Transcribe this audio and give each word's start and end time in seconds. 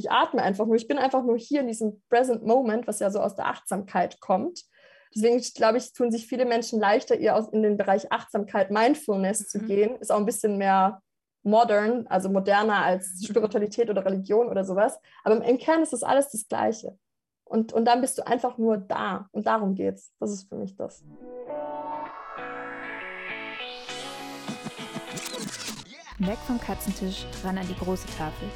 Ich 0.00 0.10
atme 0.10 0.42
einfach 0.42 0.64
nur. 0.64 0.76
Ich 0.76 0.88
bin 0.88 0.96
einfach 0.96 1.22
nur 1.22 1.36
hier 1.36 1.60
in 1.60 1.66
diesem 1.66 2.02
Present 2.08 2.42
Moment, 2.42 2.86
was 2.86 3.00
ja 3.00 3.10
so 3.10 3.20
aus 3.20 3.36
der 3.36 3.48
Achtsamkeit 3.48 4.18
kommt. 4.20 4.64
Deswegen 5.14 5.38
glaube 5.54 5.76
ich, 5.76 5.92
tun 5.92 6.10
sich 6.10 6.26
viele 6.26 6.46
Menschen 6.46 6.80
leichter, 6.80 7.18
eher 7.18 7.46
in 7.52 7.62
den 7.62 7.76
Bereich 7.76 8.10
Achtsamkeit, 8.10 8.70
Mindfulness 8.70 9.40
mhm. 9.40 9.46
zu 9.46 9.66
gehen. 9.66 9.96
Ist 9.96 10.10
auch 10.10 10.16
ein 10.16 10.24
bisschen 10.24 10.56
mehr 10.56 11.02
modern, 11.42 12.06
also 12.06 12.30
moderner 12.30 12.82
als 12.82 13.20
mhm. 13.20 13.26
Spiritualität 13.26 13.90
oder 13.90 14.06
Religion 14.06 14.48
oder 14.48 14.64
sowas. 14.64 14.98
Aber 15.22 15.44
im 15.44 15.58
Kern 15.58 15.82
ist 15.82 15.92
das 15.92 16.02
alles 16.02 16.30
das 16.30 16.48
Gleiche. 16.48 16.96
Und, 17.44 17.74
und 17.74 17.84
dann 17.84 18.00
bist 18.00 18.16
du 18.16 18.26
einfach 18.26 18.56
nur 18.56 18.78
da. 18.78 19.28
Und 19.32 19.46
darum 19.46 19.74
geht's. 19.74 20.14
Das 20.18 20.30
ist 20.30 20.48
für 20.48 20.56
mich 20.56 20.76
das. 20.76 21.04
Weg 26.20 26.38
vom 26.46 26.58
Katzentisch, 26.58 27.26
ran 27.44 27.58
an 27.58 27.66
die 27.68 27.76
große 27.76 28.06
Tafel. 28.16 28.48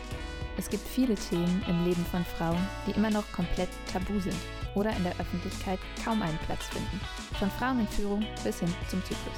Es 0.56 0.70
gibt 0.70 0.86
viele 0.86 1.16
Themen 1.16 1.64
im 1.68 1.84
Leben 1.84 2.04
von 2.06 2.24
Frauen, 2.24 2.64
die 2.86 2.92
immer 2.92 3.10
noch 3.10 3.30
komplett 3.32 3.68
tabu 3.92 4.20
sind 4.20 4.36
oder 4.76 4.96
in 4.96 5.02
der 5.02 5.18
Öffentlichkeit 5.18 5.80
kaum 6.04 6.22
einen 6.22 6.38
Platz 6.46 6.68
finden. 6.68 7.00
Von 7.40 7.50
Frauen 7.50 7.80
in 7.80 7.88
Führung 7.88 8.24
bis 8.44 8.60
hin 8.60 8.72
zum 8.88 9.00
Zyklus. 9.02 9.34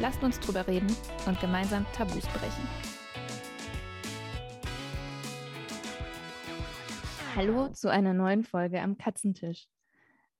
Lasst 0.00 0.24
uns 0.24 0.40
drüber 0.40 0.66
reden 0.66 0.92
und 1.26 1.40
gemeinsam 1.40 1.86
Tabus 1.92 2.26
brechen. 2.26 2.68
Hallo 7.36 7.68
zu 7.68 7.88
einer 7.88 8.12
neuen 8.12 8.42
Folge 8.42 8.80
am 8.82 8.98
Katzentisch. 8.98 9.68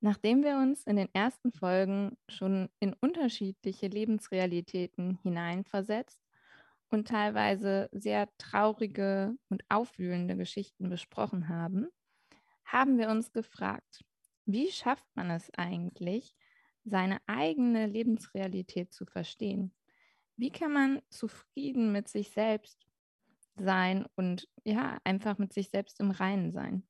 Nachdem 0.01 0.43
wir 0.43 0.57
uns 0.57 0.83
in 0.85 0.97
den 0.97 1.09
ersten 1.15 1.53
Folgen 1.53 2.17
schon 2.29 2.69
in 2.81 2.95
unterschiedliche 3.01 3.87
Lebensrealitäten 3.87 5.21
hineinversetzt 5.23 6.26
und 6.91 7.09
teilweise 7.09 7.89
sehr 7.93 8.29
traurige 8.39 9.37
und 9.49 9.65
aufwühlende 9.69 10.37
Geschichten 10.37 10.89
besprochen 10.89 11.49
haben, 11.49 11.89
haben 12.65 12.99
wir 12.99 13.09
uns 13.09 13.33
gefragt, 13.33 14.05
wie 14.45 14.71
schafft 14.71 15.07
man 15.15 15.31
es 15.31 15.51
eigentlich, 15.57 16.35
seine 16.85 17.19
eigene 17.27 17.87
Lebensrealität 17.87 18.93
zu 18.93 19.07
verstehen? 19.07 19.75
Wie 20.37 20.51
kann 20.51 20.73
man 20.73 21.03
zufrieden 21.11 21.93
mit 21.93 22.09
sich 22.09 22.31
selbst 22.31 22.87
sein 23.57 24.07
und 24.15 24.49
ja, 24.65 24.99
einfach 25.03 25.39
mit 25.39 25.53
sich 25.53 25.71
selbst 25.71 25.99
im 26.01 26.11
Reinen 26.11 26.53
sein? 26.53 26.87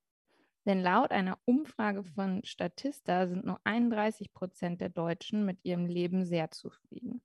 Denn 0.66 0.82
laut 0.82 1.12
einer 1.12 1.38
Umfrage 1.44 2.02
von 2.02 2.44
Statista 2.44 3.28
sind 3.28 3.46
nur 3.46 3.60
31 3.64 4.34
Prozent 4.34 4.80
der 4.80 4.88
Deutschen 4.88 5.46
mit 5.46 5.64
ihrem 5.64 5.86
Leben 5.86 6.24
sehr 6.24 6.50
zufrieden 6.50 7.22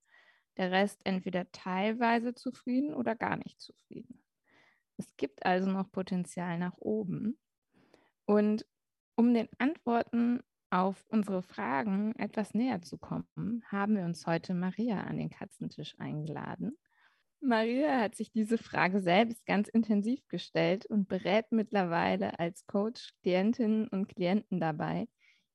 der 0.57 0.71
Rest 0.71 1.01
entweder 1.05 1.51
teilweise 1.51 2.33
zufrieden 2.33 2.93
oder 2.93 3.15
gar 3.15 3.37
nicht 3.37 3.59
zufrieden. 3.59 4.21
Es 4.97 5.15
gibt 5.17 5.45
also 5.45 5.69
noch 5.69 5.91
Potenzial 5.91 6.57
nach 6.59 6.77
oben. 6.77 7.37
Und 8.25 8.65
um 9.15 9.33
den 9.33 9.49
Antworten 9.57 10.41
auf 10.69 11.03
unsere 11.09 11.41
Fragen 11.41 12.15
etwas 12.17 12.53
näher 12.53 12.81
zu 12.81 12.97
kommen, 12.97 13.63
haben 13.69 13.95
wir 13.95 14.05
uns 14.05 14.25
heute 14.25 14.53
Maria 14.53 15.01
an 15.01 15.17
den 15.17 15.29
Katzentisch 15.29 15.95
eingeladen. 15.99 16.77
Maria 17.41 17.99
hat 17.99 18.15
sich 18.15 18.31
diese 18.31 18.59
Frage 18.59 19.01
selbst 19.01 19.45
ganz 19.45 19.67
intensiv 19.67 20.27
gestellt 20.27 20.85
und 20.85 21.07
berät 21.07 21.51
mittlerweile 21.51 22.39
als 22.39 22.67
Coach 22.67 23.13
Klientinnen 23.23 23.87
und 23.87 24.07
Klienten 24.07 24.59
dabei, 24.59 25.07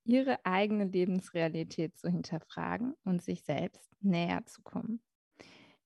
ihre 0.07 0.45
eigene 0.45 0.85
Lebensrealität 0.85 1.97
zu 1.99 2.09
hinterfragen 2.09 2.95
und 3.05 3.23
sich 3.23 3.43
selbst 3.43 3.91
näher 4.01 4.45
zu 4.47 4.63
kommen. 4.63 5.01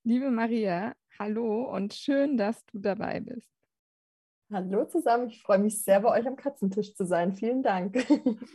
Liebe 0.04 0.30
Maria, 0.30 0.94
hallo 1.18 1.64
und 1.74 1.94
schön, 1.94 2.36
dass 2.36 2.64
du 2.66 2.78
dabei 2.78 3.20
bist. 3.20 3.50
Hallo 4.52 4.84
zusammen, 4.84 5.28
ich 5.28 5.40
freue 5.40 5.58
mich 5.58 5.82
sehr, 5.82 6.00
bei 6.00 6.18
euch 6.18 6.26
am 6.26 6.36
Katzentisch 6.36 6.94
zu 6.94 7.06
sein. 7.06 7.34
Vielen 7.34 7.62
Dank. 7.62 7.96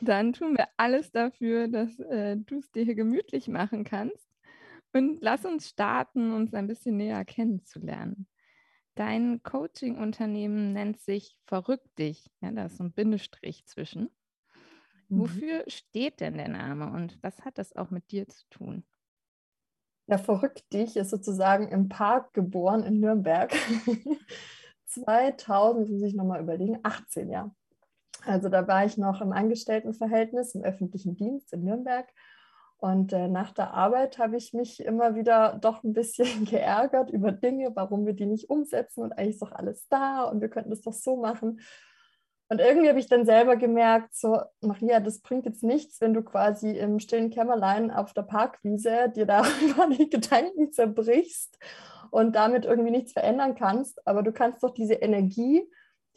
Dann 0.00 0.32
tun 0.32 0.56
wir 0.56 0.66
alles 0.76 1.12
dafür, 1.12 1.68
dass 1.68 1.98
äh, 2.00 2.36
du 2.36 2.58
es 2.58 2.70
dir 2.72 2.84
hier 2.84 2.94
gemütlich 2.94 3.48
machen 3.48 3.84
kannst. 3.84 4.26
Und 4.92 5.18
lass 5.20 5.44
uns 5.44 5.68
starten, 5.68 6.32
uns 6.32 6.54
ein 6.54 6.66
bisschen 6.66 6.96
näher 6.96 7.24
kennenzulernen. 7.24 8.26
Dein 8.94 9.42
Coaching-Unternehmen 9.42 10.72
nennt 10.72 11.00
sich 11.00 11.36
Verrückt 11.46 11.98
dich. 11.98 12.30
Ja, 12.40 12.50
da 12.50 12.66
ist 12.66 12.78
so 12.78 12.84
ein 12.84 12.92
Bindestrich 12.92 13.64
zwischen. 13.66 14.10
Mhm. 15.12 15.18
Wofür 15.18 15.64
steht 15.66 16.20
denn 16.20 16.38
der 16.38 16.48
Name 16.48 16.90
und 16.90 17.18
was 17.22 17.44
hat 17.44 17.58
das 17.58 17.76
auch 17.76 17.90
mit 17.90 18.10
dir 18.10 18.26
zu 18.28 18.48
tun? 18.48 18.84
Ja, 20.06 20.18
verrückt 20.18 20.72
dich 20.72 20.96
ist 20.96 21.10
sozusagen 21.10 21.68
im 21.68 21.88
Park 21.88 22.32
geboren 22.32 22.82
in 22.82 22.98
Nürnberg. 23.00 23.52
2000, 24.86 25.90
muss 25.90 26.02
ich 26.02 26.14
nochmal 26.14 26.42
überlegen, 26.42 26.78
18 26.82 27.30
ja. 27.30 27.54
Also 28.24 28.48
da 28.48 28.66
war 28.68 28.84
ich 28.84 28.98
noch 28.98 29.20
im 29.20 29.32
Angestelltenverhältnis 29.32 30.54
im 30.54 30.62
öffentlichen 30.62 31.16
Dienst 31.16 31.52
in 31.52 31.64
Nürnberg. 31.64 32.08
Und 32.78 33.12
äh, 33.12 33.28
nach 33.28 33.52
der 33.52 33.74
Arbeit 33.74 34.18
habe 34.18 34.36
ich 34.36 34.52
mich 34.52 34.84
immer 34.84 35.14
wieder 35.14 35.58
doch 35.60 35.84
ein 35.84 35.92
bisschen 35.92 36.44
geärgert 36.46 37.10
über 37.10 37.32
Dinge, 37.32 37.70
warum 37.74 38.06
wir 38.06 38.14
die 38.14 38.26
nicht 38.26 38.50
umsetzen 38.50 39.02
und 39.02 39.12
eigentlich 39.12 39.34
ist 39.34 39.42
doch 39.42 39.52
alles 39.52 39.88
da 39.88 40.24
und 40.24 40.40
wir 40.40 40.48
könnten 40.48 40.70
das 40.70 40.80
doch 40.80 40.92
so 40.92 41.16
machen. 41.16 41.60
Und 42.52 42.60
irgendwie 42.60 42.90
habe 42.90 42.98
ich 42.98 43.06
dann 43.06 43.24
selber 43.24 43.56
gemerkt, 43.56 44.14
so, 44.14 44.38
Maria, 44.60 45.00
das 45.00 45.20
bringt 45.20 45.46
jetzt 45.46 45.62
nichts, 45.62 46.02
wenn 46.02 46.12
du 46.12 46.20
quasi 46.20 46.72
im 46.72 46.98
stillen 46.98 47.30
Kämmerlein 47.30 47.90
auf 47.90 48.12
der 48.12 48.24
Parkwiese 48.24 49.10
dir 49.16 49.24
darüber 49.24 49.86
die 49.98 50.10
Gedanken 50.10 50.70
zerbrichst 50.70 51.58
und 52.10 52.36
damit 52.36 52.66
irgendwie 52.66 52.90
nichts 52.90 53.12
verändern 53.12 53.54
kannst. 53.54 54.06
Aber 54.06 54.22
du 54.22 54.32
kannst 54.32 54.62
doch 54.62 54.74
diese 54.74 54.92
Energie, 54.92 55.66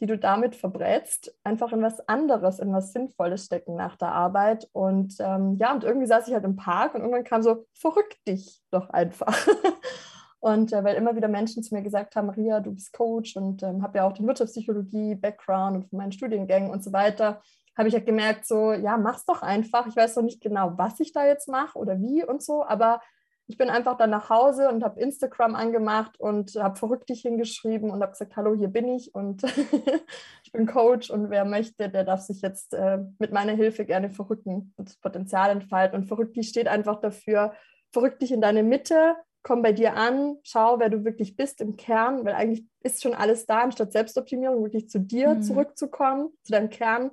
die 0.00 0.04
du 0.04 0.18
damit 0.18 0.56
verbrätst, 0.56 1.34
einfach 1.42 1.72
in 1.72 1.80
was 1.80 2.06
anderes, 2.06 2.58
in 2.58 2.70
was 2.70 2.92
Sinnvolles 2.92 3.46
stecken 3.46 3.74
nach 3.74 3.96
der 3.96 4.12
Arbeit. 4.12 4.68
Und 4.72 5.16
ähm, 5.20 5.56
ja, 5.58 5.72
und 5.72 5.84
irgendwie 5.84 6.06
saß 6.06 6.28
ich 6.28 6.34
halt 6.34 6.44
im 6.44 6.56
Park 6.56 6.94
und 6.94 7.00
irgendwann 7.00 7.24
kam 7.24 7.40
so, 7.40 7.64
verrückt 7.72 8.18
dich 8.28 8.60
doch 8.70 8.90
einfach. 8.90 9.34
Und 10.40 10.72
äh, 10.72 10.84
weil 10.84 10.96
immer 10.96 11.16
wieder 11.16 11.28
Menschen 11.28 11.62
zu 11.62 11.74
mir 11.74 11.82
gesagt 11.82 12.14
haben, 12.14 12.26
Maria, 12.26 12.60
du 12.60 12.72
bist 12.72 12.92
Coach 12.92 13.36
und 13.36 13.62
ähm, 13.62 13.82
habe 13.82 13.98
ja 13.98 14.06
auch 14.06 14.12
den 14.12 14.26
Wirtschaftspsychologie-Background 14.26 15.76
und 15.76 15.88
von 15.88 15.98
meinen 15.98 16.12
Studiengängen 16.12 16.70
und 16.70 16.84
so 16.84 16.92
weiter, 16.92 17.40
habe 17.76 17.88
ich 17.88 17.94
ja 17.94 18.00
gemerkt, 18.00 18.46
so, 18.46 18.72
ja, 18.72 18.96
mach's 18.96 19.24
doch 19.24 19.42
einfach. 19.42 19.86
Ich 19.86 19.96
weiß 19.96 20.16
noch 20.16 20.22
nicht 20.22 20.40
genau, 20.40 20.72
was 20.76 20.98
ich 21.00 21.12
da 21.12 21.26
jetzt 21.26 21.48
mache 21.48 21.78
oder 21.78 22.00
wie 22.00 22.24
und 22.24 22.42
so, 22.42 22.64
aber 22.64 23.00
ich 23.48 23.56
bin 23.56 23.70
einfach 23.70 23.96
dann 23.96 24.10
nach 24.10 24.28
Hause 24.28 24.68
und 24.68 24.82
habe 24.82 25.00
Instagram 25.00 25.54
angemacht 25.54 26.18
und 26.18 26.56
habe 26.56 26.76
verrückt 26.76 27.08
dich 27.08 27.22
hingeschrieben 27.22 27.90
und 27.90 28.02
habe 28.02 28.12
gesagt, 28.12 28.34
hallo, 28.36 28.54
hier 28.54 28.68
bin 28.68 28.88
ich 28.88 29.14
und 29.14 29.42
ich 30.42 30.52
bin 30.52 30.66
Coach 30.66 31.10
und 31.10 31.30
wer 31.30 31.44
möchte, 31.44 31.88
der 31.88 32.02
darf 32.02 32.20
sich 32.22 32.42
jetzt 32.42 32.74
äh, 32.74 32.98
mit 33.18 33.32
meiner 33.32 33.52
Hilfe 33.52 33.84
gerne 33.84 34.10
verrücken 34.10 34.74
und 34.76 34.88
das 34.88 34.96
Potenzial 34.96 35.50
entfalten. 35.50 36.00
Und 36.00 36.06
verrückt 36.06 36.36
dich 36.36 36.48
steht 36.48 36.66
einfach 36.66 37.00
dafür, 37.00 37.52
verrückt 37.92 38.20
dich 38.20 38.32
in 38.32 38.40
deine 38.40 38.64
Mitte, 38.64 39.14
komm 39.46 39.62
bei 39.62 39.70
dir 39.70 39.94
an, 39.94 40.38
schau, 40.42 40.80
wer 40.80 40.90
du 40.90 41.04
wirklich 41.04 41.36
bist 41.36 41.60
im 41.60 41.76
Kern, 41.76 42.24
weil 42.24 42.34
eigentlich 42.34 42.66
ist 42.82 43.00
schon 43.00 43.14
alles 43.14 43.46
da, 43.46 43.60
anstatt 43.60 43.92
Selbstoptimierung 43.92 44.64
wirklich 44.64 44.88
zu 44.88 44.98
dir 44.98 45.36
mhm. 45.36 45.42
zurückzukommen, 45.42 46.30
zu 46.42 46.50
deinem 46.50 46.68
Kern 46.68 47.12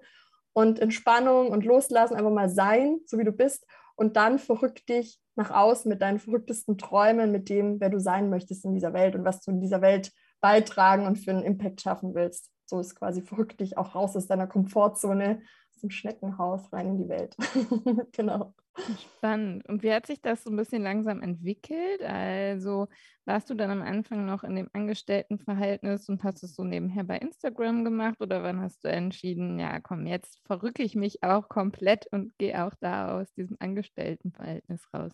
und 0.51 0.79
Entspannung 0.79 1.49
und 1.49 1.63
Loslassen, 1.63 2.15
einfach 2.15 2.31
mal 2.31 2.49
sein, 2.49 3.01
so 3.05 3.19
wie 3.19 3.23
du 3.23 3.31
bist 3.31 3.67
und 3.95 4.17
dann 4.17 4.39
verrück 4.39 4.83
dich 4.87 5.21
nach 5.35 5.51
außen 5.51 5.87
mit 5.87 6.01
deinen 6.01 6.17
verrücktesten 6.17 6.79
Träumen, 6.79 7.31
mit 7.31 7.49
dem, 7.49 7.79
wer 7.79 7.91
du 7.91 7.99
sein 7.99 8.31
möchtest 8.31 8.65
in 8.65 8.73
dieser 8.73 8.93
Welt 8.93 9.13
und 9.13 9.25
was 9.25 9.41
du 9.41 9.51
in 9.51 9.61
dieser 9.61 9.81
Welt 9.81 10.11
beitragen 10.41 11.05
und 11.05 11.17
für 11.17 11.29
einen 11.29 11.43
Impact 11.43 11.81
schaffen 11.81 12.15
willst. 12.15 12.49
So 12.73 12.79
ist 12.79 12.95
quasi 12.95 13.21
verrückt 13.21 13.59
dich 13.59 13.77
auch 13.77 13.93
raus 13.93 14.15
aus 14.17 14.25
deiner 14.25 14.47
Komfortzone, 14.47 15.43
aus 15.75 15.81
dem 15.81 15.91
Schneckenhaus 15.91 16.73
rein 16.73 16.87
in 16.87 16.97
die 16.97 17.07
Welt. 17.07 17.35
genau. 18.13 18.55
Spannend. 18.97 19.69
Und 19.69 19.83
wie 19.83 19.93
hat 19.93 20.07
sich 20.07 20.23
das 20.23 20.43
so 20.43 20.49
ein 20.49 20.55
bisschen 20.55 20.81
langsam 20.81 21.21
entwickelt? 21.21 22.01
Also 22.01 22.87
warst 23.25 23.51
du 23.51 23.53
dann 23.53 23.69
am 23.69 23.83
Anfang 23.83 24.25
noch 24.25 24.43
in 24.43 24.55
dem 24.55 24.69
Angestelltenverhältnis 24.73 26.09
und 26.09 26.23
hast 26.23 26.41
es 26.41 26.55
so 26.55 26.63
nebenher 26.63 27.03
bei 27.03 27.17
Instagram 27.19 27.83
gemacht 27.85 28.19
oder 28.19 28.41
wann 28.41 28.59
hast 28.59 28.83
du 28.83 28.87
entschieden, 28.87 29.59
ja 29.59 29.79
komm, 29.79 30.07
jetzt 30.07 30.39
verrücke 30.43 30.81
ich 30.81 30.95
mich 30.95 31.21
auch 31.21 31.49
komplett 31.49 32.07
und 32.11 32.35
gehe 32.39 32.65
auch 32.65 32.73
da 32.79 33.19
aus 33.19 33.31
diesem 33.33 33.57
Angestelltenverhältnis 33.59 34.91
raus? 34.91 35.13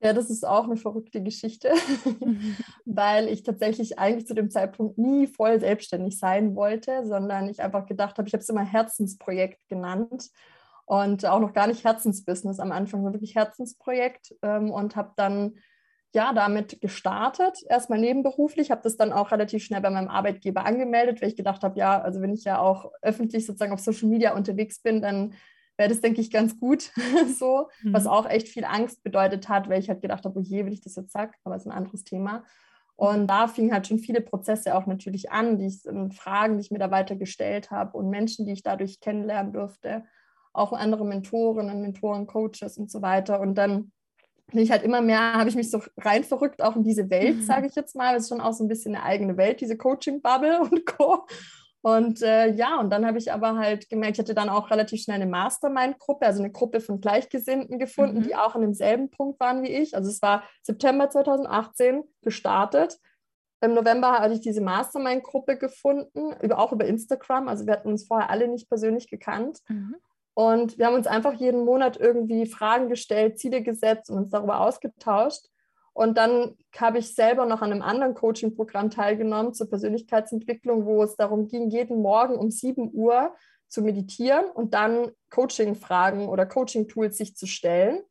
Ja, 0.00 0.12
das 0.12 0.28
ist 0.28 0.46
auch 0.46 0.64
eine 0.64 0.76
verrückte 0.76 1.22
Geschichte, 1.22 1.72
weil 2.84 3.28
ich 3.28 3.42
tatsächlich 3.42 3.98
eigentlich 3.98 4.26
zu 4.26 4.34
dem 4.34 4.50
Zeitpunkt 4.50 4.98
nie 4.98 5.26
voll 5.26 5.58
selbstständig 5.58 6.18
sein 6.18 6.54
wollte, 6.54 7.06
sondern 7.06 7.48
ich 7.48 7.62
einfach 7.62 7.86
gedacht 7.86 8.18
habe, 8.18 8.28
ich 8.28 8.34
habe 8.34 8.42
es 8.42 8.48
immer 8.48 8.64
Herzensprojekt 8.64 9.66
genannt 9.68 10.30
und 10.84 11.24
auch 11.24 11.40
noch 11.40 11.54
gar 11.54 11.66
nicht 11.66 11.84
Herzensbusiness 11.84 12.60
am 12.60 12.72
Anfang, 12.72 13.00
sondern 13.00 13.14
wirklich 13.14 13.36
Herzensprojekt 13.36 14.34
ähm, 14.42 14.70
und 14.70 14.96
habe 14.96 15.12
dann 15.16 15.54
ja 16.14 16.32
damit 16.32 16.80
gestartet, 16.80 17.58
erstmal 17.68 17.98
nebenberuflich, 17.98 18.70
habe 18.70 18.82
das 18.82 18.96
dann 18.96 19.12
auch 19.12 19.32
relativ 19.32 19.64
schnell 19.64 19.80
bei 19.80 19.90
meinem 19.90 20.08
Arbeitgeber 20.08 20.64
angemeldet, 20.64 21.20
weil 21.20 21.30
ich 21.30 21.36
gedacht 21.36 21.62
habe, 21.62 21.78
ja, 21.78 22.00
also 22.00 22.20
wenn 22.20 22.32
ich 22.34 22.44
ja 22.44 22.58
auch 22.58 22.92
öffentlich 23.02 23.46
sozusagen 23.46 23.72
auf 23.72 23.80
Social 23.80 24.08
Media 24.08 24.34
unterwegs 24.34 24.80
bin, 24.80 25.00
dann 25.00 25.34
wäre 25.76 25.88
das, 25.88 26.00
denke 26.00 26.20
ich, 26.20 26.30
ganz 26.30 26.58
gut 26.58 26.90
so, 27.38 27.68
mhm. 27.82 27.92
was 27.92 28.06
auch 28.06 28.28
echt 28.28 28.48
viel 28.48 28.64
Angst 28.64 29.02
bedeutet 29.02 29.48
hat, 29.48 29.68
weil 29.68 29.80
ich 29.80 29.88
halt 29.88 30.02
gedacht 30.02 30.24
habe, 30.24 30.38
oh 30.38 30.42
je, 30.42 30.64
will 30.64 30.72
ich 30.72 30.82
das 30.82 30.96
jetzt 30.96 31.12
sagen, 31.12 31.32
aber 31.44 31.56
es 31.56 31.62
ist 31.62 31.68
ein 31.68 31.76
anderes 31.76 32.04
Thema. 32.04 32.44
Und 32.96 33.26
da 33.26 33.46
fingen 33.46 33.72
halt 33.72 33.86
schon 33.86 33.98
viele 33.98 34.22
Prozesse 34.22 34.74
auch 34.74 34.86
natürlich 34.86 35.30
an, 35.30 35.58
die 35.58 35.66
ich, 35.66 35.82
Fragen, 36.16 36.56
die 36.56 36.62
ich 36.62 36.70
mir 36.70 36.78
da 36.78 36.90
weiter 36.90 37.14
gestellt 37.14 37.70
habe 37.70 37.96
und 37.96 38.08
Menschen, 38.08 38.46
die 38.46 38.52
ich 38.52 38.62
dadurch 38.62 39.00
kennenlernen 39.00 39.52
durfte, 39.52 40.04
auch 40.54 40.72
andere 40.72 41.04
Mentorinnen, 41.04 41.82
Mentoren, 41.82 42.26
Coaches 42.26 42.78
und 42.78 42.90
so 42.90 43.02
weiter. 43.02 43.40
Und 43.40 43.56
dann 43.56 43.92
bin 44.46 44.60
ich 44.60 44.70
halt 44.70 44.82
immer 44.82 45.02
mehr, 45.02 45.34
habe 45.34 45.50
ich 45.50 45.56
mich 45.56 45.70
so 45.70 45.82
rein 45.98 46.24
verrückt 46.24 46.62
auch 46.62 46.76
in 46.76 46.84
diese 46.84 47.10
Welt, 47.10 47.42
sage 47.44 47.66
ich 47.66 47.74
jetzt 47.74 47.96
mal. 47.96 48.14
Das 48.14 48.24
ist 48.24 48.28
schon 48.30 48.40
auch 48.40 48.54
so 48.54 48.64
ein 48.64 48.68
bisschen 48.68 48.94
eine 48.94 49.04
eigene 49.04 49.36
Welt, 49.36 49.60
diese 49.60 49.76
Coaching-Bubble 49.76 50.60
und 50.70 50.86
Co. 50.86 51.26
Und 51.86 52.20
äh, 52.20 52.52
ja, 52.52 52.80
und 52.80 52.90
dann 52.90 53.06
habe 53.06 53.16
ich 53.18 53.32
aber 53.32 53.56
halt 53.58 53.88
gemerkt, 53.88 54.16
ich 54.16 54.18
hatte 54.18 54.34
dann 54.34 54.48
auch 54.48 54.72
relativ 54.72 55.02
schnell 55.02 55.22
eine 55.22 55.30
Mastermind-Gruppe, 55.30 56.26
also 56.26 56.42
eine 56.42 56.50
Gruppe 56.50 56.80
von 56.80 57.00
Gleichgesinnten 57.00 57.78
gefunden, 57.78 58.18
mhm. 58.18 58.22
die 58.24 58.34
auch 58.34 58.56
an 58.56 58.62
demselben 58.62 59.08
Punkt 59.08 59.38
waren 59.38 59.62
wie 59.62 59.70
ich. 59.70 59.94
Also 59.94 60.10
es 60.10 60.20
war 60.20 60.42
September 60.62 61.08
2018 61.08 62.02
gestartet. 62.22 62.98
Im 63.60 63.74
November 63.74 64.14
hatte 64.14 64.34
ich 64.34 64.40
diese 64.40 64.62
Mastermind-Gruppe 64.62 65.58
gefunden, 65.58 66.34
über, 66.42 66.58
auch 66.58 66.72
über 66.72 66.86
Instagram. 66.86 67.46
Also 67.46 67.66
wir 67.66 67.74
hatten 67.74 67.90
uns 67.90 68.08
vorher 68.08 68.30
alle 68.30 68.48
nicht 68.48 68.68
persönlich 68.68 69.08
gekannt. 69.08 69.60
Mhm. 69.68 69.94
Und 70.34 70.78
wir 70.78 70.86
haben 70.86 70.96
uns 70.96 71.06
einfach 71.06 71.34
jeden 71.34 71.64
Monat 71.64 71.98
irgendwie 71.98 72.46
Fragen 72.46 72.88
gestellt, 72.88 73.38
Ziele 73.38 73.62
gesetzt 73.62 74.10
und 74.10 74.18
uns 74.18 74.30
darüber 74.30 74.58
ausgetauscht. 74.58 75.46
Und 75.96 76.18
dann 76.18 76.58
habe 76.76 76.98
ich 76.98 77.14
selber 77.14 77.46
noch 77.46 77.62
an 77.62 77.72
einem 77.72 77.80
anderen 77.80 78.12
Coaching-Programm 78.12 78.90
teilgenommen 78.90 79.54
zur 79.54 79.70
Persönlichkeitsentwicklung, 79.70 80.84
wo 80.84 81.02
es 81.02 81.16
darum 81.16 81.48
ging, 81.48 81.70
jeden 81.70 82.02
Morgen 82.02 82.36
um 82.36 82.50
7 82.50 82.90
Uhr 82.92 83.34
zu 83.68 83.80
meditieren 83.80 84.44
und 84.50 84.74
dann 84.74 85.10
Coaching-Fragen 85.30 86.28
oder 86.28 86.44
Coaching-Tools 86.44 87.16
sich 87.16 87.34
zu 87.34 87.46
stellen. 87.46 88.02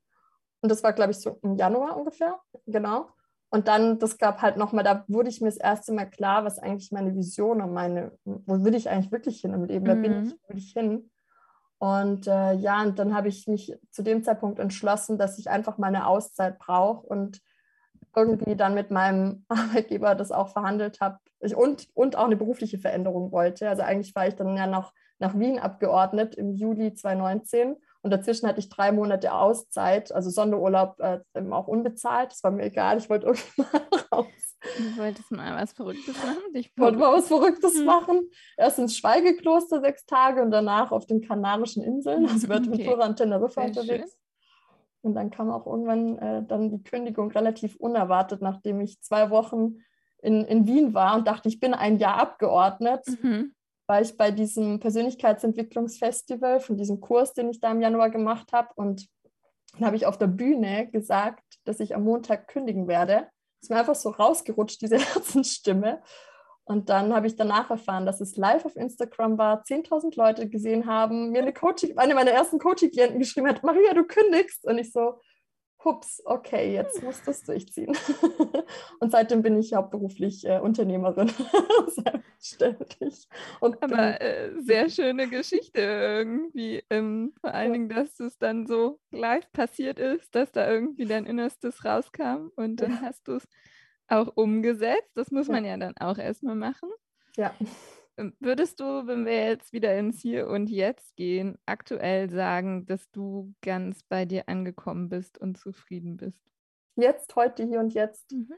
Und 0.62 0.70
das 0.72 0.82
war, 0.82 0.94
glaube 0.94 1.12
ich, 1.12 1.20
so 1.20 1.38
im 1.44 1.58
Januar 1.58 1.96
ungefähr, 1.96 2.40
genau. 2.66 3.10
Und 3.50 3.68
dann, 3.68 4.00
das 4.00 4.18
gab 4.18 4.42
halt 4.42 4.58
nochmal, 4.58 4.84
da 4.84 5.06
wurde 5.08 5.30
ich 5.30 5.40
mir 5.40 5.50
das 5.50 5.58
erste 5.58 5.94
Mal 5.94 6.10
klar, 6.10 6.44
was 6.44 6.58
eigentlich 6.58 6.92
meine 6.92 7.16
Vision 7.16 7.62
und 7.62 7.72
meine, 7.72 8.14
wo 8.24 8.64
will 8.64 8.74
ich 8.74 8.90
eigentlich 8.90 9.12
wirklich 9.12 9.42
hin 9.42 9.54
im 9.54 9.66
Leben, 9.66 9.86
mhm. 9.86 10.02
bin 10.02 10.26
ich, 10.26 10.34
wo 10.34 10.50
will 10.50 10.58
ich 10.58 10.72
hin? 10.72 11.12
Und 11.78 12.26
äh, 12.26 12.54
ja, 12.54 12.82
und 12.82 12.98
dann 12.98 13.14
habe 13.14 13.28
ich 13.28 13.46
mich 13.46 13.78
zu 13.92 14.02
dem 14.02 14.24
Zeitpunkt 14.24 14.58
entschlossen, 14.58 15.20
dass 15.20 15.38
ich 15.38 15.52
einfach 15.52 15.78
meine 15.78 16.08
Auszeit 16.08 16.58
brauche 16.58 17.06
und 17.06 17.42
irgendwie 18.16 18.56
dann 18.56 18.74
mit 18.74 18.92
meinem 18.92 19.46
Arbeitgeber 19.50 20.16
das 20.16 20.32
auch 20.32 20.50
verhandelt 20.50 21.00
habe 21.02 21.20
und, 21.56 21.88
und 21.94 22.18
auch 22.18 22.26
eine 22.26 22.38
berufliche 22.38 22.78
Veränderung 22.78 23.32
wollte. 23.32 23.70
Also 23.70 23.84
eigentlich 23.84 24.16
war 24.16 24.28
ich 24.28 24.36
dann 24.36 24.56
ja 24.58 24.68
noch 24.68 24.94
nach 25.20 25.38
Wien 25.38 25.60
abgeordnet 25.60 26.36
im 26.36 26.52
Juli 26.52 26.94
2019 26.94 27.78
und 28.02 28.12
dazwischen 28.12 28.48
hatte 28.48 28.60
ich 28.60 28.70
drei 28.70 28.92
Monate 28.92 29.34
Auszeit, 29.34 30.12
also 30.12 30.30
Sonderurlaub 30.30 31.00
äh, 31.00 31.22
auch 31.50 31.68
unbezahlt. 31.68 32.32
Das 32.32 32.44
war 32.44 32.52
mir 32.52 32.66
egal, 32.66 33.00
ich 33.00 33.10
wollte 33.10 33.26
irgendwann 33.58 33.82
raus. 34.12 34.58
Du 34.78 34.98
wolltest 34.98 35.32
mal 35.32 35.56
was 35.56 35.74
Verrücktes 35.74 36.16
machen? 36.16 36.44
Ich 36.54 36.72
wollte 36.78 37.00
mal 37.00 37.14
was 37.14 37.28
Verrücktes 37.28 37.80
mhm. 37.80 37.86
machen. 37.86 38.30
Erst 38.58 38.78
ins 38.78 38.96
Schweigekloster 38.96 39.82
sechs 39.82 40.06
Tage 40.06 40.42
und 40.42 40.52
danach 40.52 40.92
auf 40.92 41.08
den 41.08 41.22
Kanarischen 41.22 41.84
Inseln, 41.84 42.28
also 42.28 42.46
über 42.46 42.58
okay. 42.58 42.78
Ventura 42.78 43.08
und 43.08 43.16
Teneriffa 43.16 43.64
unterwegs. 43.64 44.16
Und 45.06 45.14
dann 45.14 45.30
kam 45.30 45.52
auch 45.52 45.68
irgendwann 45.68 46.18
äh, 46.18 46.44
dann 46.44 46.70
die 46.70 46.84
Kündigung 46.84 47.32
relativ 47.32 47.76
unerwartet, 47.76 48.42
nachdem 48.42 48.82
ich 48.82 49.02
zwei 49.02 49.30
Wochen 49.30 49.78
in, 50.22 50.44
in 50.46 50.66
Wien 50.66 50.94
war 50.96 51.16
und 51.16 51.28
dachte, 51.28 51.48
ich 51.48 51.60
bin 51.60 51.76
ein 51.76 51.98
Jahr 51.98 52.18
abgeordnet, 52.18 53.06
mhm. 53.22 53.54
war 53.88 54.02
ich 54.02 54.18
bei 54.18 54.32
diesem 54.32 54.80
Persönlichkeitsentwicklungsfestival 54.80 56.60
von 56.60 56.76
diesem 56.76 57.02
Kurs, 57.02 57.34
den 57.34 57.52
ich 57.52 57.60
da 57.60 57.72
im 57.72 57.82
Januar 57.82 58.10
gemacht 58.10 58.52
habe. 58.52 58.70
Und 58.76 59.08
dann 59.74 59.86
habe 59.86 59.96
ich 59.96 60.08
auf 60.08 60.18
der 60.18 60.28
Bühne 60.28 60.90
gesagt, 60.92 61.44
dass 61.66 61.80
ich 61.80 61.94
am 61.96 62.04
Montag 62.04 62.48
kündigen 62.48 62.88
werde. 62.88 63.28
Ist 63.62 63.70
mir 63.70 63.78
einfach 63.78 63.96
so 63.96 64.10
rausgerutscht, 64.10 64.82
diese 64.82 64.98
Herzensstimme. 65.14 66.02
Und 66.66 66.90
dann 66.90 67.14
habe 67.14 67.28
ich 67.28 67.36
danach 67.36 67.70
erfahren, 67.70 68.08
dass 68.08 68.22
es 68.22 68.38
live 68.38 68.66
auf 68.66 68.76
Instagram 68.76 69.38
war, 69.38 69.64
10.000 69.64 70.18
Leute 70.18 70.50
gesehen 70.50 70.88
haben, 70.88 71.30
mir 71.30 71.44
eine, 71.44 71.54
Coaching, 71.54 71.98
eine 71.98 72.16
meiner 72.16 72.32
ersten 72.32 72.58
Coaching-Klienten 72.58 73.20
geschrieben 73.20 73.48
hat, 73.48 73.64
Maria, 73.64 73.94
du 73.94 74.04
kündigst. 74.04 74.66
Und 74.66 74.80
ich 74.80 74.92
so, 74.92 75.20
hups, 75.86 76.22
okay, 76.26 76.74
jetzt 76.74 77.04
musst 77.04 77.26
du 77.28 77.32
es 77.32 77.44
durchziehen. 77.44 77.96
und 79.00 79.12
seitdem 79.12 79.44
bin 79.44 79.58
ich 79.58 79.76
hauptberuflich 79.76 80.44
äh, 80.46 80.60
Unternehmerin, 80.60 81.32
selbstständig. 81.88 83.28
Und 83.60 83.82
Aber 83.84 84.20
äh, 84.20 84.52
sehr 84.60 84.90
schöne 84.90 85.30
Geschichte 85.30 85.82
irgendwie. 85.82 86.84
Ähm, 86.90 87.34
vor 87.40 87.54
allen 87.54 87.74
Dingen, 87.74 87.90
dass 87.90 88.20
es 88.20 88.40
dann 88.40 88.66
so 88.66 89.00
live 89.12 89.52
passiert 89.54 90.00
ist, 90.00 90.34
dass 90.34 90.52
da 90.52 90.68
irgendwie 90.68 91.06
dein 91.06 91.28
Innerstes 91.28 91.86
rauskam 91.86 92.50
und 92.56 92.82
dann 92.82 92.92
ja. 92.92 93.02
hast 93.02 93.28
du 93.28 93.34
es 93.34 93.48
auch 94.08 94.36
umgesetzt. 94.36 95.12
Das 95.16 95.32
muss 95.32 95.48
ja. 95.48 95.54
man 95.54 95.66
ja 95.66 95.78
dann 95.78 95.96
auch 95.98 96.18
erstmal 96.18 96.56
machen. 96.56 96.90
Ja. 97.36 97.54
Ähm, 98.18 98.34
würdest 98.40 98.80
du, 98.80 99.08
wenn 99.08 99.26
wir 99.26 99.46
jetzt 99.46 99.74
wieder 99.74 99.98
ins 99.98 100.22
Hier 100.22 100.48
und 100.48 100.70
Jetzt 100.70 101.16
gehen, 101.16 101.58
aktuell 101.66 102.30
sagen, 102.30 102.86
dass 102.86 103.12
du 103.12 103.54
ganz 103.62 104.04
bei 104.04 104.26
dir 104.26 104.48
angekommen 104.48 105.10
bist 105.10 105.38
und 105.38 105.58
zufrieden 105.58 106.18
bist? 106.18 106.40
Jetzt, 106.96 107.36
heute, 107.36 107.66
hier 107.66 107.80
und 107.80 107.94
jetzt. 107.94 108.32
Mhm. 108.32 108.54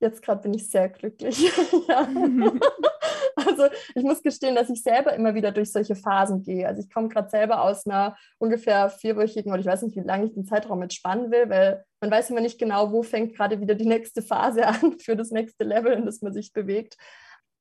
Jetzt 0.00 0.22
gerade 0.22 0.42
bin 0.42 0.54
ich 0.54 0.68
sehr 0.70 0.88
glücklich. 0.88 1.38
ja. 1.88 2.08
Also 3.46 3.64
ich 3.94 4.02
muss 4.02 4.22
gestehen, 4.22 4.54
dass 4.54 4.70
ich 4.70 4.82
selber 4.82 5.14
immer 5.14 5.34
wieder 5.34 5.52
durch 5.52 5.72
solche 5.72 5.96
Phasen 5.96 6.42
gehe. 6.42 6.66
Also 6.66 6.82
ich 6.82 6.92
komme 6.92 7.08
gerade 7.08 7.28
selber 7.28 7.62
aus 7.62 7.86
einer 7.86 8.16
ungefähr 8.38 8.88
vierwöchigen 8.88 9.52
oder 9.52 9.60
ich 9.60 9.66
weiß 9.66 9.82
nicht, 9.82 9.96
wie 9.96 10.00
lange 10.00 10.26
ich 10.26 10.34
den 10.34 10.46
Zeitraum 10.46 10.82
jetzt 10.82 10.94
spannen 10.94 11.30
will, 11.30 11.48
weil 11.48 11.84
man 12.00 12.10
weiß 12.10 12.30
immer 12.30 12.40
nicht 12.40 12.58
genau, 12.58 12.92
wo 12.92 13.02
fängt 13.02 13.34
gerade 13.34 13.60
wieder 13.60 13.74
die 13.74 13.86
nächste 13.86 14.22
Phase 14.22 14.66
an 14.66 14.98
für 14.98 15.16
das 15.16 15.30
nächste 15.30 15.64
Level, 15.64 15.92
in 15.92 16.06
das 16.06 16.22
man 16.22 16.32
sich 16.32 16.52
bewegt. 16.52 16.96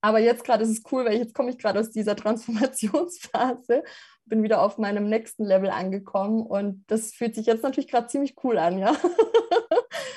Aber 0.01 0.19
jetzt 0.19 0.44
gerade 0.44 0.63
ist 0.63 0.71
es 0.71 0.83
cool, 0.91 1.06
weil 1.06 1.18
jetzt 1.18 1.35
komme 1.35 1.51
ich 1.51 1.59
gerade 1.59 1.79
aus 1.79 1.91
dieser 1.91 2.15
Transformationsphase, 2.18 3.83
bin 4.25 4.44
wieder 4.44 4.62
auf 4.62 4.77
meinem 4.77 5.09
nächsten 5.09 5.45
Level 5.45 5.69
angekommen 5.69 6.45
und 6.45 6.83
das 6.88 7.12
fühlt 7.12 7.35
sich 7.35 7.45
jetzt 7.45 7.63
natürlich 7.63 7.89
gerade 7.89 8.07
ziemlich 8.07 8.35
cool 8.44 8.57
an, 8.57 8.79
ja. 8.79 8.95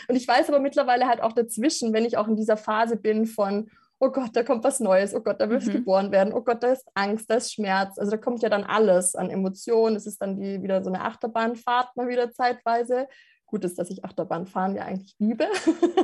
und 0.08 0.16
ich 0.16 0.26
weiß 0.26 0.48
aber 0.48 0.60
mittlerweile 0.60 1.06
halt 1.06 1.20
auch 1.20 1.32
dazwischen, 1.32 1.92
wenn 1.92 2.04
ich 2.04 2.16
auch 2.16 2.28
in 2.28 2.36
dieser 2.36 2.56
Phase 2.56 2.96
bin 2.96 3.26
von, 3.26 3.70
oh 3.98 4.10
Gott, 4.10 4.30
da 4.34 4.42
kommt 4.42 4.64
was 4.64 4.80
Neues, 4.80 5.14
oh 5.14 5.20
Gott, 5.20 5.40
da 5.40 5.48
will 5.48 5.60
mhm. 5.60 5.72
geboren 5.72 6.12
werden, 6.12 6.32
oh 6.32 6.42
Gott, 6.42 6.62
da 6.62 6.72
ist 6.72 6.86
Angst, 6.94 7.30
da 7.30 7.34
ist 7.34 7.52
Schmerz. 7.52 7.98
Also 7.98 8.12
da 8.12 8.16
kommt 8.16 8.42
ja 8.42 8.48
dann 8.48 8.64
alles 8.64 9.14
an 9.14 9.30
Emotionen. 9.30 9.96
Es 9.96 10.06
ist 10.06 10.20
dann 10.20 10.36
die, 10.36 10.62
wieder 10.62 10.82
so 10.82 10.90
eine 10.90 11.02
Achterbahnfahrt 11.02 11.96
mal 11.96 12.08
wieder 12.08 12.32
zeitweise. 12.32 13.08
Gut 13.46 13.64
ist, 13.64 13.78
dass 13.78 13.90
ich 13.90 14.04
Achterbahnfahren 14.04 14.74
ja 14.74 14.82
eigentlich 14.84 15.14
liebe. 15.18 15.46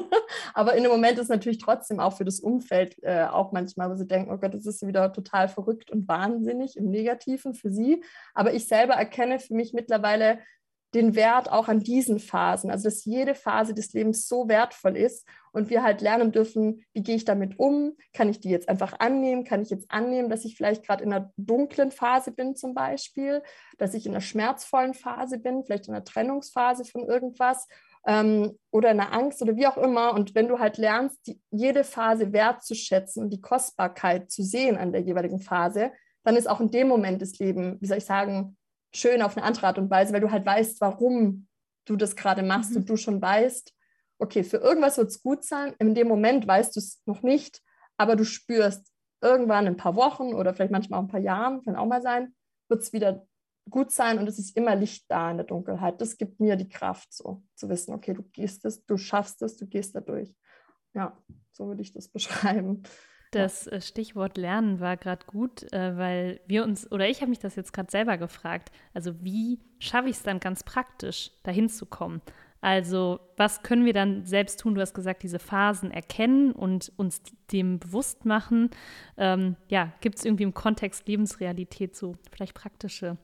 Aber 0.55 0.75
in 0.75 0.83
dem 0.83 0.93
Moment 0.93 1.19
ist 1.19 1.29
natürlich 1.29 1.59
trotzdem 1.59 1.99
auch 1.99 2.17
für 2.17 2.25
das 2.25 2.41
Umfeld 2.41 2.97
äh, 3.03 3.25
auch 3.25 3.53
manchmal, 3.53 3.91
wo 3.91 3.97
sie 3.97 4.07
denken, 4.07 4.31
oh 4.33 4.39
Gott, 4.39 4.55
das 4.55 4.67
ist 4.67 4.87
wieder 4.87 5.13
total 5.13 5.49
verrückt 5.49 5.91
und 5.91 6.07
wahnsinnig 6.07 6.77
im 6.77 6.91
Negativen 6.91 7.55
für 7.55 7.71
sie. 7.71 8.05
Aber 8.35 8.53
ich 8.53 8.69
selber 8.69 8.95
erkenne 8.95 9.39
für 9.39 9.55
mich 9.55 9.73
mittlerweile, 9.73 10.39
den 10.95 11.15
Wert 11.15 11.51
auch 11.51 11.69
an 11.69 11.81
diesen 11.81 12.19
Phasen, 12.19 12.71
also 12.71 12.85
dass 12.85 13.05
jede 13.05 13.35
Phase 13.35 13.75
des 13.75 13.93
Lebens 13.93 14.27
so 14.27 14.49
wertvoll 14.49 14.97
ist 14.97 15.27
und 15.53 15.71
wir 15.71 15.83
halt 15.83 16.01
lernen 16.01 16.33
dürfen, 16.33 16.85
wie 16.93 17.03
gehe 17.03 17.17
ich 17.17 17.25
damit 17.25 17.59
um? 17.59 17.97
Kann 18.13 18.29
ich 18.29 18.41
die 18.41 18.51
jetzt 18.51 18.69
einfach 18.69 18.99
annehmen? 18.99 19.45
Kann 19.45 19.63
ich 19.63 19.71
jetzt 19.71 19.91
annehmen, 19.91 20.31
dass 20.31 20.45
ich 20.45 20.57
vielleicht 20.57 20.85
gerade 20.85 21.05
in 21.05 21.13
einer 21.13 21.33
dunklen 21.37 21.93
Phase 21.93 22.33
bin 22.33 22.57
zum 22.57 22.75
Beispiel, 22.75 23.43
dass 23.79 23.95
ich 23.95 24.07
in 24.07 24.13
einer 24.13 24.21
schmerzvollen 24.21 24.95
Phase 24.95 25.39
bin, 25.39 25.65
vielleicht 25.65 25.89
in 25.89 25.95
einer 25.95 26.05
Trennungsphase 26.05 26.85
von 26.85 27.05
irgendwas 27.05 27.69
ähm, 28.07 28.59
oder 28.71 28.91
in 28.91 29.01
einer 29.01 29.13
Angst 29.13 29.43
oder 29.43 29.57
wie 29.57 29.67
auch 29.67 29.77
immer. 29.77 30.15
Und 30.15 30.35
wenn 30.35 30.49
du 30.49 30.59
halt 30.59 30.77
lernst, 30.79 31.27
die, 31.27 31.41
jede 31.51 31.85
Phase 31.85 32.33
wertzuschätzen 32.33 33.23
und 33.23 33.31
die 33.31 33.41
Kostbarkeit 33.41 34.31
zu 34.31 34.43
sehen 34.43 34.77
an 34.77 34.93
der 34.93 35.03
jeweiligen 35.03 35.41
Phase, 35.41 35.93
dann 36.25 36.37
ist 36.37 36.49
auch 36.49 36.61
in 36.61 36.71
dem 36.71 36.89
Moment 36.89 37.23
das 37.23 37.39
Leben, 37.39 37.79
wie 37.81 37.87
soll 37.87 37.99
ich 37.99 38.05
sagen, 38.05 38.57
schön 38.95 39.23
auf 39.23 39.37
eine 39.37 39.47
andere 39.47 39.67
Art 39.67 39.79
und 39.79 39.91
Weise, 39.91 40.13
weil 40.13 40.21
du 40.21 40.31
halt 40.31 40.47
weißt, 40.47 40.81
warum 40.81 41.49
du 41.87 41.97
das 41.97 42.17
gerade 42.17 42.43
machst 42.43 42.71
mhm. 42.71 42.79
und 42.79 42.91
du 42.91 42.97
schon 42.97 43.21
weißt, 43.21 43.73
okay, 44.19 44.45
für 44.45 44.59
irgendwas 44.59 44.99
wird 44.99 45.09
es 45.09 45.23
gut 45.23 45.45
sein. 45.45 45.75
In 45.79 45.95
dem 45.95 46.09
Moment 46.09 46.47
weißt 46.47 46.77
du 46.77 46.81
es 46.81 47.03
noch 47.07 47.23
nicht, 47.23 47.63
aber 47.97 48.17
du 48.17 48.25
spürst, 48.25 48.87
irgendwann 49.23 49.67
in 49.67 49.75
ein 49.75 49.77
paar 49.77 49.97
Wochen 49.97 50.35
oder 50.35 50.55
vielleicht 50.55 50.73
manchmal 50.73 50.99
auch 50.99 51.05
ein 51.05 51.11
paar 51.11 51.21
Jahren, 51.21 51.63
kann 51.63 51.77
auch 51.77 51.87
mal 51.87 52.03
sein, 52.03 52.35
wird 52.69 52.83
es 52.83 52.93
wieder 52.93 53.27
gut 53.69 53.91
sein 53.91 54.19
und 54.19 54.29
es 54.29 54.39
ist 54.39 54.57
immer 54.57 54.75
Licht 54.75 55.05
da 55.09 55.31
in 55.31 55.37
der 55.37 55.47
Dunkelheit. 55.47 56.01
Das 56.01 56.17
gibt 56.17 56.41
mir 56.41 56.57
die 56.57 56.69
Kraft, 56.69 57.13
so 57.13 57.43
zu 57.55 57.69
wissen, 57.69 57.95
okay, 57.95 58.15
du 58.15 58.23
gehst 58.23 58.65
es, 58.65 58.85
du 58.85 58.97
schaffst 58.97 59.43
es, 59.43 59.57
du 59.57 59.67
gehst 59.67 59.95
da 59.95 60.01
durch. 60.01 60.35
Ja, 60.95 61.17
so 61.53 61.69
würde 61.69 61.83
ich 61.83 61.93
das 61.93 62.09
beschreiben. 62.13 62.83
Das 63.31 63.67
äh, 63.67 63.81
Stichwort 63.81 64.37
Lernen 64.37 64.81
war 64.81 64.97
gerade 64.97 65.25
gut, 65.27 65.73
äh, 65.73 65.97
weil 65.97 66.41
wir 66.47 66.65
uns, 66.65 66.91
oder 66.91 67.09
ich 67.09 67.21
habe 67.21 67.31
mich 67.31 67.39
das 67.39 67.57
jetzt 67.57 67.73
gerade 67.73 67.91
selber 67.91 68.19
gefragt, 68.19 68.71
also 68.93 69.23
wie 69.23 69.61
schaffe 69.79 70.09
ich 70.09 70.17
es 70.17 70.23
dann 70.23 70.41
ganz 70.41 70.65
praktisch, 70.65 71.31
dahin 71.43 71.69
zu 71.69 71.87
kommen? 71.87 72.23
Also 72.61 73.21
was 73.37 73.63
können 73.63 73.87
wir 73.87 73.95
dann 73.95 74.27
selbst 74.27 74.61
tun? 74.61 74.75
Du 74.75 74.81
hast 74.81 74.93
gesagt, 74.93 75.23
diese 75.23 75.39
Phasen 75.39 75.91
erkennen 75.91 76.53
und 76.53 76.93
uns 76.97 77.23
dem 77.53 77.79
bewusst 77.79 78.27
machen. 78.27 78.71
Ähm, 79.17 79.57
ja, 79.69 79.93
gibt 80.01 80.19
es 80.19 80.25
irgendwie 80.25 80.43
im 80.43 80.53
Kontext 80.53 81.09
Lebensrealität 81.09 81.97
so 81.97 82.17
vielleicht 82.31 82.55
praktische 82.55 83.17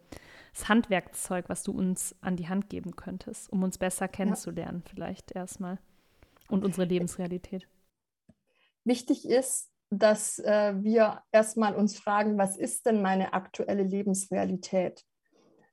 das 0.55 0.71
Handwerkzeug, 0.71 1.51
was 1.51 1.65
du 1.65 1.73
uns 1.73 2.17
an 2.23 2.37
die 2.37 2.49
Hand 2.49 2.71
geben 2.71 2.97
könntest, 2.97 3.53
um 3.53 3.63
uns 3.63 3.77
besser 3.77 4.09
kennenzulernen, 4.09 4.83
ja. 4.87 4.91
vielleicht 4.91 5.33
erstmal 5.33 5.79
und 6.49 6.65
unsere 6.65 6.87
Lebensrealität? 6.87 7.69
wichtig 8.87 9.29
ist, 9.29 9.71
dass 9.91 10.39
äh, 10.39 10.75
wir 10.83 11.23
erstmal 11.33 11.75
uns 11.75 11.99
fragen, 11.99 12.39
was 12.39 12.57
ist 12.57 12.87
denn 12.87 13.03
meine 13.03 13.33
aktuelle 13.33 13.83
Lebensrealität? 13.83 15.05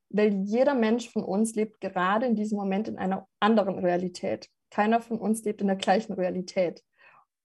Weil 0.10 0.34
jeder 0.44 0.76
Mensch 0.76 1.10
von 1.10 1.24
uns 1.24 1.56
lebt 1.56 1.82
gerade 1.82 2.26
in 2.26 2.36
diesem 2.36 2.58
Moment 2.58 2.88
in 2.88 2.98
einer 2.98 3.28
anderen 3.40 3.80
Realität. 3.80 4.50
Keiner 4.70 5.02
von 5.02 5.18
uns 5.18 5.44
lebt 5.44 5.62
in 5.62 5.68
der 5.68 5.76
gleichen 5.76 6.14
Realität. 6.14 6.84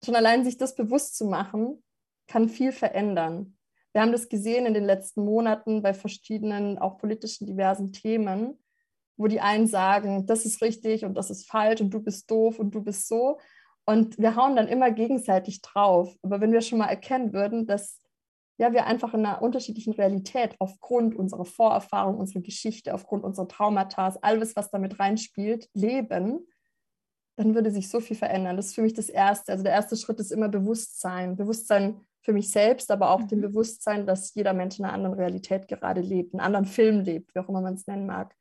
Schon 0.04 0.16
allein 0.16 0.44
sich 0.44 0.56
das 0.56 0.74
bewusst 0.74 1.16
zu 1.16 1.26
machen, 1.26 1.82
kann 2.26 2.48
viel 2.48 2.72
verändern. 2.72 3.56
Wir 3.92 4.02
haben 4.02 4.12
das 4.12 4.28
gesehen 4.28 4.66
in 4.66 4.74
den 4.74 4.84
letzten 4.84 5.24
Monaten 5.24 5.82
bei 5.82 5.94
verschiedenen, 5.94 6.78
auch 6.78 6.98
politischen 6.98 7.46
diversen 7.46 7.92
Themen, 7.92 8.58
wo 9.16 9.26
die 9.26 9.40
einen 9.40 9.66
sagen, 9.66 10.26
das 10.26 10.44
ist 10.44 10.60
richtig 10.62 11.04
und 11.04 11.14
das 11.14 11.30
ist 11.30 11.48
falsch 11.48 11.80
und 11.80 11.90
du 11.90 12.02
bist 12.02 12.30
doof 12.30 12.58
und 12.58 12.74
du 12.74 12.82
bist 12.82 13.08
so. 13.08 13.38
Und 13.86 14.18
wir 14.18 14.34
hauen 14.34 14.56
dann 14.56 14.68
immer 14.68 14.90
gegenseitig 14.90 15.62
drauf. 15.62 16.14
Aber 16.22 16.40
wenn 16.40 16.52
wir 16.52 16.60
schon 16.60 16.78
mal 16.78 16.88
erkennen 16.88 17.32
würden, 17.32 17.66
dass 17.66 18.00
ja, 18.58 18.72
wir 18.72 18.86
einfach 18.86 19.14
in 19.14 19.24
einer 19.24 19.42
unterschiedlichen 19.42 19.92
Realität 19.92 20.56
aufgrund 20.58 21.14
unserer 21.14 21.44
Vorerfahrung, 21.44 22.16
unserer 22.16 22.42
Geschichte, 22.42 22.94
aufgrund 22.94 23.22
unserer 23.22 23.48
Traumata, 23.48 24.16
alles, 24.22 24.56
was 24.56 24.70
damit 24.70 24.98
reinspielt, 24.98 25.68
leben, 25.74 26.46
dann 27.36 27.54
würde 27.54 27.70
sich 27.70 27.90
so 27.90 28.00
viel 28.00 28.16
verändern. 28.16 28.56
Das 28.56 28.68
ist 28.68 28.74
für 28.74 28.82
mich 28.82 28.94
das 28.94 29.10
Erste. 29.10 29.52
Also 29.52 29.62
der 29.62 29.74
erste 29.74 29.94
Schritt 29.94 30.18
ist 30.20 30.32
immer 30.32 30.48
Bewusstsein. 30.48 31.36
Bewusstsein 31.36 32.00
für 32.22 32.32
mich 32.32 32.50
selbst, 32.50 32.90
aber 32.90 33.10
auch 33.10 33.20
mhm. 33.20 33.28
dem 33.28 33.40
Bewusstsein, 33.42 34.06
dass 34.06 34.34
jeder 34.34 34.54
Mensch 34.54 34.78
in 34.78 34.86
einer 34.86 34.94
anderen 34.94 35.16
Realität 35.16 35.68
gerade 35.68 36.00
lebt, 36.00 36.32
einen 36.32 36.40
anderen 36.40 36.64
Film 36.64 37.00
lebt, 37.00 37.34
wie 37.34 37.40
auch 37.40 37.48
immer 37.48 37.60
man 37.60 37.74
es 37.74 37.86
nennen 37.86 38.06
mag 38.06 38.34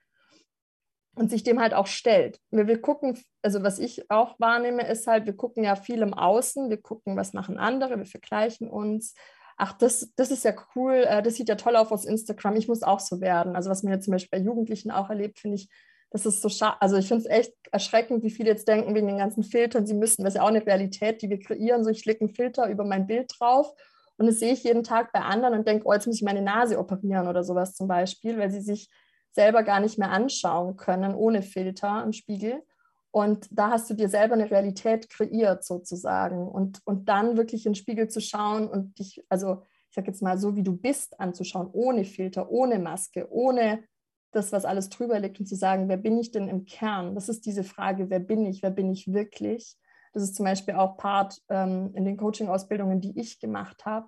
und 1.16 1.30
sich 1.30 1.44
dem 1.44 1.60
halt 1.60 1.74
auch 1.74 1.88
stellt. 1.88 2.40
Wir, 2.52 2.68
wir 2.68 2.82
gucken, 2.82 3.18
also 3.42 3.64
was 3.64 3.80
ich 3.80 4.10
auch 4.12 4.40
wahrnehme, 4.40 4.88
ist 4.88 5.08
halt, 5.08 5.26
wir 5.26 5.36
gucken 5.36 5.64
ja 5.64 5.76
viel 5.76 6.02
im 6.02 6.14
Außen, 6.14 6.70
wir 6.70 6.82
gucken, 6.82 7.16
was 7.16 7.34
machen 7.34 7.58
andere, 7.58 7.98
wir 7.98 8.06
vergleichen 8.06 8.70
uns. 8.70 9.16
Ach, 9.58 9.74
das, 9.74 10.12
das 10.16 10.32
ist 10.32 10.44
ja 10.44 10.54
cool, 10.76 11.06
äh, 11.08 11.24
das 11.24 11.36
sieht 11.36 11.50
ja 11.50 11.56
toll 11.56 11.78
aus 11.78 11.92
auf 11.92 12.06
Instagram, 12.06 12.58
ich 12.58 12.68
muss 12.68 12.84
auch 12.84 13.00
so 13.00 13.22
werden. 13.22 13.56
Also 13.56 13.70
was 13.70 13.84
man 13.84 13.94
jetzt 13.94 14.06
zum 14.06 14.12
Beispiel 14.12 14.40
bei 14.40 14.46
Jugendlichen 14.46 14.92
auch 14.92 15.10
erlebt, 15.10 15.40
finde 15.40 15.56
ich, 15.56 15.70
das 16.10 16.26
ist 16.26 16.42
so 16.42 16.50
schade. 16.50 16.78
Also 16.82 16.98
ich 16.98 17.08
finde 17.08 17.24
es 17.24 17.30
echt 17.30 17.54
erschreckend, 17.72 18.24
wie 18.24 18.30
viele 18.30 18.50
jetzt 18.50 18.68
denken, 18.68 18.94
wegen 18.96 19.08
den 19.08 19.18
ganzen 19.18 19.44
Filtern, 19.44 19.88
sie 19.88 19.94
müssen, 19.94 20.24
das 20.24 20.34
ist 20.34 20.38
ja 20.38 20.44
auch 20.44 20.50
eine 20.50 20.66
Realität, 20.66 21.22
die 21.22 21.30
wir 21.30 21.40
kreieren, 21.40 21.84
so 21.84 21.90
ich 21.90 22.06
lege 22.06 22.22
einen 22.22 22.34
Filter 22.34 22.70
über 22.70 22.84
mein 22.84 23.08
Bild 23.08 23.34
drauf 23.38 23.74
und 24.18 24.28
das 24.28 24.40
sehe 24.40 24.54
ich 24.54 24.64
jeden 24.64 24.84
Tag 24.84 25.12
bei 25.12 25.22
anderen 25.22 25.54
und 25.54 25.68
denke, 25.68 25.86
oh, 25.88 25.94
jetzt 25.94 26.08
muss 26.08 26.18
ich 26.18 26.24
meine 26.24 26.42
Nase 26.42 26.80
operieren 26.80 27.28
oder 27.28 27.44
sowas 27.44 27.74
zum 27.74 27.88
Beispiel, 27.88 28.38
weil 28.38 28.52
sie 28.52 28.62
sich 28.62 28.90
selber 29.36 29.64
gar 29.64 29.82
nicht 29.82 30.00
mehr 30.00 30.12
anschauen 30.12 30.78
können 30.78 31.14
ohne 31.14 31.42
Filter 31.42 32.04
im 32.04 32.14
Spiegel. 32.14 32.64
Und 33.12 33.48
da 33.52 33.70
hast 33.70 33.90
du 33.90 33.94
dir 33.94 34.10
selber 34.10 34.34
eine 34.34 34.50
Realität 34.50 35.10
kreiert 35.10 35.64
sozusagen. 35.64 36.48
Und, 36.48 36.82
und 36.86 37.10
dann 37.10 37.38
wirklich 37.38 37.66
in 37.66 37.74
den 37.74 37.76
Spiegel 37.76 38.08
zu 38.08 38.22
schauen 38.22 38.68
und 38.68 38.98
dich, 38.98 39.24
also 39.30 39.62
ich 39.90 39.96
sage 39.96 40.08
jetzt 40.08 40.22
mal 40.22 40.38
so, 40.38 40.56
wie 40.56 40.64
du 40.64 40.76
bist, 40.76 41.20
anzuschauen, 41.20 41.70
ohne 41.72 42.06
Filter, 42.06 42.50
ohne 42.50 42.80
Maske, 42.80 43.28
ohne 43.30 43.84
das, 44.32 44.52
was 44.52 44.66
alles 44.66 44.90
drüber 44.90 45.20
liegt 45.20 45.40
und 45.40 45.46
zu 45.46 45.56
sagen, 45.56 45.88
wer 45.88 45.98
bin 45.98 46.18
ich 46.18 46.32
denn 46.32 46.48
im 46.48 46.66
Kern? 46.66 47.16
Das 47.16 47.30
ist 47.30 47.46
diese 47.46 47.64
Frage, 47.64 48.10
wer 48.10 48.20
bin 48.20 48.46
ich, 48.46 48.64
wer 48.64 48.72
bin 48.72 48.92
ich 48.92 49.12
wirklich? 49.12 49.78
Das 50.14 50.24
ist 50.24 50.36
zum 50.36 50.46
Beispiel 50.46 50.76
auch 50.76 50.98
Part 50.98 51.42
ähm, 51.50 51.92
in 51.94 52.06
den 52.06 52.18
Coaching-Ausbildungen, 52.18 53.02
die 53.02 53.18
ich 53.20 53.40
gemacht 53.40 53.86
habe. 53.86 54.08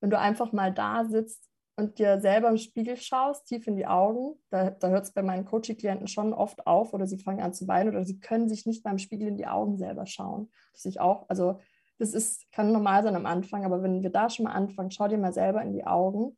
Wenn 0.00 0.10
du 0.10 0.18
einfach 0.18 0.52
mal 0.52 0.72
da 0.72 1.04
sitzt 1.04 1.48
und 1.76 1.98
dir 1.98 2.20
selber 2.20 2.48
im 2.48 2.56
Spiegel 2.56 2.96
schaust, 2.96 3.46
tief 3.46 3.66
in 3.66 3.76
die 3.76 3.86
Augen, 3.86 4.38
da, 4.50 4.70
da 4.70 4.88
hört 4.88 5.04
es 5.04 5.12
bei 5.12 5.22
meinen 5.22 5.44
Coaching-Klienten 5.44 6.06
schon 6.06 6.32
oft 6.32 6.66
auf 6.66 6.92
oder 6.92 7.06
sie 7.06 7.18
fangen 7.18 7.40
an 7.40 7.52
zu 7.52 7.66
weinen 7.66 7.90
oder 7.90 8.04
sie 8.04 8.20
können 8.20 8.48
sich 8.48 8.64
nicht 8.66 8.84
beim 8.84 8.98
Spiegel 8.98 9.28
in 9.28 9.36
die 9.36 9.46
Augen 9.46 9.76
selber 9.76 10.06
schauen. 10.06 10.50
Das 10.72 10.84
ich 10.84 11.00
auch, 11.00 11.28
also 11.28 11.58
das 11.98 12.14
ist, 12.14 12.50
kann 12.52 12.72
normal 12.72 13.02
sein 13.02 13.16
am 13.16 13.26
Anfang, 13.26 13.64
aber 13.64 13.82
wenn 13.82 14.02
wir 14.02 14.10
da 14.10 14.30
schon 14.30 14.44
mal 14.44 14.52
anfangen, 14.52 14.90
schau 14.90 15.08
dir 15.08 15.18
mal 15.18 15.32
selber 15.32 15.62
in 15.62 15.72
die 15.72 15.86
Augen 15.86 16.36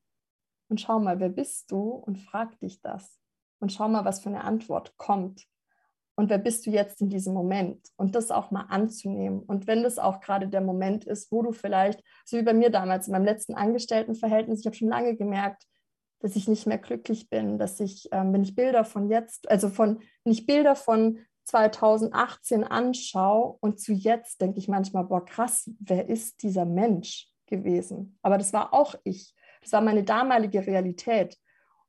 und 0.68 0.80
schau 0.80 0.98
mal, 0.98 1.20
wer 1.20 1.30
bist 1.30 1.70
du 1.70 1.90
und 1.90 2.16
frag 2.16 2.58
dich 2.60 2.80
das. 2.80 3.18
Und 3.58 3.72
schau 3.72 3.88
mal, 3.88 4.04
was 4.04 4.20
für 4.20 4.28
eine 4.28 4.44
Antwort 4.44 4.96
kommt 4.96 5.46
und 6.16 6.30
wer 6.30 6.38
bist 6.38 6.66
du 6.66 6.70
jetzt 6.70 7.02
in 7.02 7.10
diesem 7.10 7.34
Moment 7.34 7.88
und 7.96 8.14
das 8.14 8.30
auch 8.30 8.50
mal 8.50 8.66
anzunehmen. 8.70 9.40
Und 9.40 9.66
wenn 9.66 9.82
das 9.82 9.98
auch 9.98 10.20
gerade 10.20 10.48
der 10.48 10.62
Moment 10.62 11.04
ist, 11.04 11.30
wo 11.30 11.42
du 11.42 11.52
vielleicht, 11.52 12.02
so 12.24 12.38
wie 12.38 12.42
bei 12.42 12.54
mir 12.54 12.70
damals 12.70 13.06
in 13.06 13.12
meinem 13.12 13.26
letzten 13.26 13.54
Angestelltenverhältnis, 13.54 14.60
ich 14.60 14.66
habe 14.66 14.76
schon 14.76 14.88
lange 14.88 15.14
gemerkt, 15.14 15.64
dass 16.20 16.34
ich 16.34 16.48
nicht 16.48 16.66
mehr 16.66 16.78
glücklich 16.78 17.28
bin, 17.28 17.58
dass 17.58 17.78
ich, 17.80 18.08
ähm, 18.12 18.32
wenn 18.32 18.42
ich 18.42 18.54
Bilder 18.54 18.84
von 18.84 19.10
jetzt, 19.10 19.50
also 19.50 19.68
von, 19.68 20.00
wenn 20.24 20.32
ich 20.32 20.46
Bilder 20.46 20.74
von 20.74 21.18
2018 21.44 22.64
anschaue 22.64 23.58
und 23.60 23.78
zu 23.78 23.92
jetzt 23.92 24.40
denke 24.40 24.58
ich 24.58 24.68
manchmal, 24.68 25.04
boah, 25.04 25.24
krass, 25.24 25.70
wer 25.80 26.08
ist 26.08 26.42
dieser 26.42 26.64
Mensch 26.64 27.28
gewesen? 27.46 28.18
Aber 28.22 28.38
das 28.38 28.54
war 28.54 28.72
auch 28.72 28.94
ich. 29.04 29.34
Das 29.60 29.72
war 29.72 29.82
meine 29.82 30.02
damalige 30.02 30.66
Realität. 30.66 31.36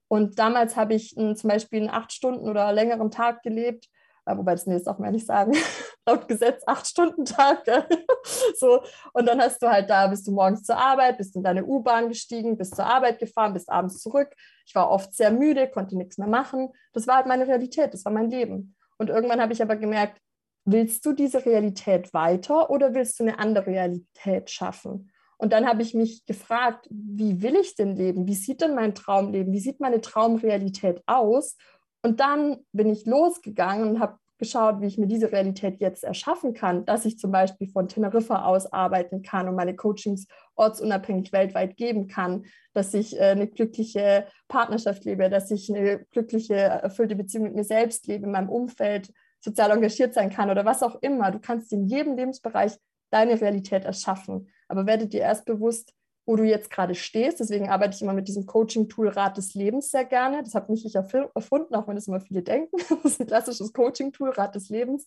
Und 0.10 0.38
damals 0.38 0.75
habe 0.75 0.96
ich 0.96 1.15
m, 1.15 1.36
zum 1.38 1.50
Beispiel 1.50 1.79
einen 1.79 1.89
acht 1.89 2.12
Stunden 2.12 2.50
oder 2.50 2.74
längeren 2.74 3.10
Tag 3.10 3.41
gelebt 3.41 3.89
äh, 4.27 4.38
wobei 4.38 4.53
das 4.53 4.65
nee, 4.65 4.79
darf 4.79 5.00
man 5.00 5.07
ja 5.07 5.12
nicht 5.13 5.25
sagen, 5.25 5.53
laut 6.05 6.27
Gesetz 6.27 6.62
acht 6.65 6.86
Stunden 6.86 7.25
Tag. 7.25 7.63
so, 8.60 8.81
und 9.13 9.25
dann 9.25 9.39
hast 9.39 9.62
du 9.62 9.67
halt 9.67 9.89
da, 9.89 10.07
bist 10.07 10.27
du 10.27 10.31
morgens 10.31 10.63
zur 10.63 10.77
Arbeit, 10.77 11.17
bist 11.17 11.36
in 11.36 11.43
deine 11.43 11.65
U-Bahn 11.65 12.10
gestiegen, 12.10 12.57
bist 12.57 12.75
zur 12.75 12.86
Arbeit 12.86 13.19
gefahren, 13.19 13.53
bist 13.53 13.69
abends 13.69 14.01
zurück. 14.01 14.34
Ich 14.65 14.75
war 14.75 14.89
oft 14.89 15.13
sehr 15.15 15.31
müde, 15.31 15.69
konnte 15.69 15.98
nichts 15.98 16.17
mehr 16.17 16.27
machen. 16.27 16.69
Das 16.93 17.07
war 17.07 17.17
halt 17.17 17.27
meine 17.27 17.48
Realität, 17.48 17.93
das 17.93 18.03
war 18.05 18.12
mein 18.12 18.29
Leben. 18.29 18.75
Und 18.98 19.10
irgendwann 19.10 19.41
habe 19.41 19.53
ich 19.53 19.62
aber 19.62 19.75
gemerkt, 19.75 20.19
willst 20.65 21.05
du 21.05 21.13
diese 21.13 21.46
Realität 21.46 22.13
weiter 22.13 22.69
oder 22.69 22.93
willst 22.93 23.19
du 23.19 23.24
eine 23.24 23.39
andere 23.39 23.67
Realität 23.67 24.50
schaffen? 24.50 25.12
Und 25.38 25.53
dann 25.53 25.67
habe 25.67 25.84
ich 25.84 25.93
mich 25.93 26.25
gefragt, 26.25 26.88
wie 26.89 27.41
will 27.41 27.55
ich 27.55 27.75
denn 27.75 27.96
leben? 27.96 28.27
Wie 28.27 28.34
sieht 28.34 28.62
denn 28.62 28.74
mein 28.74 28.96
Traumleben? 28.96 29.53
Wie 29.53 29.60
sieht 29.60 29.79
meine 29.79 30.01
Traumrealität 30.01 31.03
aus? 31.05 31.55
Und 32.01 32.19
dann 32.19 32.57
bin 32.71 32.89
ich 32.89 33.05
losgegangen 33.05 33.89
und 33.89 33.99
habe 33.99 34.17
geschaut, 34.37 34.81
wie 34.81 34.85
ich 34.85 34.97
mir 34.97 35.07
diese 35.07 35.31
Realität 35.31 35.79
jetzt 35.79 36.03
erschaffen 36.03 36.53
kann, 36.53 36.85
dass 36.85 37.05
ich 37.05 37.17
zum 37.17 37.31
Beispiel 37.31 37.67
von 37.67 37.87
Teneriffa 37.87 38.45
aus 38.45 38.71
arbeiten 38.71 39.23
kann 39.23 39.49
und 39.49 39.55
meine 39.55 39.75
Coachings 39.75 40.27
ortsunabhängig 40.55 41.31
weltweit 41.33 41.75
geben 41.75 42.07
kann, 42.07 42.45
dass 42.73 42.93
ich 42.93 43.17
äh, 43.17 43.31
eine 43.31 43.47
glückliche 43.47 44.27
Partnerschaft 44.47 45.05
lebe, 45.05 45.29
dass 45.29 45.49
ich 45.49 45.73
eine 45.73 46.05
glückliche, 46.11 46.55
erfüllte 46.55 47.15
Beziehung 47.15 47.45
mit 47.45 47.55
mir 47.55 47.63
selbst 47.63 48.07
lebe, 48.07 48.25
in 48.25 48.31
meinem 48.31 48.49
Umfeld 48.49 49.11
sozial 49.39 49.71
engagiert 49.71 50.13
sein 50.13 50.29
kann 50.29 50.49
oder 50.49 50.65
was 50.65 50.83
auch 50.83 50.95
immer. 51.01 51.31
Du 51.31 51.39
kannst 51.39 51.71
in 51.73 51.87
jedem 51.87 52.15
Lebensbereich 52.15 52.73
deine 53.09 53.39
Realität 53.39 53.85
erschaffen. 53.85 54.49
Aber 54.67 54.85
werde 54.85 55.07
dir 55.07 55.21
erst 55.21 55.45
bewusst, 55.45 55.93
wo 56.27 56.36
du 56.36 56.43
jetzt 56.43 56.69
gerade 56.69 56.93
stehst. 56.93 57.39
Deswegen 57.39 57.69
arbeite 57.69 57.96
ich 57.96 58.01
immer 58.01 58.13
mit 58.13 58.27
diesem 58.27 58.46
Coaching-Tool 58.46 59.07
Rat 59.07 59.38
des 59.38 59.53
Lebens 59.55 59.89
sehr 59.89 60.03
gerne. 60.03 60.43
Das 60.43 60.55
habe 60.55 60.72
nicht 60.72 60.86
ich 60.86 60.93
erfunden, 60.93 61.74
auch 61.74 61.88
wenn 61.88 61.96
das 61.96 62.07
immer 62.07 62.19
viele 62.19 62.43
denken. 62.43 62.77
Das 62.89 63.13
ist 63.13 63.22
ein 63.22 63.27
klassisches 63.27 63.72
Coaching-Tool, 63.72 64.31
Rat 64.31 64.53
des 64.53 64.67
Lebens. 64.67 65.05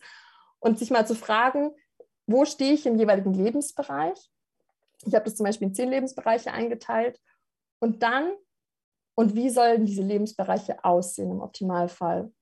Und 0.61 0.79
sich 0.79 0.91
mal 0.91 1.07
zu 1.07 1.15
fragen, 1.15 1.73
wo 2.27 2.47
stehe 2.47 2.73
ich 2.73 2.87
im 2.87 2.97
jeweiligen 2.97 3.35
Lebensbereich? 3.35 4.19
Ich 5.05 5.15
habe 5.15 5.27
das 5.27 5.37
zum 5.37 5.45
Beispiel 5.45 5.69
in 5.69 5.75
zehn 5.75 5.91
Lebensbereiche 5.91 6.53
eingeteilt. 6.53 7.21
Und 7.81 8.03
dann, 8.03 8.33
und 9.15 9.35
wie 9.35 9.51
sollen 9.51 9.85
diese 9.85 10.03
Lebensbereiche 10.03 10.85
aussehen 10.85 11.31
im 11.31 11.43
Optimalfall? 11.43 12.33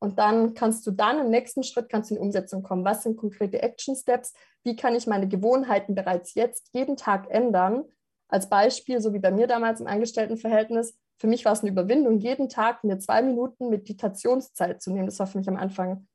Und 0.00 0.20
dann 0.20 0.54
kannst 0.54 0.86
du 0.86 0.92
dann 0.92 1.18
im 1.18 1.30
nächsten 1.30 1.64
Schritt 1.64 1.88
kannst 1.88 2.10
du 2.10 2.14
in 2.14 2.20
die 2.20 2.26
Umsetzung 2.26 2.62
kommen. 2.62 2.84
Was 2.84 3.02
sind 3.02 3.16
konkrete 3.16 3.60
Action 3.62 3.96
Steps? 3.96 4.32
Wie 4.62 4.76
kann 4.76 4.94
ich 4.94 5.08
meine 5.08 5.26
Gewohnheiten 5.26 5.96
bereits 5.96 6.34
jetzt 6.34 6.68
jeden 6.72 6.96
Tag 6.96 7.28
ändern, 7.30 7.84
als 8.28 8.48
Beispiel, 8.48 9.00
so 9.00 9.12
wie 9.12 9.18
bei 9.18 9.30
mir 9.30 9.46
damals 9.46 9.80
im 9.80 9.86
Angestelltenverhältnis, 9.86 10.96
für 11.18 11.26
mich 11.26 11.44
war 11.44 11.52
es 11.52 11.60
eine 11.60 11.70
Überwindung, 11.70 12.18
jeden 12.18 12.48
Tag 12.48 12.84
mir 12.84 12.98
zwei 12.98 13.22
Minuten 13.22 13.70
Meditationszeit 13.70 14.80
zu 14.80 14.92
nehmen. 14.92 15.06
Das 15.06 15.18
war 15.18 15.26
für 15.26 15.38
mich 15.38 15.48
am 15.48 15.56
Anfang, 15.56 16.06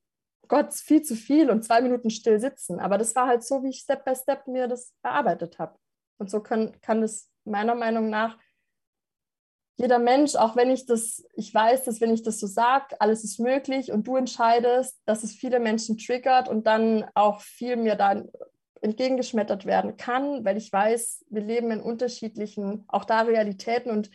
Gott, 0.47 0.73
viel 0.73 1.01
zu 1.01 1.15
viel 1.15 1.49
und 1.49 1.63
zwei 1.63 1.81
Minuten 1.81 2.09
still 2.09 2.39
sitzen. 2.39 2.79
Aber 2.79 2.97
das 2.97 3.15
war 3.15 3.27
halt 3.27 3.43
so, 3.43 3.63
wie 3.63 3.69
ich 3.69 3.79
Step 3.79 4.05
by 4.05 4.15
Step 4.15 4.47
mir 4.47 4.67
das 4.67 4.93
erarbeitet 5.01 5.59
habe. 5.59 5.77
Und 6.19 6.29
so 6.29 6.41
kann, 6.41 6.79
kann 6.81 7.03
es 7.03 7.29
meiner 7.43 7.75
Meinung 7.75 8.09
nach 8.09 8.37
jeder 9.75 9.99
Mensch, 9.99 10.35
auch 10.35 10.55
wenn 10.55 10.69
ich 10.69 10.85
das, 10.85 11.25
ich 11.33 11.53
weiß, 11.53 11.85
dass 11.85 11.99
wenn 11.99 12.13
ich 12.13 12.21
das 12.21 12.39
so 12.39 12.45
sage, 12.45 12.95
alles 12.99 13.23
ist 13.23 13.39
möglich 13.39 13.91
und 13.91 14.05
du 14.05 14.15
entscheidest, 14.15 15.01
dass 15.05 15.23
es 15.23 15.33
viele 15.33 15.59
Menschen 15.59 15.97
triggert 15.97 16.47
und 16.47 16.67
dann 16.67 17.05
auch 17.15 17.41
viel 17.41 17.75
mir 17.75 17.95
dann 17.95 18.29
entgegengeschmettert 18.83 19.65
werden 19.65 19.97
kann, 19.97 20.43
weil 20.45 20.57
ich 20.57 20.71
weiß, 20.71 21.25
wir 21.29 21.41
leben 21.41 21.71
in 21.71 21.81
unterschiedlichen, 21.81 22.83
auch 22.87 23.05
da 23.05 23.21
Realitäten 23.21 23.91
und 23.91 24.09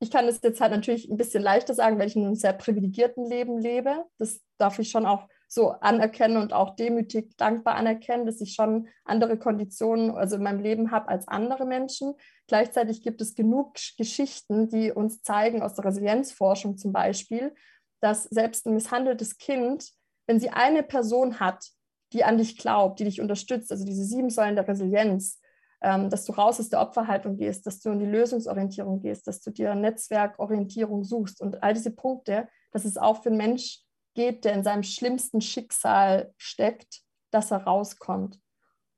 ich 0.00 0.10
kann 0.10 0.28
es 0.28 0.40
jetzt 0.42 0.60
halt 0.60 0.72
natürlich 0.72 1.10
ein 1.10 1.16
bisschen 1.16 1.42
leichter 1.42 1.74
sagen, 1.74 1.98
weil 1.98 2.06
ich 2.06 2.16
in 2.16 2.24
einem 2.24 2.36
sehr 2.36 2.52
privilegierten 2.52 3.28
Leben 3.28 3.58
lebe. 3.58 4.04
Das 4.18 4.40
darf 4.56 4.78
ich 4.78 4.90
schon 4.90 5.06
auch 5.06 5.26
so 5.48 5.70
anerkennen 5.70 6.36
und 6.36 6.52
auch 6.52 6.76
demütig 6.76 7.36
dankbar 7.36 7.74
anerkennen, 7.74 8.26
dass 8.26 8.40
ich 8.40 8.54
schon 8.54 8.88
andere 9.04 9.38
Konditionen 9.38 10.10
also 10.10 10.36
in 10.36 10.42
meinem 10.42 10.60
Leben 10.60 10.90
habe 10.90 11.08
als 11.08 11.26
andere 11.26 11.64
Menschen. 11.64 12.14
Gleichzeitig 12.46 13.02
gibt 13.02 13.20
es 13.20 13.34
genug 13.34 13.74
Geschichten, 13.96 14.68
die 14.68 14.92
uns 14.92 15.22
zeigen, 15.22 15.62
aus 15.62 15.74
der 15.74 15.86
Resilienzforschung 15.86 16.76
zum 16.76 16.92
Beispiel, 16.92 17.54
dass 18.00 18.24
selbst 18.24 18.66
ein 18.66 18.74
misshandeltes 18.74 19.38
Kind, 19.38 19.90
wenn 20.26 20.38
sie 20.38 20.50
eine 20.50 20.82
Person 20.82 21.40
hat, 21.40 21.64
die 22.12 22.24
an 22.24 22.38
dich 22.38 22.56
glaubt, 22.56 23.00
die 23.00 23.04
dich 23.04 23.20
unterstützt, 23.20 23.70
also 23.70 23.84
diese 23.84 24.04
sieben 24.04 24.30
Säulen 24.30 24.56
der 24.56 24.66
Resilienz, 24.66 25.40
ähm, 25.80 26.10
dass 26.10 26.24
du 26.24 26.32
raus 26.32 26.58
aus 26.58 26.68
der 26.68 26.80
Opferhaltung 26.80 27.36
gehst, 27.36 27.66
dass 27.66 27.80
du 27.80 27.90
in 27.90 28.00
die 28.00 28.06
Lösungsorientierung 28.06 29.00
gehst, 29.00 29.26
dass 29.26 29.40
du 29.40 29.50
dir 29.50 29.74
Netzwerkorientierung 29.74 31.04
suchst 31.04 31.40
und 31.40 31.62
all 31.62 31.74
diese 31.74 31.92
Punkte, 31.92 32.48
dass 32.72 32.84
es 32.84 32.96
auch 32.96 33.22
für 33.22 33.28
einen 33.28 33.38
Mensch 33.38 33.80
geht, 34.14 34.44
der 34.44 34.54
in 34.54 34.64
seinem 34.64 34.82
schlimmsten 34.82 35.40
Schicksal 35.40 36.32
steckt, 36.36 37.02
dass 37.30 37.50
er 37.50 37.64
rauskommt. 37.64 38.40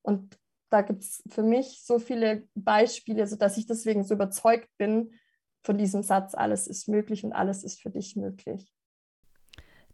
Und 0.03 0.39
da 0.71 0.83
gibt 0.83 1.03
es 1.03 1.23
für 1.29 1.43
mich 1.43 1.83
so 1.85 1.99
viele 1.99 2.49
Beispiele, 2.55 3.27
sodass 3.27 3.59
ich 3.59 3.67
deswegen 3.67 4.05
so 4.05 4.15
überzeugt 4.15 4.69
bin 4.79 5.13
von 5.63 5.77
diesem 5.77 6.03
Satz, 6.03 6.35
alles 6.35 6.67
ist 6.67 6.89
möglich 6.89 7.25
und 7.25 7.33
alles 7.33 7.65
ist 7.65 7.83
für 7.83 7.91
dich 7.91 8.17
möglich. 8.17 8.73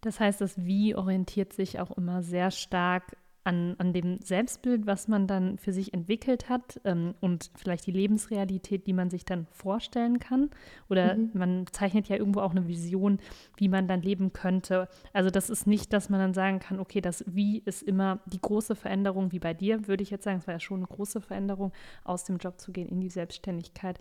Das 0.07 0.21
heißt, 0.21 0.41
das 0.41 0.65
Wie 0.65 0.95
orientiert 0.95 1.53
sich 1.53 1.81
auch 1.81 1.91
immer 1.97 2.23
sehr 2.23 2.53
stark 2.53 3.17
an, 3.43 3.75
an 3.79 3.93
dem 3.93 4.21
Selbstbild, 4.21 4.87
was 4.87 5.09
man 5.09 5.27
dann 5.27 5.59
für 5.59 5.73
sich 5.73 5.93
entwickelt 5.93 6.49
hat 6.49 6.81
ähm, 6.85 7.17
und 7.21 7.51
vielleicht 7.57 7.89
die 7.89 7.93
Lebensrealität, 7.93 8.87
die 8.87 8.93
man 8.93 9.11
sich 9.11 9.25
dann 9.25 9.49
vorstellen 9.51 10.21
kann. 10.21 10.51
Oder 10.89 11.17
mhm. 11.17 11.31
man 11.35 11.67
zeichnet 11.73 12.09
ja 12.09 12.17
irgendwo 12.17 12.41
auch 12.41 12.53
eine 12.53 12.69
Vision, 12.69 13.19
wie 13.57 13.69
man 13.69 13.89
dann 13.89 14.01
leben 14.01 14.33
könnte. 14.33 14.89
Also 15.13 15.29
das 15.29 15.51
ist 15.51 15.67
nicht, 15.67 15.93
dass 15.93 16.09
man 16.09 16.21
dann 16.21 16.35
sagen 16.35 16.61
kann, 16.61 16.79
okay, 16.79 17.01
das 17.01 17.25
Wie 17.27 17.59
ist 17.59 17.83
immer 17.83 18.21
die 18.27 18.41
große 18.41 18.77
Veränderung, 18.77 19.33
wie 19.33 19.41
bei 19.41 19.55
dir, 19.55 19.89
würde 19.89 20.05
ich 20.05 20.11
jetzt 20.11 20.23
sagen. 20.23 20.39
Es 20.39 20.47
war 20.47 20.55
ja 20.55 20.61
schon 20.61 20.79
eine 20.79 20.87
große 20.87 21.21
Veränderung, 21.21 21.73
aus 22.05 22.23
dem 22.23 22.37
Job 22.37 22.61
zu 22.61 22.71
gehen 22.71 22.89
in 22.89 23.01
die 23.01 23.11
Selbstständigkeit. 23.11 23.99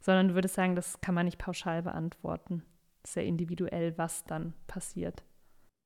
Sondern 0.00 0.28
du 0.28 0.34
würdest 0.34 0.54
sagen, 0.54 0.76
das 0.76 0.98
kann 1.02 1.14
man 1.14 1.26
nicht 1.26 1.38
pauschal 1.38 1.82
beantworten. 1.82 2.62
Sehr 3.04 3.24
individuell, 3.24 3.92
was 3.98 4.24
dann 4.24 4.54
passiert. 4.66 5.22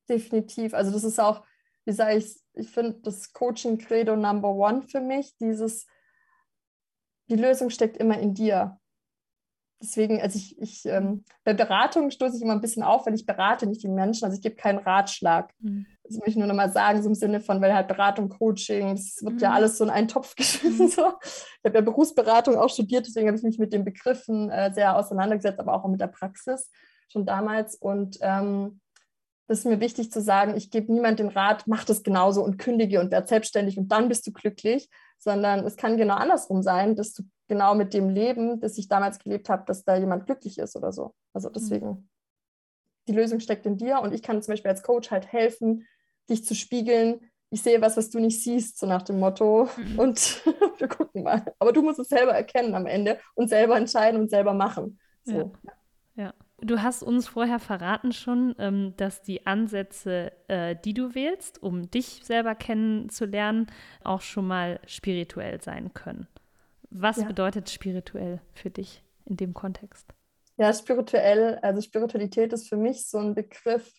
Definitiv. 0.08 0.74
Also 0.74 0.90
das 0.92 1.04
ist 1.04 1.18
auch 1.18 1.42
wie 1.86 1.92
sage 1.92 2.16
ich, 2.16 2.36
ich 2.54 2.68
finde 2.68 2.98
das 3.02 3.32
Coaching 3.32 3.78
Credo 3.78 4.16
Number 4.16 4.50
One 4.50 4.82
für 4.82 5.00
mich, 5.00 5.36
dieses, 5.38 5.86
die 7.30 7.36
Lösung 7.36 7.70
steckt 7.70 7.96
immer 7.96 8.18
in 8.18 8.34
dir. 8.34 8.78
Deswegen, 9.80 10.20
also 10.22 10.38
ich, 10.38 10.58
ich 10.58 10.86
ähm, 10.86 11.24
bei 11.44 11.52
Beratung 11.52 12.10
stoße 12.10 12.36
ich 12.36 12.42
immer 12.42 12.54
ein 12.54 12.62
bisschen 12.62 12.82
auf, 12.82 13.06
weil 13.06 13.14
ich 13.14 13.26
berate 13.26 13.66
nicht 13.66 13.82
die 13.82 13.88
Menschen, 13.88 14.24
also 14.24 14.34
ich 14.34 14.42
gebe 14.42 14.56
keinen 14.56 14.78
Ratschlag. 14.78 15.52
Mhm. 15.60 15.86
Das 16.02 16.14
möchte 16.14 16.30
ich 16.30 16.36
nur 16.36 16.46
nochmal 16.46 16.72
sagen, 16.72 17.02
so 17.02 17.10
im 17.10 17.14
Sinne 17.14 17.40
von, 17.40 17.60
weil 17.60 17.74
halt 17.74 17.86
Beratung, 17.86 18.30
Coaching, 18.30 18.96
das 18.96 19.18
wird 19.22 19.34
mhm. 19.34 19.40
ja 19.40 19.52
alles 19.52 19.76
so 19.76 19.84
in 19.84 19.90
einen 19.90 20.08
Topf 20.08 20.34
geschmissen. 20.36 20.86
Mhm. 20.86 20.90
So. 20.90 21.12
Ich 21.22 21.64
habe 21.64 21.76
ja 21.76 21.80
Berufsberatung 21.82 22.56
auch 22.56 22.70
studiert, 22.70 23.06
deswegen 23.06 23.28
habe 23.28 23.36
ich 23.36 23.44
mich 23.44 23.58
mit 23.58 23.72
den 23.72 23.84
Begriffen 23.84 24.50
äh, 24.50 24.72
sehr 24.72 24.96
auseinandergesetzt, 24.96 25.60
aber 25.60 25.74
auch 25.74 25.86
mit 25.86 26.00
der 26.00 26.06
Praxis 26.06 26.72
schon 27.08 27.26
damals. 27.26 27.76
Und 27.76 28.16
ähm, 28.22 28.80
das 29.46 29.60
ist 29.60 29.64
mir 29.64 29.80
wichtig 29.80 30.10
zu 30.10 30.20
sagen, 30.20 30.56
ich 30.56 30.70
gebe 30.70 30.92
niemand 30.92 31.20
den 31.20 31.28
Rat, 31.28 31.66
mach 31.66 31.84
das 31.84 32.02
genauso 32.02 32.42
und 32.42 32.58
kündige 32.58 33.00
und 33.00 33.12
werde 33.12 33.28
selbstständig 33.28 33.78
und 33.78 33.88
dann 33.92 34.08
bist 34.08 34.26
du 34.26 34.32
glücklich, 34.32 34.88
sondern 35.18 35.64
es 35.64 35.76
kann 35.76 35.96
genau 35.96 36.14
andersrum 36.14 36.62
sein, 36.62 36.96
dass 36.96 37.14
du 37.14 37.22
genau 37.48 37.74
mit 37.74 37.94
dem 37.94 38.08
Leben, 38.08 38.60
das 38.60 38.76
ich 38.76 38.88
damals 38.88 39.18
gelebt 39.18 39.48
habe, 39.48 39.64
dass 39.66 39.84
da 39.84 39.96
jemand 39.96 40.26
glücklich 40.26 40.58
ist 40.58 40.74
oder 40.76 40.92
so. 40.92 41.14
Also 41.32 41.48
deswegen, 41.48 41.86
mhm. 41.86 42.08
die 43.06 43.12
Lösung 43.12 43.38
steckt 43.38 43.66
in 43.66 43.76
dir 43.76 44.00
und 44.00 44.12
ich 44.12 44.22
kann 44.22 44.42
zum 44.42 44.52
Beispiel 44.52 44.70
als 44.70 44.82
Coach 44.82 45.10
halt 45.10 45.32
helfen, 45.32 45.86
dich 46.28 46.44
zu 46.44 46.54
spiegeln. 46.54 47.20
Ich 47.50 47.62
sehe 47.62 47.80
was, 47.80 47.96
was 47.96 48.10
du 48.10 48.18
nicht 48.18 48.42
siehst, 48.42 48.78
so 48.78 48.86
nach 48.86 49.02
dem 49.02 49.20
Motto. 49.20 49.68
Mhm. 49.76 49.98
Und 49.98 50.44
wir 50.78 50.88
gucken 50.88 51.22
mal. 51.22 51.54
Aber 51.60 51.72
du 51.72 51.82
musst 51.82 52.00
es 52.00 52.08
selber 52.08 52.32
erkennen 52.32 52.74
am 52.74 52.86
Ende 52.86 53.20
und 53.34 53.48
selber 53.48 53.76
entscheiden 53.76 54.20
und 54.20 54.28
selber 54.28 54.54
machen. 54.54 54.98
So. 55.24 55.52
Ja. 56.16 56.24
ja. 56.24 56.34
Du 56.66 56.82
hast 56.82 57.04
uns 57.04 57.28
vorher 57.28 57.60
verraten 57.60 58.10
schon, 58.10 58.56
ähm, 58.58 58.92
dass 58.96 59.22
die 59.22 59.46
Ansätze, 59.46 60.32
äh, 60.48 60.74
die 60.84 60.94
du 60.94 61.14
wählst, 61.14 61.62
um 61.62 61.88
dich 61.92 62.22
selber 62.24 62.56
kennenzulernen, 62.56 63.68
auch 64.02 64.20
schon 64.20 64.48
mal 64.48 64.80
spirituell 64.84 65.62
sein 65.62 65.94
können. 65.94 66.26
Was 66.90 67.18
ja. 67.18 67.24
bedeutet 67.24 67.70
spirituell 67.70 68.40
für 68.52 68.70
dich 68.70 69.04
in 69.26 69.36
dem 69.36 69.54
Kontext? 69.54 70.12
Ja, 70.56 70.72
spirituell, 70.72 71.60
also 71.62 71.80
Spiritualität 71.80 72.52
ist 72.52 72.68
für 72.68 72.76
mich 72.76 73.06
so 73.06 73.18
ein 73.18 73.34
Begriff, 73.34 73.92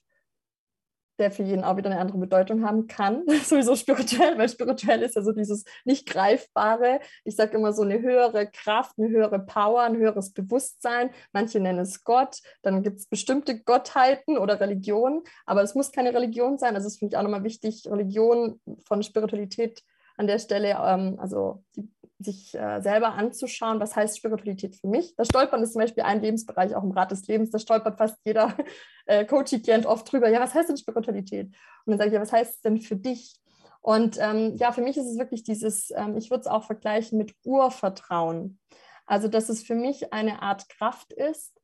der 1.19 1.31
für 1.31 1.43
jeden 1.43 1.63
auch 1.63 1.77
wieder 1.77 1.89
eine 1.89 1.99
andere 1.99 2.17
Bedeutung 2.17 2.65
haben 2.65 2.87
kann. 2.87 3.23
Sowieso 3.43 3.75
spirituell, 3.75 4.37
weil 4.37 4.49
spirituell 4.49 5.01
ist 5.01 5.15
ja 5.15 5.21
so 5.21 5.31
dieses 5.31 5.63
nicht 5.85 6.07
greifbare. 6.07 6.99
Ich 7.23 7.35
sage 7.35 7.57
immer 7.57 7.73
so 7.73 7.83
eine 7.83 8.01
höhere 8.01 8.47
Kraft, 8.47 8.97
eine 8.97 9.09
höhere 9.09 9.39
Power, 9.39 9.81
ein 9.81 9.97
höheres 9.97 10.33
Bewusstsein. 10.33 11.09
Manche 11.31 11.59
nennen 11.59 11.79
es 11.79 12.03
Gott. 12.03 12.39
Dann 12.61 12.83
gibt 12.83 12.99
es 12.99 13.07
bestimmte 13.07 13.59
Gottheiten 13.59 14.37
oder 14.37 14.59
Religionen, 14.59 15.23
aber 15.45 15.63
es 15.63 15.75
muss 15.75 15.91
keine 15.91 16.13
Religion 16.13 16.57
sein. 16.57 16.75
Also 16.75 16.87
das 16.87 16.97
finde 16.97 17.13
ich 17.13 17.17
auch 17.17 17.23
nochmal 17.23 17.43
wichtig, 17.43 17.83
Religion 17.87 18.59
von 18.85 19.03
Spiritualität 19.03 19.83
an 20.17 20.27
der 20.27 20.39
Stelle, 20.39 20.77
ähm, 20.83 21.17
also 21.19 21.63
die 21.75 21.87
sich 22.19 22.55
äh, 22.55 22.81
selber 22.81 23.13
anzuschauen, 23.13 23.79
was 23.79 23.95
heißt 23.95 24.17
Spiritualität 24.17 24.75
für 24.75 24.87
mich. 24.87 25.15
Da 25.15 25.25
stolpern 25.25 25.61
ist 25.61 25.73
zum 25.73 25.81
Beispiel 25.81 26.03
ein 26.03 26.21
Lebensbereich, 26.21 26.75
auch 26.75 26.83
im 26.83 26.91
Rat 26.91 27.11
des 27.11 27.27
Lebens, 27.27 27.51
da 27.51 27.59
stolpert 27.59 27.97
fast 27.97 28.17
jeder 28.25 28.55
äh, 29.05 29.25
Coaching-Klient 29.25 29.85
oft 29.85 30.11
drüber, 30.11 30.29
ja, 30.29 30.39
was 30.39 30.53
heißt 30.53 30.69
denn 30.69 30.77
Spiritualität? 30.77 31.47
Und 31.85 31.91
dann 31.91 31.97
sage 31.97 32.09
ich, 32.09 32.13
ja, 32.15 32.21
was 32.21 32.33
heißt 32.33 32.55
es 32.55 32.61
denn 32.61 32.79
für 32.79 32.95
dich? 32.95 33.39
Und 33.81 34.17
ähm, 34.19 34.55
ja, 34.57 34.71
für 34.71 34.81
mich 34.81 34.97
ist 34.97 35.05
es 35.05 35.17
wirklich 35.17 35.43
dieses, 35.43 35.91
ähm, 35.91 36.17
ich 36.17 36.29
würde 36.29 36.41
es 36.41 36.47
auch 36.47 36.63
vergleichen 36.63 37.17
mit 37.17 37.33
Urvertrauen. 37.45 38.59
Also, 39.05 39.29
dass 39.29 39.47
es 39.47 39.63
für 39.63 39.75
mich 39.75 40.11
eine 40.11 40.41
Art 40.41 40.67
Kraft 40.67 41.13
ist, 41.13 41.57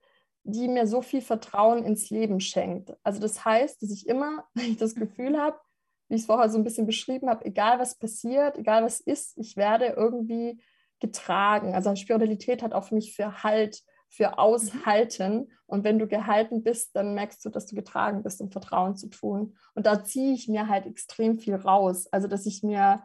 die 0.43 0.67
mir 0.67 0.87
so 0.87 1.01
viel 1.01 1.21
Vertrauen 1.21 1.83
ins 1.83 2.09
Leben 2.09 2.39
schenkt. 2.39 2.93
Also 3.03 3.19
das 3.19 3.43
heißt, 3.45 3.81
dass 3.81 3.91
ich 3.91 4.07
immer, 4.07 4.45
wenn 4.53 4.71
ich 4.71 4.77
das 4.77 4.95
Gefühl 4.95 5.39
habe, 5.39 5.59
wie 6.13 6.17
ich 6.17 6.21
es 6.21 6.27
vorher 6.27 6.47
so 6.47 6.59
ein 6.59 6.63
bisschen 6.63 6.85
beschrieben 6.85 7.27
habe, 7.27 7.43
egal 7.43 7.79
was 7.79 7.95
passiert, 7.95 8.59
egal 8.59 8.83
was 8.83 8.99
ist, 8.99 9.35
ich 9.35 9.57
werde 9.57 9.87
irgendwie 9.97 10.61
getragen. 10.99 11.73
Also 11.73 11.95
Spiritualität 11.95 12.61
hat 12.61 12.73
auch 12.73 12.83
für 12.83 12.93
mich 12.93 13.15
für 13.15 13.41
Halt, 13.41 13.81
für 14.09 14.37
Aushalten. 14.37 15.51
Und 15.65 15.83
wenn 15.83 15.97
du 15.97 16.07
gehalten 16.07 16.61
bist, 16.61 16.95
dann 16.95 17.15
merkst 17.15 17.43
du, 17.43 17.49
dass 17.49 17.65
du 17.65 17.75
getragen 17.75 18.21
bist, 18.21 18.41
um 18.41 18.51
Vertrauen 18.51 18.95
zu 18.95 19.07
tun. 19.07 19.55
Und 19.73 19.87
da 19.87 20.03
ziehe 20.03 20.35
ich 20.35 20.47
mir 20.47 20.67
halt 20.67 20.85
extrem 20.85 21.39
viel 21.39 21.55
raus. 21.55 22.05
Also, 22.11 22.27
dass 22.27 22.45
ich 22.45 22.61
mir 22.61 23.01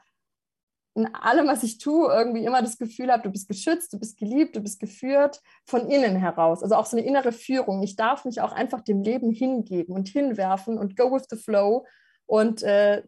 in 0.94 1.06
allem, 1.14 1.46
was 1.46 1.62
ich 1.62 1.78
tue, 1.78 2.12
irgendwie 2.12 2.44
immer 2.44 2.60
das 2.60 2.76
Gefühl 2.76 3.10
habe, 3.10 3.22
du 3.22 3.30
bist 3.30 3.48
geschützt, 3.48 3.94
du 3.94 3.98
bist 3.98 4.18
geliebt, 4.18 4.54
du 4.54 4.60
bist 4.60 4.80
geführt 4.80 5.40
von 5.64 5.88
innen 5.88 6.16
heraus. 6.16 6.62
Also 6.62 6.74
auch 6.74 6.86
so 6.86 6.98
eine 6.98 7.06
innere 7.06 7.32
Führung. 7.32 7.82
Ich 7.82 7.96
darf 7.96 8.26
mich 8.26 8.42
auch 8.42 8.52
einfach 8.52 8.82
dem 8.82 9.00
Leben 9.00 9.30
hingeben 9.30 9.94
und 9.94 10.08
hinwerfen 10.08 10.76
und 10.76 10.94
go 10.94 11.10
with 11.10 11.24
the 11.30 11.36
flow 11.36 11.86
und 12.28 12.62
äh, 12.62 13.02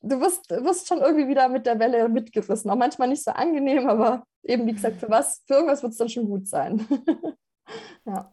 du 0.00 0.20
wirst, 0.20 0.50
wirst 0.50 0.88
schon 0.88 0.98
irgendwie 0.98 1.28
wieder 1.28 1.48
mit 1.48 1.66
der 1.66 1.78
Welle 1.78 2.08
mitgerissen. 2.08 2.70
Auch 2.70 2.76
manchmal 2.76 3.08
nicht 3.08 3.22
so 3.22 3.30
angenehm, 3.30 3.88
aber 3.88 4.24
eben 4.42 4.66
wie 4.66 4.72
gesagt, 4.72 5.00
für 5.00 5.10
was, 5.10 5.42
für 5.46 5.54
irgendwas 5.54 5.82
wird 5.82 5.92
es 5.92 5.98
dann 5.98 6.08
schon 6.08 6.26
gut 6.26 6.48
sein. 6.48 6.86
ja. 8.06 8.32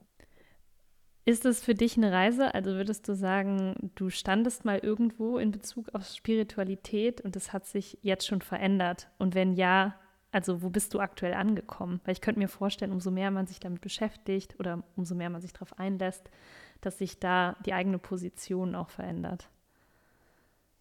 Ist 1.26 1.46
es 1.46 1.62
für 1.62 1.76
dich 1.76 1.98
eine 1.98 2.12
Reise? 2.12 2.56
Also 2.56 2.72
würdest 2.72 3.08
du 3.08 3.14
sagen, 3.14 3.92
du 3.96 4.10
standest 4.10 4.64
mal 4.66 4.80
irgendwo 4.80 5.38
in 5.38 5.52
Bezug 5.52 5.94
auf 5.94 6.06
Spiritualität 6.06 7.22
und 7.22 7.36
es 7.36 7.54
hat 7.54 7.68
sich 7.68 8.00
jetzt 8.02 8.26
schon 8.26 8.42
verändert? 8.42 9.10
Und 9.20 9.36
wenn 9.36 9.54
ja, 9.54 9.96
also 10.32 10.64
wo 10.64 10.70
bist 10.70 10.94
du 10.94 11.00
aktuell 11.02 11.34
angekommen? 11.34 12.00
Weil 12.06 12.14
ich 12.14 12.22
könnte 12.22 12.40
mir 12.40 12.48
vorstellen, 12.48 12.94
umso 12.94 13.12
mehr 13.12 13.32
man 13.32 13.48
sich 13.48 13.60
damit 13.60 13.82
beschäftigt 13.82 14.56
oder 14.60 14.84
umso 14.96 15.14
mehr 15.14 15.30
man 15.30 15.42
sich 15.42 15.52
darauf 15.52 15.78
einlässt, 15.78 16.32
dass 16.80 16.98
sich 16.98 17.20
da 17.20 17.58
die 17.66 17.74
eigene 17.74 18.00
Position 18.00 18.76
auch 18.76 18.90
verändert. 18.90 19.50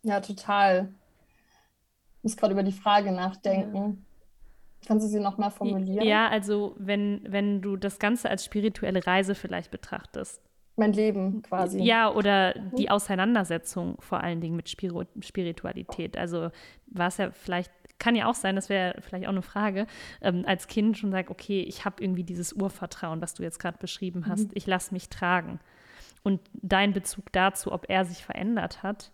Ja, 0.03 0.21
total. 0.21 0.93
Ich 2.19 2.25
muss 2.25 2.37
gerade 2.37 2.53
über 2.53 2.63
die 2.63 2.73
Frage 2.73 3.13
nachdenken. 3.13 3.77
Ja. 3.77 3.93
Kannst 4.87 5.07
du 5.07 5.11
sie 5.11 5.21
nochmal 5.21 5.51
formulieren? 5.51 6.07
Ja, 6.07 6.29
also 6.29 6.75
wenn, 6.79 7.23
wenn 7.29 7.61
du 7.61 7.77
das 7.77 7.99
Ganze 7.99 8.31
als 8.31 8.45
spirituelle 8.45 9.07
Reise 9.07 9.35
vielleicht 9.35 9.71
betrachtest. 9.71 10.41
Mein 10.77 10.93
Leben 10.95 11.43
quasi. 11.43 11.83
Ja, 11.83 12.11
oder 12.11 12.55
mhm. 12.57 12.77
die 12.77 12.91
Auseinandersetzung 12.91 13.97
vor 14.01 14.23
allen 14.23 14.41
Dingen 14.41 14.57
mit 14.57 14.69
Spiro 14.71 15.05
Spiritualität. 15.21 16.17
Also 16.17 16.51
war 16.87 17.09
es 17.09 17.19
ja 17.19 17.31
vielleicht, 17.33 17.71
kann 17.99 18.17
ja 18.17 18.27
auch 18.27 18.35
sein, 18.35 18.57
das 18.57 18.71
wäre 18.71 18.97
vielleicht 19.03 19.27
auch 19.27 19.33
eine 19.33 19.43
Frage, 19.43 19.87
ähm, 20.23 20.45
als 20.47 20.69
Kind 20.69 20.97
schon 20.97 21.11
sagt, 21.11 21.29
okay, 21.29 21.61
ich 21.61 21.85
habe 21.85 22.03
irgendwie 22.03 22.25
dieses 22.25 22.55
Urvertrauen, 22.55 23.21
was 23.21 23.35
du 23.35 23.43
jetzt 23.43 23.59
gerade 23.59 23.77
beschrieben 23.77 24.27
hast, 24.27 24.45
mhm. 24.45 24.53
ich 24.55 24.67
lasse 24.67 24.95
mich 24.95 25.11
tragen. 25.11 25.61
Und 26.23 26.41
dein 26.55 26.95
Bezug 26.95 27.31
dazu, 27.33 27.73
ob 27.73 27.91
er 27.91 28.07
sich 28.07 28.25
verändert 28.25 28.83
hat, 28.83 29.13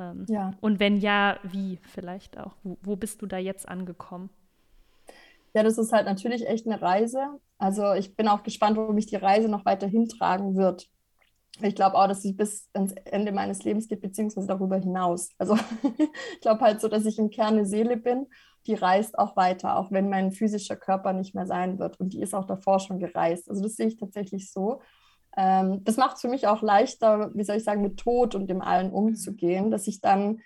ähm, 0.00 0.24
ja. 0.28 0.52
Und 0.60 0.80
wenn 0.80 0.96
ja, 0.96 1.38
wie 1.42 1.78
vielleicht 1.82 2.38
auch? 2.38 2.54
Wo, 2.62 2.78
wo 2.82 2.96
bist 2.96 3.22
du 3.22 3.26
da 3.26 3.38
jetzt 3.38 3.68
angekommen? 3.68 4.30
Ja, 5.54 5.62
das 5.62 5.78
ist 5.78 5.92
halt 5.92 6.06
natürlich 6.06 6.46
echt 6.46 6.66
eine 6.66 6.80
Reise. 6.80 7.40
Also 7.58 7.92
ich 7.92 8.16
bin 8.16 8.28
auch 8.28 8.42
gespannt, 8.42 8.76
wo 8.76 8.92
mich 8.92 9.06
die 9.06 9.16
Reise 9.16 9.48
noch 9.48 9.64
weiter 9.64 9.86
hintragen 9.86 10.56
wird. 10.56 10.88
Ich 11.60 11.74
glaube 11.74 11.96
auch, 11.96 12.06
dass 12.06 12.22
sie 12.22 12.32
bis 12.32 12.70
ans 12.72 12.92
Ende 13.04 13.32
meines 13.32 13.64
Lebens 13.64 13.88
geht, 13.88 14.00
beziehungsweise 14.00 14.46
darüber 14.46 14.78
hinaus. 14.78 15.30
Also 15.38 15.56
ich 16.34 16.40
glaube 16.40 16.60
halt 16.60 16.80
so, 16.80 16.88
dass 16.88 17.04
ich 17.04 17.18
im 17.18 17.30
Kern 17.30 17.54
eine 17.54 17.66
Seele 17.66 17.96
bin, 17.96 18.26
die 18.66 18.74
reist 18.74 19.18
auch 19.18 19.36
weiter, 19.36 19.76
auch 19.76 19.90
wenn 19.90 20.08
mein 20.08 20.32
physischer 20.32 20.76
Körper 20.76 21.12
nicht 21.12 21.34
mehr 21.34 21.46
sein 21.46 21.78
wird. 21.78 21.98
Und 21.98 22.12
die 22.12 22.22
ist 22.22 22.34
auch 22.34 22.46
davor 22.46 22.78
schon 22.78 22.98
gereist. 22.98 23.50
Also 23.50 23.62
das 23.62 23.74
sehe 23.74 23.88
ich 23.88 23.96
tatsächlich 23.96 24.52
so. 24.52 24.80
Ähm, 25.36 25.84
das 25.84 25.96
macht 25.96 26.16
es 26.16 26.22
für 26.22 26.28
mich 26.28 26.46
auch 26.46 26.62
leichter, 26.62 27.30
wie 27.34 27.44
soll 27.44 27.56
ich 27.56 27.64
sagen, 27.64 27.82
mit 27.82 27.98
Tod 27.98 28.34
und 28.34 28.48
dem 28.48 28.62
allen 28.62 28.92
umzugehen, 28.92 29.70
dass 29.70 29.86
ich 29.86 30.00
dann 30.00 30.40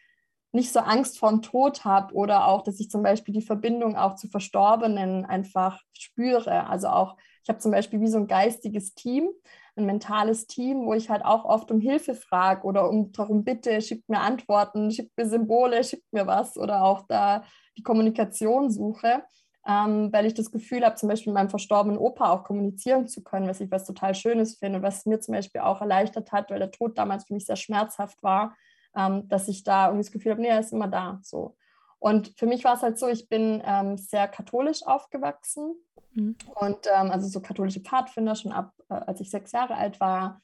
nicht 0.53 0.73
so 0.73 0.81
Angst 0.81 1.19
vorm 1.19 1.43
Tod 1.43 1.85
habe 1.85 2.15
oder 2.15 2.47
auch, 2.47 2.63
dass 2.63 2.79
ich 2.79 2.89
zum 2.89 3.03
Beispiel 3.03 3.35
die 3.35 3.43
Verbindung 3.43 3.97
auch 3.97 4.15
zu 4.15 4.29
Verstorbenen 4.29 5.25
einfach 5.25 5.81
spüre. 5.93 6.69
Also 6.69 6.89
auch, 6.89 7.17
ich 7.43 7.49
habe 7.49 7.59
zum 7.59 7.73
Beispiel 7.73 8.01
wie 8.01 8.07
so 8.07 8.19
ein 8.19 8.29
geistiges 8.29 8.95
Team, 8.95 9.29
ein 9.77 9.87
mentales 9.87 10.47
Team, 10.47 10.87
wo 10.87 10.95
ich 10.95 11.11
halt 11.11 11.25
auch 11.25 11.45
oft 11.45 11.73
um 11.73 11.81
Hilfe 11.81 12.15
frage 12.15 12.65
oder 12.65 12.89
um 12.89 13.11
darum 13.11 13.43
bitte, 13.43 13.83
schickt 13.83 14.09
mir 14.09 14.21
Antworten, 14.21 14.93
schickt 14.93 15.17
mir 15.17 15.27
Symbole, 15.27 15.83
schickt 15.83 16.13
mir 16.13 16.29
was 16.29 16.57
oder 16.57 16.85
auch 16.85 17.05
da 17.09 17.43
die 17.77 17.83
Kommunikation 17.83 18.71
suche, 18.71 19.25
ähm, 19.67 20.13
weil 20.13 20.27
ich 20.27 20.35
das 20.35 20.51
Gefühl 20.51 20.85
habe, 20.85 20.97
zum 20.97 21.09
Beispiel 21.09 21.33
mit 21.33 21.41
meinem 21.41 21.51
verstorbenen 21.51 21.99
Opa 21.99 22.31
auch 22.31 22.45
kommunizieren 22.45 23.09
zu 23.09 23.23
können, 23.23 23.49
was 23.49 23.61
ich 23.61 23.71
was 23.71 23.85
total 23.85 24.15
Schönes 24.15 24.57
finde 24.57 24.79
und 24.79 24.83
was 24.83 25.07
mir 25.07 25.21
zum 25.21 25.35
Beispiel 25.35 25.63
auch 25.63 25.81
erleichtert 25.81 26.33
hat, 26.33 26.51
weil 26.51 26.59
der 26.59 26.71
Tod 26.71 26.99
damals 26.99 27.25
für 27.25 27.35
mich 27.35 27.47
sehr 27.47 27.57
schmerzhaft 27.57 28.23
war, 28.23 28.57
ähm, 28.95 29.27
dass 29.29 29.49
ich 29.49 29.65
da 29.65 29.87
irgendwie 29.87 30.05
das 30.05 30.13
Gefühl 30.13 30.33
habe, 30.33 30.43
nee, 30.43 30.49
er 30.49 30.61
ist 30.61 30.73
immer 30.73 30.89
da. 30.89 31.19
So. 31.23 31.57
Und 31.99 32.35
für 32.37 32.47
mich 32.47 32.65
war 32.65 32.75
es 32.75 32.83
halt 32.83 32.99
so, 32.99 33.09
ich 33.09 33.29
bin 33.31 33.63
ähm, 33.65 33.97
sehr 33.97 34.29
katholisch 34.29 34.87
aufgewachsen 34.87 35.75
mhm. 36.13 36.37
und 36.57 36.87
ähm, 36.95 37.11
also 37.11 37.27
so 37.27 37.41
katholische 37.41 37.81
Pfadfinder 37.81 38.35
schon 38.35 38.53
ab, 38.53 38.75
äh, 38.91 38.95
als 38.95 39.21
ich 39.21 39.31
sechs 39.31 39.53
Jahre 39.53 39.77
alt 39.77 39.99
war. 40.01 40.41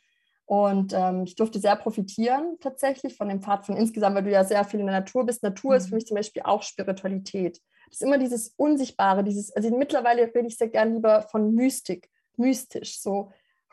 Und 0.47 0.95
ähm, 0.97 1.25
ich 1.25 1.37
durfte 1.37 1.61
sehr 1.61 1.77
profitieren 1.77 2.57
tatsächlich 2.61 3.17
von 3.17 3.29
dem 3.29 3.43
Pfad 3.43 3.67
von 3.67 3.77
insgesamt, 3.77 4.17
weil 4.17 4.25
du 4.25 4.31
ja 4.31 4.43
sehr 4.43 4.65
viel 4.65 4.81
in 4.81 4.87
der 4.87 5.01
Natur 5.01 5.27
bist. 5.27 5.43
Natur 5.43 5.73
mhm. 5.73 5.77
ist 5.77 5.89
für 5.91 5.95
mich 5.95 6.07
zum 6.07 6.17
Beispiel 6.17 6.43
auch 6.43 6.63
Spiritualität. 6.63 7.61
Das 7.91 8.01
ist 8.01 8.07
immer 8.07 8.19
dieses 8.19 8.55
Unsichtbare, 8.57 9.23
dieses, 9.25 9.55
also 9.55 9.77
mittlerweile 9.77 10.23
rede 10.35 10.47
ich 10.47 10.57
sehr 10.57 10.69
gern 10.69 10.95
lieber 10.95 11.23
von 11.23 11.55
Mystik, 11.55 12.09
mystisch, 12.37 13.01
so 13.01 13.31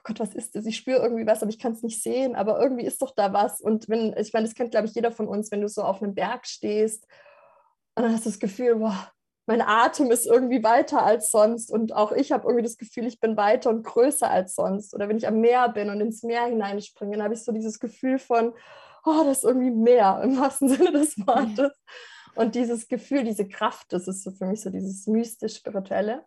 Gott, 0.08 0.22
was 0.22 0.34
ist 0.34 0.56
das? 0.56 0.66
Ich 0.66 0.78
spüre 0.78 1.04
irgendwie 1.04 1.28
was, 1.28 1.42
aber 1.42 1.50
ich 1.50 1.60
kann 1.60 1.74
es 1.74 1.84
nicht 1.84 2.02
sehen, 2.02 2.36
aber 2.36 2.62
irgendwie 2.62 2.86
ist 2.86 3.02
doch 3.02 3.14
da 3.14 3.34
was. 3.34 3.60
Und 3.60 3.90
wenn, 3.90 4.16
ich 4.18 4.32
meine, 4.32 4.46
das 4.46 4.56
kennt, 4.56 4.72
glaube 4.72 4.88
ich, 4.88 4.96
jeder 4.96 5.12
von 5.12 5.28
uns, 5.28 5.52
wenn 5.52 5.60
du 5.60 5.68
so 5.68 5.84
auf 5.84 6.02
einem 6.02 6.16
Berg 6.16 6.48
stehst 6.48 7.06
und 7.96 8.04
dann 8.04 8.14
hast 8.14 8.26
du 8.26 8.30
das 8.30 8.40
Gefühl, 8.40 8.78
boah, 8.78 9.12
mein 9.48 9.62
Atem 9.62 10.10
ist 10.10 10.26
irgendwie 10.26 10.64
weiter 10.64 11.04
als 11.04 11.30
sonst 11.30 11.72
und 11.72 11.94
auch 11.94 12.14
ich 12.14 12.32
habe 12.32 12.48
irgendwie 12.48 12.64
das 12.64 12.78
Gefühl, 12.78 13.06
ich 13.06 13.20
bin 13.20 13.36
weiter 13.36 13.70
und 13.70 13.84
größer 13.84 14.30
als 14.30 14.56
sonst. 14.56 14.94
Oder 14.94 15.10
wenn 15.10 15.18
ich 15.18 15.28
am 15.28 15.42
Meer 15.42 15.70
bin 15.70 15.90
und 15.90 16.00
ins 16.00 16.24
Meer 16.24 16.46
hineinspringe, 16.46 17.18
dann 17.18 17.24
habe 17.24 17.34
ich 17.34 17.44
so 17.44 17.52
dieses 17.52 17.80
Gefühl 17.80 18.18
von, 18.18 18.54
oh, 19.06 19.24
das 19.26 19.40
ist 19.40 19.44
irgendwie 19.44 19.72
mehr 19.72 20.22
im 20.24 20.38
wahrsten 20.38 20.70
Sinne 20.70 20.94
des 20.94 21.18
Wortes. 21.18 21.72
Und 22.38 22.54
dieses 22.54 22.88
Gefühl, 22.88 23.24
diese 23.24 23.48
Kraft, 23.48 23.92
das 23.92 24.08
ist 24.08 24.24
so 24.24 24.32
für 24.32 24.46
mich 24.46 24.62
so 24.62 24.70
dieses 24.70 25.08
mystisch-spirituelle 25.08 26.24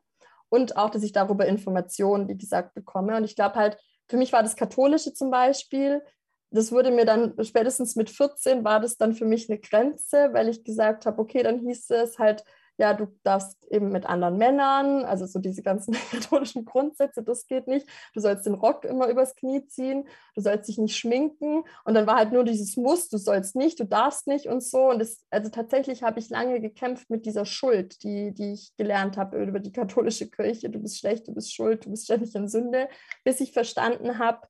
und 0.48 0.76
auch, 0.76 0.90
dass 0.90 1.04
ich 1.04 1.12
darüber 1.12 1.46
Informationen, 1.46 2.28
wie 2.28 2.36
gesagt, 2.36 2.74
bekomme. 2.74 3.16
Und 3.16 3.24
ich 3.24 3.36
glaube 3.36 3.54
halt, 3.54 3.78
für 4.08 4.16
mich 4.16 4.32
war 4.32 4.42
das 4.42 4.56
Katholische 4.56 5.14
zum 5.14 5.30
Beispiel, 5.30 6.02
das 6.50 6.72
wurde 6.72 6.90
mir 6.90 7.04
dann 7.04 7.32
spätestens 7.44 7.94
mit 7.94 8.10
14 8.10 8.64
war 8.64 8.80
das 8.80 8.96
dann 8.96 9.14
für 9.14 9.24
mich 9.24 9.48
eine 9.48 9.60
Grenze, 9.60 10.30
weil 10.32 10.48
ich 10.48 10.64
gesagt 10.64 11.06
habe, 11.06 11.22
okay, 11.22 11.44
dann 11.44 11.60
hieß 11.60 11.90
es 11.90 12.18
halt, 12.18 12.44
ja, 12.80 12.94
du 12.94 13.08
darfst 13.24 13.58
eben 13.70 13.92
mit 13.92 14.06
anderen 14.06 14.38
Männern, 14.38 15.04
also 15.04 15.26
so 15.26 15.38
diese 15.38 15.62
ganzen 15.62 15.92
katholischen 16.10 16.64
Grundsätze, 16.64 17.22
das 17.22 17.46
geht 17.46 17.66
nicht. 17.66 17.86
Du 18.14 18.20
sollst 18.20 18.46
den 18.46 18.54
Rock 18.54 18.86
immer 18.86 19.08
übers 19.08 19.34
Knie 19.34 19.66
ziehen, 19.66 20.08
du 20.34 20.40
sollst 20.40 20.66
dich 20.66 20.78
nicht 20.78 20.96
schminken. 20.96 21.64
Und 21.84 21.92
dann 21.92 22.06
war 22.06 22.16
halt 22.16 22.32
nur 22.32 22.42
dieses 22.42 22.78
Muss, 22.78 23.10
du 23.10 23.18
sollst 23.18 23.54
nicht, 23.54 23.78
du 23.80 23.84
darfst 23.84 24.26
nicht 24.26 24.46
und 24.46 24.62
so. 24.62 24.88
Und 24.88 25.00
das, 25.00 25.26
also 25.28 25.50
tatsächlich 25.50 26.02
habe 26.02 26.20
ich 26.20 26.30
lange 26.30 26.58
gekämpft 26.58 27.10
mit 27.10 27.26
dieser 27.26 27.44
Schuld, 27.44 28.02
die, 28.02 28.32
die 28.32 28.54
ich 28.54 28.74
gelernt 28.78 29.18
habe 29.18 29.42
über 29.42 29.60
die 29.60 29.72
katholische 29.72 30.30
Kirche. 30.30 30.70
Du 30.70 30.80
bist 30.80 30.98
schlecht, 30.98 31.28
du 31.28 31.34
bist 31.34 31.54
schuld, 31.54 31.84
du 31.84 31.90
bist 31.90 32.04
ständig 32.04 32.34
in 32.34 32.48
Sünde, 32.48 32.88
bis 33.24 33.40
ich 33.40 33.52
verstanden 33.52 34.18
habe, 34.18 34.48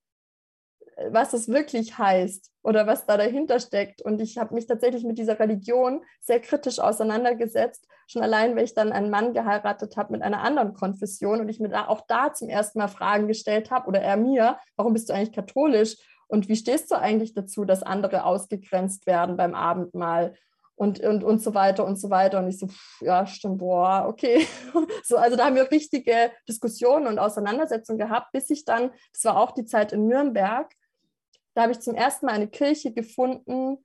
was 1.11 1.33
es 1.33 1.49
wirklich 1.49 1.99
heißt 1.99 2.51
oder 2.63 2.87
was 2.87 3.07
da 3.07 3.17
dahinter 3.17 3.61
steckt. 3.61 4.03
Und 4.03 4.21
ich 4.21 4.39
habe 4.39 4.55
mich 4.55 4.67
tatsächlich 4.67 5.05
mit 5.05 5.19
dieser 5.19 5.39
Religion 5.39 6.03
sehr 6.21 6.41
kritisch 6.41 6.79
auseinandergesetzt, 6.79 7.87
schon 8.07 8.23
allein, 8.23 8.57
weil 8.57 8.65
ich 8.65 8.75
dann 8.75 8.93
einen 8.93 9.11
Mann 9.11 9.33
geheiratet 9.33 9.97
habe 9.97 10.13
mit 10.13 10.23
einer 10.23 10.43
anderen 10.43 10.75
Konfession 10.75 11.41
und 11.41 11.49
ich 11.49 11.61
mir 11.61 11.69
da 11.69 11.89
auch 11.89 12.03
da 12.07 12.33
zum 12.33 12.49
ersten 12.49 12.79
Mal 12.79 12.89
Fragen 12.89 13.29
gestellt 13.29 13.71
habe 13.71 13.87
oder 13.87 14.01
er 14.01 14.17
mir, 14.17 14.59
warum 14.77 14.93
bist 14.93 15.09
du 15.09 15.15
eigentlich 15.15 15.33
katholisch 15.33 15.97
und 16.29 16.49
wie 16.49 16.57
stehst 16.57 16.91
du 16.91 16.97
eigentlich 16.97 17.35
dazu, 17.35 17.65
dass 17.65 17.83
andere 17.83 18.25
ausgegrenzt 18.25 19.07
werden 19.07 19.37
beim 19.37 19.55
Abendmahl? 19.55 20.35
und, 20.81 20.99
und, 21.01 21.25
und 21.25 21.43
so 21.43 21.53
weiter 21.53 21.85
und 21.85 22.01
so 22.01 22.09
weiter. 22.09 22.39
Und 22.39 22.49
ich 22.49 22.59
so, 22.59 22.67
pff, 22.67 23.03
ja, 23.03 23.27
stimmt, 23.27 23.59
boah, 23.59 24.07
okay. 24.09 24.47
So, 25.05 25.19
also 25.19 25.37
da 25.37 25.45
haben 25.45 25.57
wir 25.57 25.71
richtige 25.71 26.31
Diskussionen 26.49 27.07
und 27.07 27.19
Auseinandersetzungen 27.19 27.99
gehabt, 27.99 28.33
bis 28.33 28.49
ich 28.49 28.65
dann, 28.65 28.91
das 29.13 29.25
war 29.25 29.37
auch 29.37 29.51
die 29.51 29.67
Zeit 29.67 29.93
in 29.93 30.07
Nürnberg, 30.07 30.73
da 31.61 31.64
habe 31.64 31.73
ich 31.73 31.81
zum 31.81 31.94
ersten 31.94 32.25
Mal 32.25 32.33
eine 32.33 32.49
Kirche 32.49 32.90
gefunden, 32.90 33.77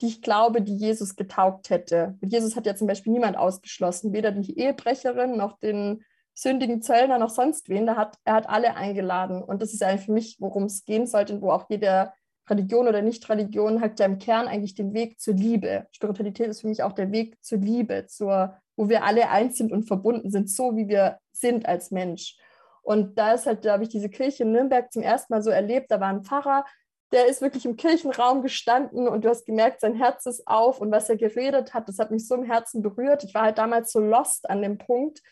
die 0.00 0.06
ich 0.06 0.22
glaube, 0.22 0.62
die 0.62 0.76
Jesus 0.76 1.16
getaugt 1.16 1.68
hätte. 1.68 2.16
Mit 2.20 2.30
Jesus 2.30 2.54
hat 2.54 2.64
ja 2.64 2.76
zum 2.76 2.86
Beispiel 2.86 3.12
niemand 3.12 3.36
ausgeschlossen, 3.36 4.12
weder 4.12 4.30
die 4.30 4.56
Ehebrecherin 4.56 5.36
noch 5.36 5.58
den 5.58 6.04
sündigen 6.32 6.80
Zöllner 6.80 7.18
noch 7.18 7.30
sonst 7.30 7.68
wen. 7.68 7.90
Hat, 7.96 8.18
er 8.22 8.34
hat 8.34 8.48
alle 8.48 8.76
eingeladen. 8.76 9.42
Und 9.42 9.62
das 9.62 9.74
ist 9.74 9.82
eigentlich 9.82 10.06
für 10.06 10.12
mich, 10.12 10.36
worum 10.38 10.66
es 10.66 10.84
gehen 10.84 11.08
sollte 11.08 11.34
und 11.34 11.42
wo 11.42 11.50
auch 11.50 11.68
jede 11.68 12.12
Religion 12.48 12.86
oder 12.86 13.02
Nicht-Religion 13.02 13.80
hat 13.80 13.98
ja 13.98 14.06
im 14.06 14.20
Kern 14.20 14.46
eigentlich 14.46 14.76
den 14.76 14.94
Weg 14.94 15.18
zur 15.18 15.34
Liebe. 15.34 15.88
Spiritualität 15.90 16.46
ist 16.46 16.60
für 16.60 16.68
mich 16.68 16.84
auch 16.84 16.92
der 16.92 17.10
Weg 17.10 17.36
zur 17.42 17.58
Liebe, 17.58 18.06
zur, 18.06 18.56
wo 18.76 18.88
wir 18.88 19.02
alle 19.02 19.28
eins 19.28 19.58
sind 19.58 19.72
und 19.72 19.88
verbunden 19.88 20.30
sind, 20.30 20.48
so 20.48 20.76
wie 20.76 20.86
wir 20.86 21.18
sind 21.32 21.66
als 21.66 21.90
Mensch. 21.90 22.36
Und 22.82 23.18
da 23.18 23.32
ist 23.32 23.46
halt, 23.46 23.64
da 23.64 23.72
habe 23.72 23.82
ich 23.82 23.88
diese 23.88 24.08
Kirche 24.08 24.44
in 24.44 24.52
Nürnberg 24.52 24.92
zum 24.92 25.02
ersten 25.02 25.32
Mal 25.32 25.42
so 25.42 25.50
erlebt. 25.50 25.90
Da 25.90 25.98
war 25.98 26.10
ein 26.10 26.22
Pfarrer, 26.22 26.64
der 27.12 27.26
ist 27.26 27.42
wirklich 27.42 27.64
im 27.64 27.76
Kirchenraum 27.76 28.42
gestanden 28.42 29.06
und 29.08 29.24
du 29.24 29.28
hast 29.28 29.46
gemerkt, 29.46 29.80
sein 29.80 29.94
Herz 29.94 30.26
ist 30.26 30.46
auf 30.46 30.80
und 30.80 30.90
was 30.90 31.08
er 31.08 31.16
geredet 31.16 31.74
hat, 31.74 31.88
das 31.88 31.98
hat 31.98 32.10
mich 32.10 32.26
so 32.26 32.34
im 32.34 32.44
Herzen 32.44 32.82
berührt. 32.82 33.24
Ich 33.24 33.34
war 33.34 33.42
halt 33.42 33.58
damals 33.58 33.92
so 33.92 34.00
lost 34.00 34.48
an 34.50 34.62
dem 34.62 34.78
Punkt, 34.78 35.22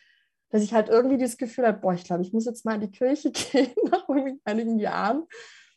dass 0.51 0.63
ich 0.63 0.75
halt 0.75 0.89
irgendwie 0.89 1.17
dieses 1.17 1.39
Gefühl 1.39 1.67
hatte, 1.67 1.81
boah, 1.81 1.95
ich 1.95 2.05
glaube, 2.05 2.23
ich 2.23 2.33
muss 2.33 2.45
jetzt 2.45 2.65
mal 2.65 2.75
in 2.75 2.83
die 2.83 2.91
Kirche 2.91 3.31
gehen 3.33 3.73
nach 3.91 4.07
einigen 4.45 4.79
Jahren. 4.79 5.27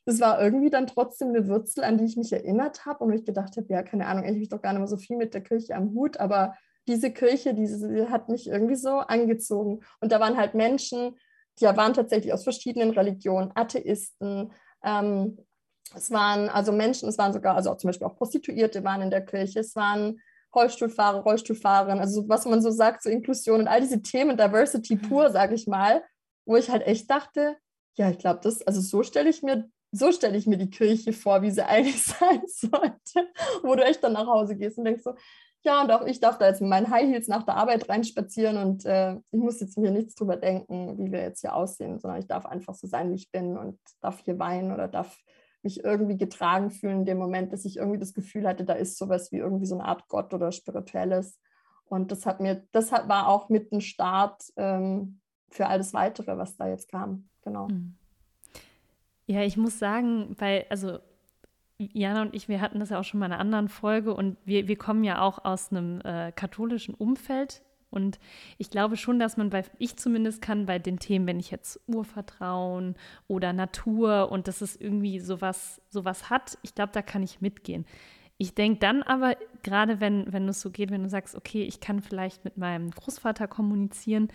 Das 0.05 0.19
war 0.19 0.39
irgendwie 0.39 0.69
dann 0.69 0.85
trotzdem 0.85 1.29
eine 1.29 1.47
Wurzel, 1.47 1.83
an 1.83 1.97
die 1.97 2.05
ich 2.05 2.17
mich 2.17 2.31
erinnert 2.31 2.85
habe 2.85 3.03
und 3.03 3.11
wo 3.11 3.15
ich 3.15 3.25
gedacht 3.25 3.57
habe, 3.57 3.65
ja, 3.69 3.81
keine 3.81 4.05
Ahnung, 4.05 4.23
eigentlich 4.23 4.35
habe 4.35 4.43
ich 4.43 4.49
doch 4.49 4.61
gar 4.61 4.73
nicht 4.73 4.79
mehr 4.79 4.87
so 4.87 4.97
viel 4.97 5.17
mit 5.17 5.33
der 5.33 5.41
Kirche 5.41 5.73
am 5.75 5.93
Hut, 5.95 6.17
aber 6.17 6.53
diese 6.87 7.11
Kirche, 7.11 7.55
diese 7.55 8.11
hat 8.11 8.29
mich 8.29 8.47
irgendwie 8.47 8.75
so 8.75 8.99
angezogen. 8.99 9.79
Und 10.01 10.11
da 10.11 10.19
waren 10.19 10.37
halt 10.37 10.53
Menschen, 10.53 11.17
die 11.59 11.65
waren 11.65 11.93
tatsächlich 11.93 12.33
aus 12.33 12.43
verschiedenen 12.43 12.91
Religionen, 12.91 13.51
Atheisten, 13.55 14.51
ähm, 14.83 15.37
es 15.93 16.11
waren 16.11 16.49
also 16.49 16.71
Menschen, 16.71 17.09
es 17.09 17.17
waren 17.17 17.33
sogar, 17.33 17.55
also 17.55 17.71
auch 17.71 17.77
zum 17.77 17.89
Beispiel 17.89 18.07
auch 18.07 18.15
Prostituierte 18.15 18.83
waren 18.83 19.01
in 19.01 19.11
der 19.11 19.25
Kirche, 19.25 19.59
es 19.59 19.75
waren 19.75 20.19
Rollstuhlfahrer, 20.55 21.19
Rollstuhlfahrerinnen, 21.19 21.99
also 21.99 22.27
was 22.27 22.45
man 22.45 22.61
so 22.61 22.71
sagt, 22.71 23.03
so 23.03 23.09
Inklusion 23.09 23.61
und 23.61 23.67
all 23.67 23.81
diese 23.81 24.01
Themen, 24.01 24.37
Diversity 24.37 24.95
pur, 24.95 25.29
sage 25.29 25.55
ich 25.55 25.67
mal, 25.67 26.03
wo 26.45 26.55
ich 26.55 26.69
halt 26.69 26.87
echt 26.87 27.09
dachte, 27.09 27.57
ja, 27.97 28.09
ich 28.09 28.17
glaube, 28.17 28.39
das, 28.43 28.61
also 28.61 28.81
so 28.81 29.03
stelle 29.03 29.29
ich 29.29 29.41
mir, 29.43 29.69
so 29.91 30.11
stelle 30.11 30.37
ich 30.37 30.47
mir 30.47 30.57
die 30.57 30.69
Kirche 30.69 31.13
vor, 31.13 31.41
wie 31.41 31.51
sie 31.51 31.65
eigentlich 31.67 32.03
sein 32.03 32.41
sollte, 32.47 33.29
wo 33.63 33.75
du 33.75 33.83
echt 33.83 34.03
dann 34.03 34.13
nach 34.13 34.27
Hause 34.27 34.55
gehst 34.55 34.77
und 34.77 34.85
denkst 34.85 35.03
so, 35.03 35.13
ja, 35.63 35.81
und 35.81 35.91
auch 35.91 36.05
ich 36.05 36.19
darf 36.19 36.37
da 36.37 36.47
jetzt 36.47 36.61
mit 36.61 36.69
meinen 36.69 36.91
High 36.91 37.09
Heels 37.09 37.27
nach 37.27 37.43
der 37.43 37.55
Arbeit 37.55 37.89
reinspazieren 37.89 38.57
und 38.57 38.85
äh, 38.85 39.15
ich 39.31 39.39
muss 39.39 39.59
jetzt 39.59 39.79
mir 39.79 39.89
nichts 39.89 40.13
drüber 40.13 40.37
denken, 40.37 40.99
wie 40.99 41.11
wir 41.11 41.21
jetzt 41.21 41.41
hier 41.41 41.55
aussehen, 41.55 41.99
sondern 41.99 42.19
ich 42.19 42.27
darf 42.27 42.45
einfach 42.45 42.75
so 42.75 42.85
sein, 42.85 43.09
wie 43.09 43.15
ich 43.15 43.31
bin 43.31 43.57
und 43.57 43.79
darf 43.99 44.19
hier 44.23 44.37
weinen 44.37 44.71
oder 44.71 44.87
darf 44.87 45.17
mich 45.65 45.83
irgendwie 45.83 46.15
getragen 46.15 46.71
fühlen 46.71 46.99
in 46.99 47.05
dem 47.05 47.17
Moment, 47.17 47.51
dass 47.51 47.65
ich 47.65 47.77
irgendwie 47.77 47.99
das 47.99 48.13
Gefühl 48.13 48.47
hatte, 48.47 48.63
da 48.63 48.73
ist 48.73 48.97
sowas 48.97 49.31
wie 49.31 49.37
irgendwie 49.37 49.65
so 49.65 49.75
eine 49.75 49.85
Art 49.85 50.07
Gott 50.07 50.33
oder 50.33 50.51
Spirituelles. 50.53 51.39
Und 51.87 52.11
das 52.11 52.25
hat 52.25 52.39
mir, 52.39 52.63
das 52.71 52.91
hat, 52.91 53.09
war 53.09 53.27
auch 53.27 53.49
mit 53.49 53.71
ein 53.73 53.81
Start 53.81 54.43
ähm, 54.55 55.19
für 55.49 55.67
alles 55.67 55.93
Weitere, 55.93 56.37
was 56.37 56.55
da 56.55 56.67
jetzt 56.67 56.89
kam. 56.89 57.27
Genau. 57.43 57.67
Hm. 57.67 57.95
Ja, 59.27 59.41
ich 59.41 59.57
muss 59.57 59.79
sagen, 59.79 60.35
weil, 60.39 60.65
also 60.69 60.99
Jana 61.77 62.21
und 62.21 62.35
ich, 62.35 62.47
wir 62.47 62.61
hatten 62.61 62.79
das 62.79 62.89
ja 62.89 62.99
auch 62.99 63.03
schon 63.03 63.19
mal 63.19 63.25
in 63.25 63.33
einer 63.33 63.41
anderen 63.41 63.69
Folge 63.69 64.13
und 64.13 64.37
wir, 64.45 64.67
wir 64.67 64.77
kommen 64.77 65.03
ja 65.03 65.21
auch 65.21 65.43
aus 65.43 65.71
einem 65.71 65.99
äh, 66.01 66.31
katholischen 66.31 66.93
Umfeld 66.93 67.63
und 67.95 68.19
ich 68.57 68.69
glaube 68.69 68.97
schon, 68.97 69.19
dass 69.19 69.37
man 69.37 69.49
bei, 69.49 69.63
ich 69.77 69.97
zumindest 69.97 70.41
kann 70.41 70.65
bei 70.65 70.79
den 70.79 70.99
Themen, 70.99 71.27
wenn 71.27 71.39
ich 71.39 71.51
jetzt 71.51 71.79
Urvertrauen 71.87 72.95
oder 73.27 73.53
Natur 73.53 74.31
und 74.31 74.47
dass 74.47 74.61
es 74.61 74.75
irgendwie 74.75 75.19
sowas, 75.19 75.81
sowas 75.89 76.29
hat, 76.29 76.57
ich 76.61 76.75
glaube, 76.75 76.91
da 76.93 77.01
kann 77.01 77.23
ich 77.23 77.41
mitgehen. 77.41 77.85
Ich 78.37 78.53
denke 78.53 78.79
dann 78.79 79.01
aber, 79.01 79.37
gerade 79.63 80.01
wenn, 80.01 80.31
wenn 80.33 80.47
es 80.49 80.59
so 80.59 80.69
geht, 80.69 80.91
wenn 80.91 81.03
du 81.03 81.09
sagst, 81.09 81.35
okay, 81.35 81.63
ich 81.63 81.79
kann 81.79 82.01
vielleicht 82.01 82.43
mit 82.43 82.57
meinem 82.57 82.91
Großvater 82.91 83.47
kommunizieren, 83.47 84.27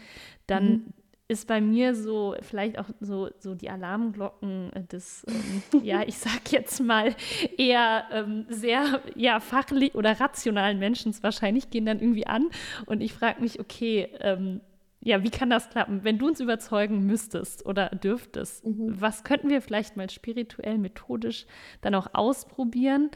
dann 0.47 0.71
mhm 0.71 0.93
ist 1.31 1.47
bei 1.47 1.61
mir 1.61 1.95
so 1.95 2.35
vielleicht 2.43 2.79
auch 2.79 2.89
so, 3.01 3.31
so 3.39 3.55
die 3.55 3.71
Alarmglocken 3.71 4.73
des, 4.91 5.25
ähm, 5.29 5.83
ja, 5.83 6.03
ich 6.03 6.19
sag 6.19 6.51
jetzt 6.51 6.81
mal, 6.81 7.15
eher 7.57 8.05
ähm, 8.13 8.47
sehr 8.49 9.01
ja, 9.15 9.39
fachlich 9.39 9.95
oder 9.95 10.19
rationalen 10.19 10.79
Menschen 10.79 11.15
wahrscheinlich 11.23 11.71
gehen 11.71 11.87
dann 11.87 12.01
irgendwie 12.01 12.27
an. 12.27 12.49
Und 12.87 13.01
ich 13.01 13.13
frage 13.13 13.41
mich, 13.41 13.61
okay, 13.61 14.09
ähm, 14.21 14.61
ja, 15.03 15.23
wie 15.23 15.31
kann 15.31 15.49
das 15.49 15.71
klappen? 15.71 16.05
Wenn 16.05 16.19
du 16.19 16.27
uns 16.27 16.41
überzeugen 16.41 17.07
müsstest 17.07 17.65
oder 17.65 17.89
dürftest, 17.89 18.67
mhm. 18.67 19.01
was 19.01 19.25
könnten 19.25 19.49
wir 19.49 19.63
vielleicht 19.63 19.97
mal 19.97 20.11
spirituell, 20.11 20.79
methodisch 20.79 21.47
dann 21.81 21.95
auch 21.95 22.09
ausprobieren, 22.13 23.11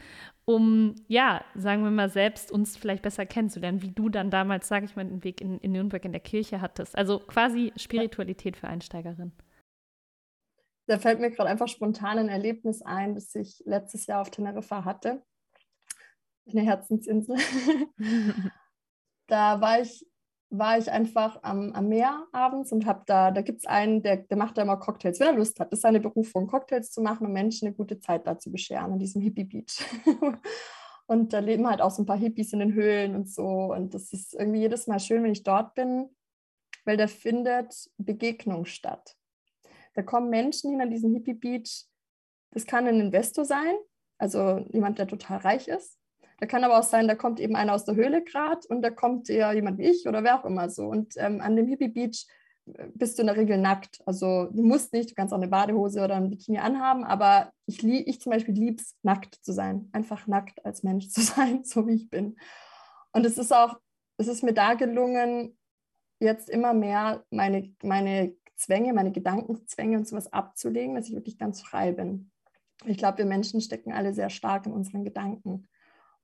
um, 0.45 0.95
ja, 1.07 1.43
sagen 1.55 1.83
wir 1.83 1.91
mal, 1.91 2.09
selbst 2.09 2.51
uns 2.51 2.77
vielleicht 2.77 3.01
besser 3.01 3.25
kennenzulernen, 3.25 3.81
wie 3.81 3.91
du 3.91 4.09
dann 4.09 4.29
damals, 4.29 4.67
sage 4.67 4.85
ich 4.85 4.95
mal, 4.95 5.05
den 5.05 5.23
Weg 5.23 5.41
in, 5.41 5.59
in 5.59 5.71
Nürnberg 5.71 6.05
in 6.05 6.11
der 6.11 6.21
Kirche 6.21 6.61
hattest. 6.61 6.95
Also 6.95 7.19
quasi 7.19 7.73
Spiritualität 7.75 8.55
für 8.55 8.67
Einsteigerinnen. 8.67 9.33
Da 10.87 10.99
fällt 10.99 11.19
mir 11.19 11.31
gerade 11.31 11.49
einfach 11.49 11.67
spontan 11.67 12.19
ein 12.19 12.29
Erlebnis 12.29 12.83
ein, 12.83 13.15
das 13.15 13.33
ich 13.33 13.63
letztes 13.65 14.05
Jahr 14.05 14.21
auf 14.21 14.29
Teneriffa 14.29 14.85
hatte. 14.85 15.23
Eine 16.47 16.61
Herzensinsel. 16.61 17.37
da 19.27 19.61
war 19.61 19.81
ich 19.81 20.05
war 20.57 20.77
ich 20.77 20.91
einfach 20.91 21.39
am, 21.43 21.71
am 21.73 21.87
Meer 21.87 22.27
abends 22.31 22.71
und 22.71 22.85
habe 22.85 23.03
da, 23.05 23.31
da 23.31 23.41
gibt 23.41 23.59
es 23.59 23.65
einen, 23.65 24.01
der, 24.01 24.17
der 24.17 24.37
macht 24.37 24.57
da 24.57 24.61
immer 24.61 24.77
Cocktails, 24.77 25.19
wenn 25.19 25.27
er 25.27 25.33
Lust 25.33 25.59
hat. 25.59 25.71
Das 25.71 25.79
ist 25.79 25.83
seine 25.83 25.99
Berufung, 25.99 26.47
Cocktails 26.47 26.91
zu 26.91 27.01
machen 27.01 27.27
und 27.27 27.33
Menschen 27.33 27.67
eine 27.67 27.75
gute 27.75 27.99
Zeit 27.99 28.27
da 28.27 28.37
zu 28.37 28.51
bescheren, 28.51 28.93
an 28.93 28.99
diesem 28.99 29.21
Hippie-Beach. 29.21 29.83
und 31.07 31.33
da 31.33 31.39
leben 31.39 31.67
halt 31.67 31.81
auch 31.81 31.91
so 31.91 32.01
ein 32.01 32.05
paar 32.05 32.17
Hippies 32.17 32.53
in 32.53 32.59
den 32.59 32.73
Höhlen 32.73 33.15
und 33.15 33.29
so. 33.29 33.73
Und 33.73 33.93
das 33.93 34.13
ist 34.13 34.33
irgendwie 34.33 34.59
jedes 34.59 34.87
Mal 34.87 34.99
schön, 34.99 35.23
wenn 35.23 35.31
ich 35.31 35.43
dort 35.43 35.75
bin, 35.75 36.09
weil 36.85 36.97
da 36.97 37.07
findet 37.07 37.89
Begegnung 37.97 38.65
statt. 38.65 39.15
Da 39.93 40.03
kommen 40.03 40.29
Menschen 40.29 40.71
hin 40.71 40.81
an 40.81 40.89
diesen 40.89 41.13
Hippie-Beach. 41.13 41.85
Das 42.51 42.65
kann 42.65 42.87
ein 42.87 42.99
Investor 42.99 43.45
sein, 43.45 43.75
also 44.17 44.65
jemand, 44.71 44.99
der 44.99 45.07
total 45.07 45.39
reich 45.39 45.67
ist. 45.67 45.99
Da 46.37 46.45
kann 46.45 46.63
aber 46.63 46.79
auch 46.79 46.83
sein, 46.83 47.07
da 47.07 47.15
kommt 47.15 47.39
eben 47.39 47.55
einer 47.55 47.73
aus 47.73 47.85
der 47.85 47.95
Höhle 47.95 48.23
gerade 48.23 48.67
und 48.67 48.81
da 48.81 48.89
kommt 48.89 49.29
eher 49.29 49.53
jemand 49.53 49.77
wie 49.77 49.89
ich 49.89 50.07
oder 50.07 50.23
wer 50.23 50.39
auch 50.39 50.45
immer 50.45 50.69
so. 50.69 50.87
Und 50.87 51.13
ähm, 51.17 51.39
an 51.41 51.55
dem 51.55 51.67
Hippie 51.67 51.87
Beach 51.87 52.27
äh, 52.65 52.87
bist 52.93 53.17
du 53.17 53.21
in 53.21 53.27
der 53.27 53.37
Regel 53.37 53.57
nackt. 53.57 54.01
Also 54.05 54.45
du 54.51 54.63
musst 54.63 54.91
nicht, 54.91 55.11
du 55.11 55.13
kannst 55.15 55.33
auch 55.33 55.37
eine 55.37 55.47
Badehose 55.47 56.03
oder 56.03 56.15
ein 56.15 56.29
Bikini 56.29 56.57
anhaben, 56.57 57.05
aber 57.05 57.51
ich, 57.67 57.83
ich 57.83 58.19
zum 58.19 58.31
Beispiel 58.31 58.53
liebe 58.53 58.81
es, 58.81 58.95
nackt 59.01 59.35
zu 59.35 59.53
sein. 59.53 59.89
Einfach 59.93 60.27
nackt 60.27 60.65
als 60.65 60.83
Mensch 60.83 61.09
zu 61.09 61.21
sein, 61.21 61.63
so 61.63 61.87
wie 61.87 61.95
ich 61.95 62.09
bin. 62.09 62.37
Und 63.13 63.25
es 63.25 63.37
ist 63.37 63.53
auch, 63.53 63.79
es 64.17 64.27
ist 64.27 64.43
mir 64.43 64.53
da 64.53 64.73
gelungen, 64.73 65.57
jetzt 66.19 66.49
immer 66.49 66.73
mehr 66.73 67.23
meine, 67.29 67.73
meine 67.81 68.35
Zwänge, 68.55 68.93
meine 68.93 69.11
Gedankenzwänge 69.11 69.97
und 69.97 70.07
sowas 70.07 70.31
abzulegen, 70.31 70.95
dass 70.95 71.07
ich 71.07 71.13
wirklich 71.13 71.37
ganz 71.37 71.61
frei 71.61 71.91
bin. 71.91 72.31
Ich 72.85 72.97
glaube, 72.97 73.19
wir 73.19 73.25
Menschen 73.25 73.61
stecken 73.61 73.93
alle 73.93 74.13
sehr 74.13 74.29
stark 74.29 74.65
in 74.65 74.73
unseren 74.73 75.03
Gedanken 75.03 75.67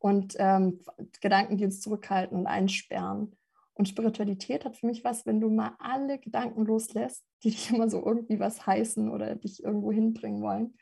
und 0.01 0.35
ähm, 0.39 0.79
Gedanken, 1.21 1.57
die 1.57 1.65
uns 1.65 1.79
zurückhalten 1.79 2.37
und 2.37 2.47
einsperren. 2.47 3.37
Und 3.75 3.87
Spiritualität 3.87 4.65
hat 4.65 4.75
für 4.75 4.87
mich 4.87 5.03
was, 5.03 5.27
wenn 5.27 5.39
du 5.39 5.49
mal 5.49 5.75
alle 5.77 6.17
Gedanken 6.17 6.65
loslässt, 6.65 7.23
die 7.43 7.51
dich 7.51 7.71
immer 7.71 7.87
so 7.87 8.03
irgendwie 8.03 8.39
was 8.39 8.65
heißen 8.65 9.09
oder 9.09 9.35
dich 9.35 9.63
irgendwo 9.63 9.91
hinbringen 9.91 10.41
wollen. 10.41 10.73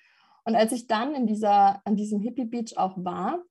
Und 0.45 0.55
als 0.55 0.71
ich 0.71 0.87
dann 0.87 1.15
in 1.15 1.27
dieser, 1.27 1.85
an 1.85 1.97
diesem 1.97 2.21
Hippie 2.21 2.45
Beach 2.45 2.77
auch 2.77 2.95
war, 2.97 3.43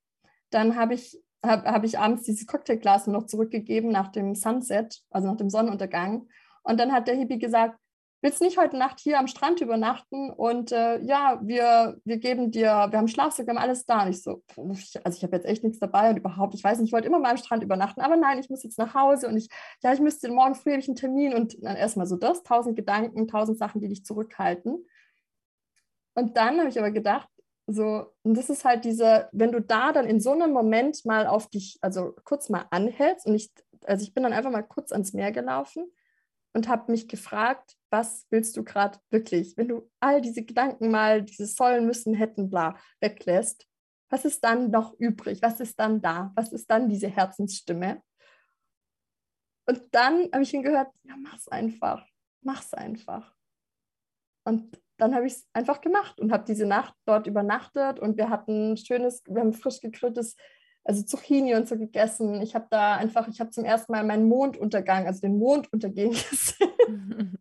dann 0.49 0.75
habe 0.75 0.95
ich, 0.95 1.21
hab, 1.43 1.65
hab 1.65 1.83
ich 1.83 1.99
abends 1.99 2.23
dieses 2.23 2.47
Cocktailglas 2.47 3.05
noch 3.05 3.27
zurückgegeben 3.27 3.91
nach 3.91 4.11
dem 4.11 4.33
Sunset, 4.33 5.03
also 5.11 5.27
nach 5.27 5.37
dem 5.37 5.51
Sonnenuntergang. 5.51 6.27
Und 6.63 6.79
dann 6.79 6.91
hat 6.91 7.07
der 7.07 7.15
Hippie 7.15 7.37
gesagt, 7.39 7.78
willst 8.21 8.41
nicht 8.41 8.57
heute 8.57 8.77
Nacht 8.77 8.99
hier 8.99 9.17
am 9.17 9.27
Strand 9.27 9.61
übernachten 9.61 10.29
und 10.29 10.71
äh, 10.71 10.99
ja, 11.01 11.39
wir, 11.41 11.99
wir 12.03 12.17
geben 12.17 12.51
dir, 12.51 12.87
wir 12.89 12.97
haben 12.97 13.07
Schlafsack, 13.07 13.47
wir 13.47 13.53
haben 13.53 13.61
alles 13.61 13.85
da. 13.85 14.03
Und 14.03 14.09
ich 14.09 14.21
so, 14.21 14.43
also 14.57 15.17
ich 15.17 15.23
habe 15.23 15.35
jetzt 15.35 15.45
echt 15.45 15.63
nichts 15.63 15.79
dabei 15.79 16.09
und 16.09 16.17
überhaupt, 16.17 16.53
ich 16.53 16.63
weiß 16.63 16.79
nicht, 16.79 16.89
ich 16.89 16.93
wollte 16.93 17.07
immer 17.07 17.19
mal 17.19 17.31
am 17.31 17.37
Strand 17.37 17.63
übernachten, 17.63 18.01
aber 18.01 18.17
nein, 18.17 18.39
ich 18.39 18.49
muss 18.49 18.63
jetzt 18.63 18.77
nach 18.77 18.93
Hause 18.93 19.27
und 19.27 19.37
ich, 19.37 19.47
ja, 19.81 19.93
ich 19.93 20.01
müsste 20.01 20.29
morgen 20.29 20.55
früh 20.55 20.71
habe 20.71 20.81
ich 20.81 20.87
einen 20.87 20.97
Termin 20.97 21.33
und 21.33 21.55
dann 21.63 21.77
erstmal 21.77 22.07
so 22.07 22.17
das, 22.17 22.43
tausend 22.43 22.75
Gedanken, 22.75 23.27
tausend 23.27 23.57
Sachen, 23.57 23.79
die 23.79 23.87
dich 23.87 24.03
zurückhalten. 24.03 24.85
Und 26.15 26.35
dann 26.35 26.59
habe 26.59 26.69
ich 26.69 26.77
aber 26.77 26.91
gedacht, 26.91 27.29
so, 27.67 28.07
und 28.23 28.35
das 28.35 28.49
ist 28.49 28.65
halt 28.65 28.83
diese, 28.83 29.29
wenn 29.31 29.51
du 29.51 29.61
da 29.61 29.93
dann 29.93 30.07
in 30.07 30.19
so 30.19 30.31
einem 30.31 30.51
Moment 30.51 31.05
mal 31.05 31.27
auf 31.27 31.47
dich, 31.47 31.77
also 31.81 32.15
kurz 32.25 32.49
mal 32.49 32.65
anhältst 32.71 33.27
und 33.27 33.35
ich, 33.35 33.51
also 33.85 34.03
ich 34.03 34.13
bin 34.13 34.23
dann 34.23 34.33
einfach 34.33 34.51
mal 34.51 34.63
kurz 34.63 34.91
ans 34.91 35.13
Meer 35.13 35.31
gelaufen 35.31 35.85
und 36.53 36.67
habe 36.67 36.91
mich 36.91 37.07
gefragt, 37.07 37.75
was 37.89 38.25
willst 38.29 38.57
du 38.57 38.63
gerade 38.63 38.99
wirklich? 39.09 39.55
Wenn 39.57 39.67
du 39.67 39.89
all 39.99 40.21
diese 40.21 40.43
Gedanken 40.43 40.91
mal, 40.91 41.23
diese 41.23 41.45
sollen, 41.45 41.85
müssen, 41.85 42.13
hätten, 42.13 42.49
bla, 42.49 42.77
weglässt, 42.99 43.67
was 44.09 44.25
ist 44.25 44.43
dann 44.43 44.71
noch 44.71 44.93
übrig? 44.99 45.41
Was 45.41 45.59
ist 45.59 45.79
dann 45.79 46.01
da? 46.01 46.31
Was 46.35 46.51
ist 46.51 46.69
dann 46.69 46.89
diese 46.89 47.07
Herzensstimme? 47.07 48.01
Und 49.67 49.83
dann 49.91 50.29
habe 50.33 50.41
ich 50.41 50.53
ihn 50.53 50.63
gehört, 50.63 50.91
ja, 51.03 51.15
mach's 51.15 51.47
einfach, 51.47 52.07
mach's 52.41 52.73
einfach. 52.73 53.35
Und 54.43 54.81
dann 54.97 55.13
habe 55.13 55.27
ich 55.27 55.33
es 55.33 55.47
einfach 55.53 55.79
gemacht 55.79 56.19
und 56.19 56.31
habe 56.31 56.43
diese 56.43 56.65
Nacht 56.65 56.95
dort 57.05 57.27
übernachtet 57.27 57.99
und 57.99 58.17
wir 58.17 58.29
hatten 58.29 58.75
schönes, 58.77 59.21
wir 59.27 59.41
haben 59.41 59.53
frisch 59.53 59.79
gegrilltes 59.79 60.35
also 60.83 61.03
Zucchini 61.03 61.55
und 61.55 61.67
so 61.67 61.77
gegessen. 61.77 62.41
Ich 62.41 62.55
habe 62.55 62.67
da 62.69 62.95
einfach, 62.95 63.27
ich 63.27 63.39
habe 63.39 63.51
zum 63.51 63.65
ersten 63.65 63.91
Mal 63.91 64.03
meinen 64.03 64.27
Monduntergang, 64.27 65.07
also 65.07 65.21
den 65.21 65.37
Mond 65.37 65.71
untergehen 65.71 66.11
gesehen. 66.29 67.37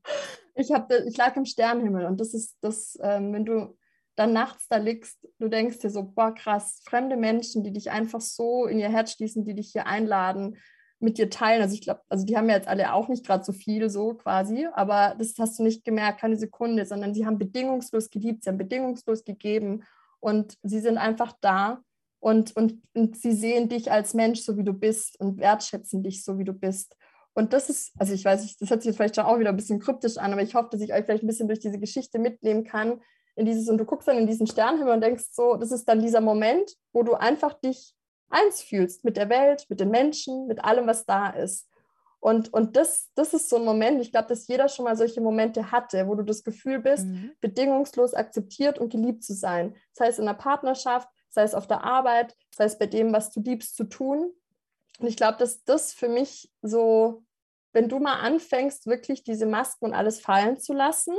ich, 0.55 0.73
hab, 0.73 0.93
ich 0.93 1.17
lag 1.17 1.37
im 1.37 1.45
Sternenhimmel 1.45 2.07
und 2.07 2.21
das 2.21 2.35
ist 2.35 2.57
das, 2.61 2.99
ähm, 3.03 3.33
wenn 3.33 3.45
du 3.45 3.77
dann 4.17 4.33
nachts 4.33 4.67
da 4.69 4.79
liegst, 4.79 5.19
du 5.39 5.49
denkst 5.49 5.79
dir 5.79 5.91
so, 5.91 6.03
boah, 6.03 6.35
krass, 6.35 6.83
fremde 6.85 7.17
Menschen, 7.17 7.63
die 7.63 7.73
dich 7.73 7.91
einfach 7.91 8.21
so 8.21 8.67
in 8.67 8.81
ihr 8.81 8.91
Herz 8.91 9.13
schließen, 9.13 9.45
die 9.45 9.55
dich 9.55 9.71
hier 9.71 9.87
einladen, 9.87 10.59
mit 11.01 11.19
dir 11.19 11.31
teilen. 11.31 11.63
Also 11.63 11.75
ich 11.75 11.83
glaube, 11.83 12.03
also 12.09 12.27
die 12.27 12.37
haben 12.37 12.49
ja 12.49 12.57
jetzt 12.57 12.67
alle 12.67 12.93
auch 12.93 13.09
nicht 13.09 13.25
gerade 13.25 13.45
so 13.45 13.53
viel 13.53 13.89
so 13.89 14.15
quasi, 14.15 14.67
aber 14.73 15.15
das 15.17 15.35
hast 15.39 15.59
du 15.59 15.63
nicht 15.63 15.85
gemerkt, 15.85 16.21
keine 16.21 16.37
Sekunde, 16.37 16.85
sondern 16.85 17.15
sie 17.15 17.25
haben 17.25 17.39
bedingungslos 17.39 18.11
geliebt, 18.11 18.43
sie 18.43 18.51
haben 18.51 18.59
bedingungslos 18.59 19.25
gegeben 19.25 19.85
und 20.21 20.59
sie 20.63 20.81
sind 20.81 20.99
einfach 20.99 21.35
da 21.41 21.81
und, 22.21 22.57
und, 22.57 22.83
und 22.95 23.17
sie 23.17 23.33
sehen 23.33 23.69
dich 23.69 23.91
als 23.91 24.15
Mensch, 24.15 24.41
so 24.41 24.57
wie 24.57 24.65
du 24.65 24.73
bist 24.73 25.19
und 25.21 25.39
wertschätzen 25.39 26.03
dich, 26.03 26.25
so 26.25 26.39
wie 26.39 26.45
du 26.45 26.53
bist. 26.53 26.97
Und 27.35 27.53
das 27.53 27.71
ist, 27.71 27.93
also 27.99 28.13
ich 28.13 28.25
weiß 28.25 28.57
das 28.59 28.71
hört 28.71 28.83
sich 28.83 28.89
jetzt 28.89 28.97
vielleicht 28.97 29.15
schon 29.15 29.25
auch 29.25 29.39
wieder 29.39 29.51
ein 29.51 29.57
bisschen 29.57 29.79
kryptisch 29.79 30.17
an, 30.17 30.33
aber 30.33 30.43
ich 30.43 30.55
hoffe, 30.55 30.71
dass 30.73 30.81
ich 30.81 30.93
euch 30.93 31.05
vielleicht 31.05 31.23
ein 31.23 31.29
bisschen 31.29 31.47
durch 31.47 31.61
diese 31.61 31.79
Geschichte 31.79 32.19
mitnehmen 32.19 32.65
kann. 32.65 33.01
In 33.37 33.47
dieses, 33.47 33.69
und 33.69 33.79
du 33.79 33.85
guckst 33.85 34.09
dann 34.09 34.19
in 34.19 34.27
diesen 34.27 34.49
Sternenhimmel 34.49 34.95
und 34.95 35.01
denkst 35.01 35.27
so, 35.31 35.55
das 35.55 35.71
ist 35.71 35.89
dann 35.89 36.01
dieser 36.01 36.21
Moment, 36.21 36.75
wo 36.93 37.05
du 37.05 37.15
einfach 37.15 37.55
dich 37.55 37.95
eins 38.29 38.61
fühlst 38.63 39.05
mit 39.05 39.17
der 39.17 39.29
Welt, 39.29 39.67
mit 39.69 39.79
den 39.79 39.91
Menschen, 39.91 40.49
mit 40.49 40.65
allem, 40.65 40.89
was 40.89 41.07
da 41.07 41.31
ist. 41.31 41.69
Und, 42.21 42.53
und 42.53 42.77
das, 42.77 43.11
das 43.15 43.33
ist 43.33 43.49
so 43.49 43.57
ein 43.57 43.65
Moment, 43.65 44.01
ich 44.01 44.11
glaube, 44.11 44.27
dass 44.27 44.49
jeder 44.49 44.69
schon 44.69 44.85
mal 44.85 44.97
solche 44.97 45.21
Momente 45.21 45.71
hatte, 45.71 46.09
wo 46.09 46.17
du 46.17 46.25
das 46.25 46.43
Gefühl 46.43 46.81
bist, 46.81 47.07
mhm. 47.07 47.31
bedingungslos 47.41 48.15
akzeptiert 48.15 48.79
und 48.81 48.91
geliebt 48.91 49.23
zu 49.23 49.35
sein. 49.35 49.77
Das 49.95 50.09
heißt 50.09 50.19
in 50.19 50.27
einer 50.27 50.37
Partnerschaft, 50.37 51.09
sei 51.39 51.45
es 51.45 51.55
auf 51.55 51.69
der 51.69 51.85
Arbeit, 51.85 52.35
sei 52.51 52.65
es 52.65 52.79
bei 52.79 52.87
dem, 52.87 53.13
was 53.13 53.31
du 53.31 53.41
liebst 53.41 53.77
zu 53.77 53.85
tun. 53.85 54.33
Und 54.99 55.07
ich 55.07 55.17
glaube, 55.17 55.39
dass 55.39 55.63
das 55.63 55.93
für 55.93 56.09
mich 56.09 56.51
so, 56.63 57.23
wenn 57.73 57.89
du 57.89 58.01
mal 58.01 58.19
anfängst, 58.19 58.89
wirklich 58.89 59.23
diese 59.23 59.47
Masken 59.47 59.85
und 59.85 59.95
alles 59.95 60.19
fallen 60.19 60.59
zu 60.59 60.73
lassen 60.73 61.15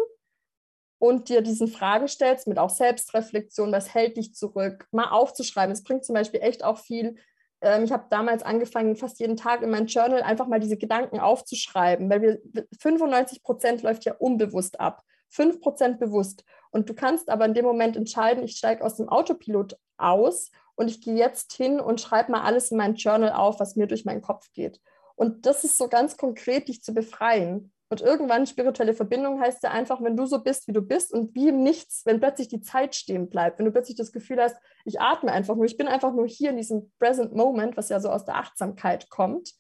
und 0.98 1.30
dir 1.30 1.42
diesen 1.42 1.70
Frage 1.70 2.10
stellst, 2.10 2.48
mit 2.48 2.58
auch 2.58 2.70
Selbstreflexion, 2.70 3.72
was 3.72 3.94
hält 3.94 4.18
dich 4.18 4.36
zurück, 4.36 4.88
mal 4.92 5.10
aufzuschreiben. 5.10 5.72
Es 5.72 5.84
bringt 5.84 6.04
zum 6.04 6.16
Beispiel 6.16 6.42
echt 6.42 6.66
auch 6.66 6.80
viel. 6.80 7.16
Ähm, 7.62 7.86
ich 7.86 7.94
habe 7.94 8.08
damals 8.10 8.44
angefangen, 8.44 8.98
fast 8.98 9.22
jeden 9.22 9.38
Tag 9.38 9.62
in 9.62 9.70
meinem 9.70 9.88
Journal 9.88 10.22
einfach 10.22 10.48
mal 10.48 10.60
diese 10.60 10.76
Gedanken 10.76 11.22
aufzuschreiben, 11.22 12.10
weil 12.10 12.22
wir 12.22 12.66
95 12.82 13.42
Prozent 13.42 13.84
läuft 13.84 14.04
ja 14.04 14.16
unbewusst 14.16 14.82
ab. 14.82 15.02
5% 15.32 15.98
bewusst. 15.98 16.44
Und 16.72 16.90
du 16.90 16.94
kannst 16.94 17.30
aber 17.30 17.46
in 17.46 17.54
dem 17.54 17.66
Moment 17.66 17.98
entscheiden, 17.98 18.44
ich 18.44 18.58
steige 18.58 18.84
aus 18.84 18.96
dem 18.96 19.10
Autopilot 19.10 19.78
aus 19.98 20.52
und 20.76 20.90
ich 20.90 21.02
gehe 21.02 21.16
jetzt 21.16 21.54
hin 21.54 21.80
und 21.80 22.00
schreibe 22.00 22.32
mal 22.32 22.42
alles 22.42 22.72
in 22.72 22.78
mein 22.78 22.96
Journal 22.96 23.34
auf, 23.34 23.60
was 23.60 23.76
mir 23.76 23.88
durch 23.88 24.06
meinen 24.06 24.22
Kopf 24.22 24.52
geht. 24.54 24.80
Und 25.16 25.46
das 25.46 25.64
ist 25.64 25.78
so 25.78 25.90
ganz 25.90 26.16
konkret, 26.16 26.70
dich 26.70 26.82
zu 26.82 26.94
befreien. 26.94 27.74
Und 27.90 28.02
irgendwann 28.02 28.46
spirituelle 28.46 28.94
Verbindung 28.94 29.42
heißt 29.42 29.64
ja 29.64 29.72
einfach, 29.72 30.02
wenn 30.02 30.16
du 30.16 30.28
so 30.28 30.44
bist, 30.44 30.68
wie 30.68 30.74
du 30.74 30.82
bist 30.82 31.12
und 31.12 31.34
wie 31.34 31.50
im 31.50 31.64
Nichts, 31.64 32.06
wenn 32.06 32.20
plötzlich 32.20 32.48
die 32.48 32.62
Zeit 32.62 32.96
stehen 32.96 33.30
bleibt, 33.30 33.58
wenn 33.58 33.66
du 33.66 33.72
plötzlich 33.72 33.98
das 33.98 34.12
Gefühl 34.12 34.40
hast, 34.40 34.56
ich 34.86 35.02
atme 35.02 35.32
einfach 35.32 35.56
nur, 35.56 35.66
ich 35.66 35.76
bin 35.76 35.88
einfach 35.88 36.14
nur 36.14 36.28
hier 36.28 36.52
in 36.52 36.58
diesem 36.58 36.92
Present 37.00 37.34
Moment, 37.36 37.78
was 37.78 37.90
ja 37.90 38.00
so 38.00 38.10
aus 38.10 38.26
der 38.26 38.36
Achtsamkeit 38.36 39.10
kommt. 39.10 39.54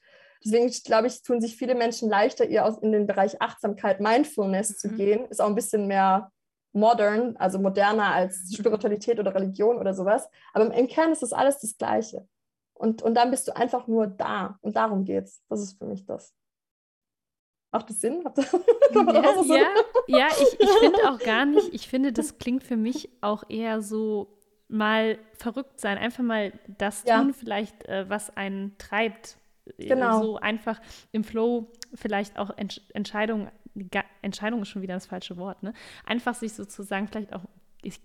Deswegen 0.43 0.69
glaube 0.86 1.08
ich, 1.08 1.21
tun 1.21 1.41
sich 1.41 1.58
viele 1.58 1.75
Menschen 1.75 2.10
leichter, 2.10 2.47
eher 2.47 2.78
in 2.82 2.91
den 2.91 3.08
Bereich 3.08 3.41
Achtsamkeit, 3.41 3.99
Mindfulness 3.99 4.69
mhm. 4.69 4.75
zu 4.75 4.95
gehen. 4.95 5.25
Ist 5.25 5.41
auch 5.41 5.47
ein 5.47 5.56
bisschen 5.56 5.88
mehr 5.88 6.32
modern, 6.71 7.36
also 7.38 7.60
moderner 7.60 8.13
als 8.13 8.49
mhm. 8.49 8.56
Spiritualität 8.56 9.19
oder 9.19 9.36
Religion 9.36 9.78
oder 9.78 9.93
sowas. 9.93 10.30
Aber 10.54 10.73
im 10.73 10.88
Kern 10.88 11.12
ist 11.12 11.23
das 11.23 11.34
alles 11.34 11.60
das 11.60 11.78
Gleiche. 11.78 12.28
Und, 12.73 13.02
und 13.02 13.15
dann 13.15 13.32
bist 13.32 13.47
du 13.47 13.56
einfach 13.56 13.88
nur 13.88 14.08
da. 14.08 14.58
Und 14.62 14.75
darum 14.78 15.04
geht's. 15.04 15.43
Das 15.49 15.62
ist 15.62 15.78
für 15.78 15.86
mich 15.86 16.06
das. 16.06 16.34
Macht 17.71 17.89
das 17.89 17.99
Sinn? 17.99 18.23
ja, 18.93 19.34
ja, 19.43 19.67
ja, 20.08 20.28
ich, 20.28 20.60
ich 20.60 20.69
finde 20.80 21.10
auch 21.10 21.19
gar 21.19 21.45
nicht, 21.45 21.71
ich 21.71 21.88
finde, 21.88 22.12
das 22.12 22.39
klingt 22.39 22.63
für 22.63 22.78
mich 22.78 23.10
auch 23.21 23.43
eher 23.47 23.82
so 23.82 24.39
mal 24.67 25.19
verrückt 25.34 25.80
sein, 25.80 25.97
einfach 25.97 26.23
mal 26.23 26.54
das 26.78 27.04
ja. 27.06 27.21
tun, 27.21 27.34
vielleicht, 27.34 27.86
äh, 27.88 28.10
was 28.10 28.36
einen 28.36 28.78
treibt, 28.78 29.38
genau. 29.77 30.21
so 30.21 30.38
einfach 30.38 30.82
im 31.12 31.23
Flow 31.23 31.71
vielleicht 31.93 32.38
auch 32.38 32.51
Entsch 32.58 32.82
Entscheidungen, 32.93 33.49
Entscheidung 34.21 34.62
ist 34.62 34.69
schon 34.69 34.82
wieder 34.82 34.95
das 34.95 35.05
falsche 35.05 35.38
Wort, 35.38 35.63
ne? 35.63 35.73
Einfach 36.05 36.36
sich 36.36 36.53
sozusagen 36.53 37.08
vielleicht 37.08 37.34
auch 37.34 37.43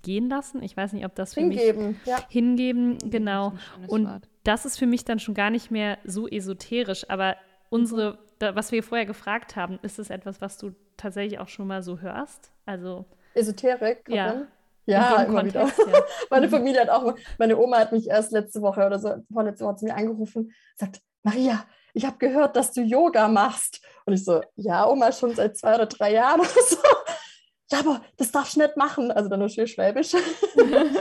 gehen 0.03 0.29
lassen. 0.29 0.63
Ich 0.63 0.77
weiß 0.77 0.93
nicht, 0.93 1.05
ob 1.05 1.15
das 1.15 1.35
für 1.35 1.41
hingeben, 1.41 1.89
mich 1.89 2.07
ja. 2.07 2.19
hingeben, 2.29 2.99
genau. 3.11 3.55
Und 3.89 4.07
Wort. 4.07 4.29
das 4.45 4.65
ist 4.65 4.79
für 4.79 4.87
mich 4.87 5.05
dann 5.05 5.19
schon 5.19 5.35
gar 5.35 5.51
nicht 5.51 5.71
mehr 5.71 5.99
so 6.05 6.29
esoterisch, 6.29 7.09
aber 7.11 7.37
unsere, 7.71 8.13
mhm. 8.13 8.19
da, 8.39 8.55
was 8.55 8.71
wir 8.73 8.83
vorher 8.83 9.07
gefragt 9.07 9.57
haben, 9.57 9.79
ist 9.83 9.99
es 9.99 10.11
etwas, 10.11 10.41
was 10.41 10.59
du 10.59 10.75
tatsächlich 10.97 11.41
auch 11.41 11.49
schon 11.49 11.67
mal 11.67 11.83
so 11.83 12.01
hörst? 12.01 12.53
Also 12.67 13.05
Esoterik? 13.35 14.09
Ja. 14.09 14.47
Ja, 14.87 15.23
immer 15.23 15.41
Kontext, 15.41 15.79
wieder. 15.79 15.93
Ja. 15.93 16.05
meine 16.31 16.49
Familie 16.49 16.83
hat 16.83 16.91
auch, 16.91 17.15
meine 17.39 17.57
Oma 17.57 17.79
hat 17.79 17.93
mich 17.93 18.07
erst 18.09 18.33
letzte 18.33 18.61
Woche 18.61 18.85
oder 18.85 18.99
so, 18.99 19.15
vorletzte 19.33 19.65
Woche 19.65 19.77
zu 19.77 19.87
mir 19.87 19.95
angerufen, 19.95 20.53
sagt, 20.77 21.01
Maria, 21.25 21.67
ich 21.95 22.05
habe 22.05 22.19
gehört, 22.19 22.55
dass 22.55 22.73
du 22.73 22.83
Yoga 22.83 23.27
machst. 23.29 23.81
Und 24.05 24.13
ich 24.13 24.25
so, 24.25 24.43
ja, 24.57 24.87
Oma, 24.89 25.11
schon 25.11 25.35
seit 25.35 25.57
zwei 25.57 25.75
oder 25.75 25.87
drei 25.87 26.13
Jahren 26.13 26.41
oder 26.41 26.49
so. 26.69 26.77
Ja, 27.73 27.81
aber 27.81 28.03
das 28.19 28.31
darfst 28.31 28.57
du 28.57 28.61
nicht 28.61 28.77
machen. 28.77 29.11
Also 29.11 29.31
dann 29.31 29.41
nur 29.41 29.49
schön 29.49 29.67
schwäbisch. 29.67 30.13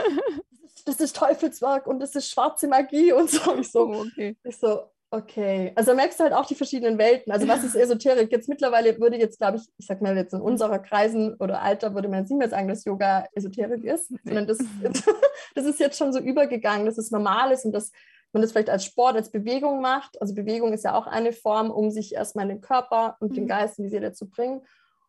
das 0.86 0.96
ist 0.96 1.14
Teufelswerk 1.14 1.86
und 1.86 2.00
das 2.00 2.14
ist 2.14 2.30
schwarze 2.30 2.66
Magie 2.66 3.12
und 3.12 3.30
so. 3.30 3.52
Und 3.52 3.60
ich 3.60 3.70
so, 3.70 3.80
oh, 3.80 4.00
okay. 4.00 4.34
ich 4.42 4.56
so, 4.56 4.90
Okay, 5.14 5.70
also 5.76 5.94
merkst 5.94 6.18
du 6.18 6.24
halt 6.24 6.32
auch 6.32 6.44
die 6.44 6.56
verschiedenen 6.56 6.98
Welten. 6.98 7.32
Also 7.32 7.46
was 7.46 7.62
ist 7.62 7.76
Esoterik? 7.76 8.32
Jetzt 8.32 8.48
mittlerweile 8.48 8.98
würde 8.98 9.16
jetzt, 9.16 9.38
glaube 9.38 9.58
ich, 9.58 9.62
ich 9.78 9.86
sag 9.86 10.02
mal 10.02 10.16
jetzt 10.16 10.34
in 10.34 10.40
unserer 10.40 10.80
Kreisen 10.80 11.34
oder 11.34 11.62
Alter 11.62 11.94
würde 11.94 12.08
man 12.08 12.20
jetzt 12.20 12.30
nicht 12.30 12.38
mehr 12.40 12.48
sagen, 12.48 12.66
dass 12.66 12.84
Yoga 12.84 13.24
Esoterik 13.32 13.84
ist, 13.84 14.12
sondern 14.24 14.48
das, 14.48 14.58
das 15.54 15.66
ist 15.66 15.78
jetzt 15.78 15.98
schon 15.98 16.12
so 16.12 16.18
übergegangen, 16.18 16.84
dass 16.84 16.98
es 16.98 17.12
normal 17.12 17.52
ist 17.52 17.64
und 17.64 17.70
dass 17.70 17.92
man 18.34 18.42
das 18.42 18.52
vielleicht 18.52 18.70
als 18.70 18.84
Sport, 18.84 19.16
als 19.16 19.30
Bewegung 19.30 19.80
macht. 19.80 20.20
Also 20.20 20.34
Bewegung 20.34 20.72
ist 20.72 20.84
ja 20.84 20.94
auch 20.94 21.06
eine 21.06 21.32
Form, 21.32 21.70
um 21.70 21.90
sich 21.90 22.14
erstmal 22.14 22.48
den 22.48 22.60
Körper 22.60 23.16
und 23.20 23.36
den 23.36 23.44
mhm. 23.44 23.48
Geist 23.48 23.78
in 23.78 23.84
die 23.84 23.90
Seele 23.90 24.12
zu 24.12 24.28
bringen. 24.28 24.62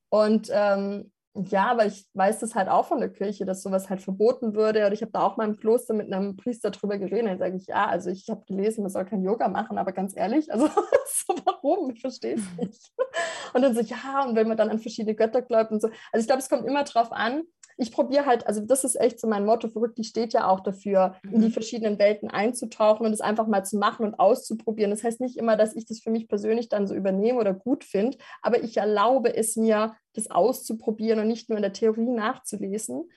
Und 0.09 0.49
ähm, 0.51 1.11
ja, 1.37 1.71
aber 1.71 1.85
ich 1.85 2.07
weiß 2.13 2.39
das 2.39 2.55
halt 2.55 2.69
auch 2.69 2.85
von 2.85 2.99
der 3.01 3.09
Kirche, 3.09 3.43
dass 3.43 3.61
sowas 3.61 3.89
halt 3.89 4.01
verboten 4.01 4.55
würde. 4.55 4.85
Und 4.85 4.93
ich 4.93 5.01
habe 5.01 5.11
da 5.11 5.21
auch 5.21 5.35
mal 5.35 5.45
im 5.47 5.57
Kloster 5.57 5.93
mit 5.93 6.11
einem 6.11 6.37
Priester 6.37 6.71
drüber 6.71 6.97
geredet. 6.97 7.27
Dann 7.27 7.39
sage 7.39 7.57
ich, 7.57 7.67
ja, 7.67 7.87
also 7.87 8.09
ich 8.09 8.29
habe 8.29 8.45
gelesen, 8.45 8.83
man 8.83 8.91
soll 8.91 9.03
kein 9.03 9.21
Yoga 9.21 9.49
machen, 9.49 9.77
aber 9.77 9.91
ganz 9.91 10.15
ehrlich, 10.15 10.51
also 10.53 10.67
so, 11.07 11.35
warum? 11.43 11.91
Ich 11.91 11.99
verstehe 11.99 12.35
es 12.35 12.57
nicht. 12.57 12.89
Und 13.53 13.63
dann 13.63 13.75
so, 13.75 13.81
ja, 13.81 14.23
und 14.25 14.35
wenn 14.35 14.47
man 14.47 14.55
dann 14.55 14.69
an 14.69 14.79
verschiedene 14.79 15.13
Götter 15.13 15.41
glaubt 15.41 15.71
und 15.71 15.81
so. 15.81 15.89
Also 16.13 16.23
ich 16.23 16.27
glaube, 16.27 16.41
es 16.41 16.49
kommt 16.49 16.65
immer 16.65 16.85
drauf 16.85 17.11
an, 17.11 17.43
ich 17.77 17.91
probiere 17.91 18.25
halt, 18.25 18.47
also 18.47 18.61
das 18.61 18.83
ist 18.83 18.99
echt 18.99 19.19
so 19.19 19.27
mein 19.27 19.45
Motto, 19.45 19.67
verrückt, 19.67 19.97
die 19.97 20.03
steht 20.05 20.33
ja 20.33 20.47
auch 20.47 20.61
dafür, 20.61 21.15
in 21.23 21.41
die 21.41 21.47
mhm. 21.47 21.51
verschiedenen 21.51 21.99
Welten 21.99 22.29
einzutauchen 22.29 23.05
und 23.05 23.11
es 23.11 23.21
einfach 23.21 23.47
mal 23.47 23.65
zu 23.65 23.77
machen 23.77 24.05
und 24.05 24.15
auszuprobieren. 24.15 24.91
Das 24.91 25.03
heißt 25.03 25.19
nicht 25.19 25.37
immer, 25.37 25.57
dass 25.57 25.75
ich 25.75 25.85
das 25.85 25.99
für 25.99 26.09
mich 26.09 26.27
persönlich 26.27 26.69
dann 26.69 26.87
so 26.87 26.95
übernehme 26.95 27.39
oder 27.39 27.53
gut 27.53 27.83
finde, 27.83 28.17
aber 28.41 28.63
ich 28.63 28.77
erlaube 28.77 29.35
es 29.35 29.55
mir, 29.57 29.95
das 30.13 30.31
auszuprobieren 30.31 31.19
und 31.19 31.27
nicht 31.27 31.49
nur 31.49 31.57
in 31.57 31.63
der 31.63 31.73
Theorie 31.73 32.09
nachzulesen, 32.09 33.09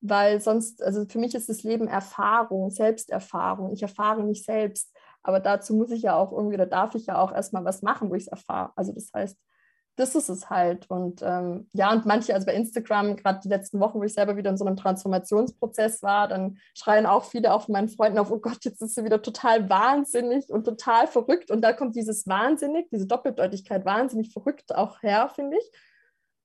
weil 0.00 0.40
sonst, 0.40 0.82
also 0.82 1.04
für 1.06 1.18
mich 1.18 1.34
ist 1.34 1.50
das 1.50 1.62
Leben 1.62 1.88
Erfahrung, 1.88 2.70
Selbsterfahrung. 2.70 3.72
Ich 3.72 3.82
erfahre 3.82 4.24
mich 4.24 4.44
selbst, 4.44 4.94
aber 5.22 5.40
dazu 5.40 5.74
muss 5.74 5.90
ich 5.90 6.02
ja 6.02 6.16
auch 6.16 6.32
irgendwie, 6.32 6.54
oder 6.54 6.66
darf 6.66 6.94
ich 6.94 7.06
ja 7.06 7.20
auch 7.20 7.32
erstmal 7.32 7.64
was 7.64 7.82
machen, 7.82 8.10
wo 8.10 8.14
ich 8.14 8.22
es 8.22 8.28
erfahre. 8.28 8.72
Also 8.76 8.92
das 8.92 9.10
heißt, 9.14 9.36
das 9.96 10.14
ist 10.14 10.28
es 10.28 10.50
halt. 10.50 10.90
Und 10.90 11.22
ähm, 11.22 11.68
ja, 11.72 11.90
und 11.90 12.04
manche, 12.04 12.34
also 12.34 12.46
bei 12.46 12.54
Instagram, 12.54 13.16
gerade 13.16 13.40
die 13.42 13.48
letzten 13.48 13.80
Wochen, 13.80 13.98
wo 13.98 14.04
ich 14.04 14.12
selber 14.12 14.36
wieder 14.36 14.50
in 14.50 14.58
so 14.58 14.64
einem 14.66 14.76
Transformationsprozess 14.76 16.02
war, 16.02 16.28
dann 16.28 16.58
schreien 16.74 17.06
auch 17.06 17.24
viele 17.24 17.52
auch 17.52 17.62
von 17.62 17.72
meinen 17.72 17.88
Freunden 17.88 18.18
auf, 18.18 18.30
oh 18.30 18.38
Gott, 18.38 18.64
jetzt 18.64 18.82
ist 18.82 18.94
sie 18.94 19.04
wieder 19.04 19.22
total 19.22 19.68
wahnsinnig 19.70 20.50
und 20.50 20.64
total 20.64 21.06
verrückt. 21.06 21.50
Und 21.50 21.62
da 21.62 21.72
kommt 21.72 21.96
dieses 21.96 22.26
Wahnsinnig, 22.26 22.88
diese 22.90 23.06
Doppeldeutigkeit, 23.06 23.86
wahnsinnig 23.86 24.32
verrückt 24.32 24.74
auch 24.74 25.02
her, 25.02 25.30
finde 25.34 25.56
ich. 25.56 25.70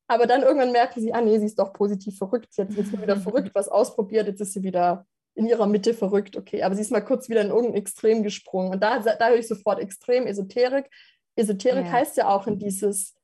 Aber 0.08 0.28
dann 0.28 0.44
irgendwann 0.44 0.72
merken 0.72 1.02
sie, 1.02 1.14
ah 1.14 1.22
nee, 1.22 1.38
sie 1.38 1.46
ist 1.46 1.60
doch 1.60 1.74
positiv 1.74 2.18
verrückt. 2.18 2.54
Sie 2.54 2.62
hat 2.62 2.72
jetzt 2.72 2.92
wieder 3.00 3.16
verrückt 3.18 3.52
was 3.54 3.68
ausprobiert, 3.68 4.28
jetzt 4.28 4.42
ist 4.42 4.54
sie 4.54 4.64
wieder 4.64 5.06
in 5.36 5.46
ihrer 5.46 5.68
Mitte 5.68 5.94
verrückt, 5.94 6.38
okay. 6.38 6.64
Aber 6.64 6.76
sie 6.76 6.82
ist 6.82 6.92
mal 6.92 7.04
kurz 7.04 7.28
wieder 7.28 7.42
in 7.42 7.50
irgendein 7.50 7.76
Extrem 7.76 8.24
gesprungen. 8.24 8.72
Und 8.72 8.82
da, 8.82 9.00
da 9.00 9.30
höre 9.30 9.38
ich 9.38 9.48
sofort 9.48 9.80
extrem 9.80 10.26
Esoterik. 10.26 10.90
Esoterik 11.36 11.86
ja. 11.86 11.92
heißt 11.92 12.18
ja 12.18 12.30
auch 12.30 12.48
in 12.48 12.60
dieses 12.60 13.16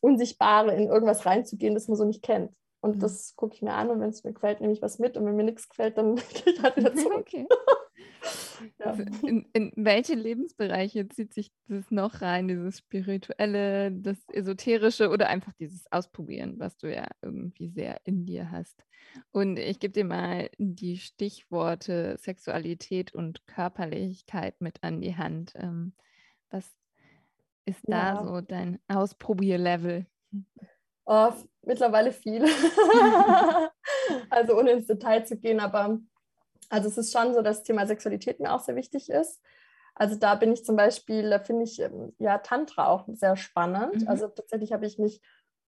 Unsichtbare 0.00 0.74
in 0.74 0.88
irgendwas 0.88 1.26
reinzugehen, 1.26 1.74
das 1.74 1.88
man 1.88 1.96
so 1.96 2.04
nicht 2.04 2.22
kennt. 2.22 2.52
Und 2.80 2.96
mhm. 2.96 3.00
das 3.00 3.34
gucke 3.34 3.54
ich 3.54 3.62
mir 3.62 3.72
an 3.72 3.90
und 3.90 4.00
wenn 4.00 4.10
es 4.10 4.22
mir 4.22 4.32
gefällt, 4.32 4.60
nehme 4.60 4.72
ich 4.72 4.82
was 4.82 4.98
mit 4.98 5.16
und 5.16 5.26
wenn 5.26 5.36
mir 5.36 5.44
nichts 5.44 5.68
gefällt, 5.68 5.98
dann 5.98 6.14
gehe 6.44 6.52
ich 6.52 6.62
halt 6.62 6.76
wieder 6.76 6.94
zurück. 6.96 7.20
Okay. 7.20 7.46
ja. 8.78 8.92
in, 9.22 9.48
in, 9.52 9.72
welche 9.74 10.14
Lebensbereiche 10.14 11.08
zieht 11.08 11.34
sich 11.34 11.50
das 11.66 11.90
noch 11.90 12.20
rein, 12.20 12.48
dieses 12.48 12.78
Spirituelle, 12.78 13.92
das 13.92 14.18
Esoterische 14.32 15.10
oder 15.10 15.28
einfach 15.28 15.52
dieses 15.54 15.90
Ausprobieren, 15.90 16.54
was 16.58 16.76
du 16.76 16.92
ja 16.92 17.06
irgendwie 17.22 17.68
sehr 17.68 18.00
in 18.04 18.26
dir 18.26 18.50
hast? 18.50 18.84
Und 19.32 19.58
ich 19.58 19.80
gebe 19.80 19.92
dir 19.92 20.04
mal 20.04 20.50
die 20.58 20.98
Stichworte 20.98 22.16
Sexualität 22.20 23.12
und 23.12 23.46
Körperlichkeit 23.46 24.60
mit 24.60 24.82
an 24.82 25.00
die 25.00 25.16
Hand. 25.16 25.52
Ähm, 25.56 25.94
was 26.50 26.77
ist 27.68 27.86
ja. 27.86 28.14
da 28.14 28.24
so 28.24 28.40
dein 28.40 28.78
Ausprobierlevel? 28.88 30.06
Oh, 31.06 31.32
mittlerweile 31.62 32.12
viel. 32.12 32.44
also 34.30 34.58
ohne 34.58 34.72
ins 34.72 34.86
Detail 34.86 35.24
zu 35.24 35.36
gehen, 35.36 35.60
aber 35.60 35.98
also 36.68 36.88
es 36.88 36.98
ist 36.98 37.12
schon 37.12 37.34
so, 37.34 37.42
dass 37.42 37.58
das 37.58 37.64
Thema 37.64 37.86
Sexualität 37.86 38.40
mir 38.40 38.52
auch 38.52 38.60
sehr 38.60 38.76
wichtig 38.76 39.08
ist. 39.08 39.40
Also 39.94 40.16
da 40.16 40.34
bin 40.34 40.52
ich 40.52 40.64
zum 40.64 40.76
Beispiel, 40.76 41.28
da 41.28 41.38
finde 41.40 41.64
ich 41.64 41.80
ähm, 41.80 42.14
ja 42.18 42.38
Tantra 42.38 42.88
auch 42.88 43.04
sehr 43.08 43.36
spannend. 43.36 44.02
Mhm. 44.02 44.08
Also 44.08 44.28
tatsächlich 44.28 44.72
habe 44.72 44.86
ich 44.86 44.98
mich 44.98 45.20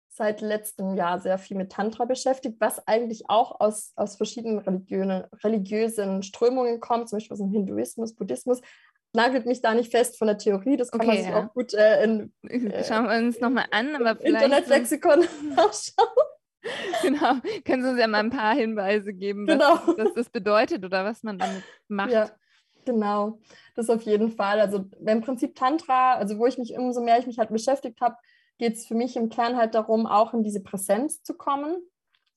seit 0.09 0.41
letztem 0.41 0.95
Jahr 0.95 1.19
sehr 1.19 1.37
viel 1.37 1.55
mit 1.55 1.71
Tantra 1.71 2.05
beschäftigt, 2.05 2.59
was 2.59 2.85
eigentlich 2.87 3.29
auch 3.29 3.59
aus, 3.59 3.93
aus 3.95 4.17
verschiedenen 4.17 4.59
religiösen 4.59 6.23
Strömungen 6.23 6.79
kommt, 6.79 7.09
zum 7.09 7.17
Beispiel 7.17 7.33
aus 7.33 7.39
dem 7.39 7.51
Hinduismus, 7.51 8.15
Buddhismus, 8.15 8.61
nagelt 9.13 9.45
mich 9.45 9.61
da 9.61 9.73
nicht 9.73 9.91
fest 9.91 10.17
von 10.17 10.27
der 10.27 10.37
Theorie. 10.37 10.77
Das 10.77 10.91
kann 10.91 11.01
okay, 11.01 11.07
man 11.07 11.17
sich 11.17 11.27
ja. 11.27 11.45
auch 11.45 11.53
gut 11.53 11.73
äh, 11.73 12.03
in 12.03 12.33
äh, 12.47 12.83
Schauen 12.83 13.07
wir 13.07 13.17
uns 13.17 13.39
nochmal 13.39 13.65
an, 13.71 13.95
aber 13.95 14.15
vielleicht. 14.15 14.45
Internetlexikon 14.45 15.19
nachschauen. 15.55 16.07
Genau, 17.01 17.35
können 17.65 17.83
Sie 17.83 17.89
uns 17.89 17.99
ja 17.99 18.07
mal 18.07 18.19
ein 18.19 18.29
paar 18.29 18.53
Hinweise 18.53 19.13
geben, 19.13 19.45
genau. 19.45 19.79
was, 19.85 19.97
was 19.97 20.13
das 20.13 20.29
bedeutet 20.29 20.83
oder 20.83 21.05
was 21.05 21.23
man 21.23 21.39
damit 21.39 21.63
macht. 21.87 22.11
Ja, 22.11 22.29
genau, 22.83 23.39
das 23.75 23.89
auf 23.89 24.01
jeden 24.01 24.31
Fall. 24.31 24.59
Also 24.59 24.85
im 25.05 25.21
Prinzip 25.21 25.55
Tantra, 25.55 26.15
also 26.15 26.37
wo 26.37 26.45
ich 26.45 26.57
mich 26.57 26.77
umso 26.77 27.01
mehr 27.01 27.17
ich 27.17 27.27
mich 27.27 27.39
halt 27.39 27.49
beschäftigt 27.49 28.01
habe, 28.01 28.17
geht 28.57 28.73
es 28.73 28.85
für 28.85 28.93
mich 28.93 29.15
im 29.15 29.29
Kern 29.29 29.55
halt 29.55 29.73
darum, 29.73 30.05
auch 30.05 30.33
in 30.33 30.43
diese 30.43 30.61
Präsenz 30.61 31.23
zu 31.23 31.33
kommen 31.33 31.77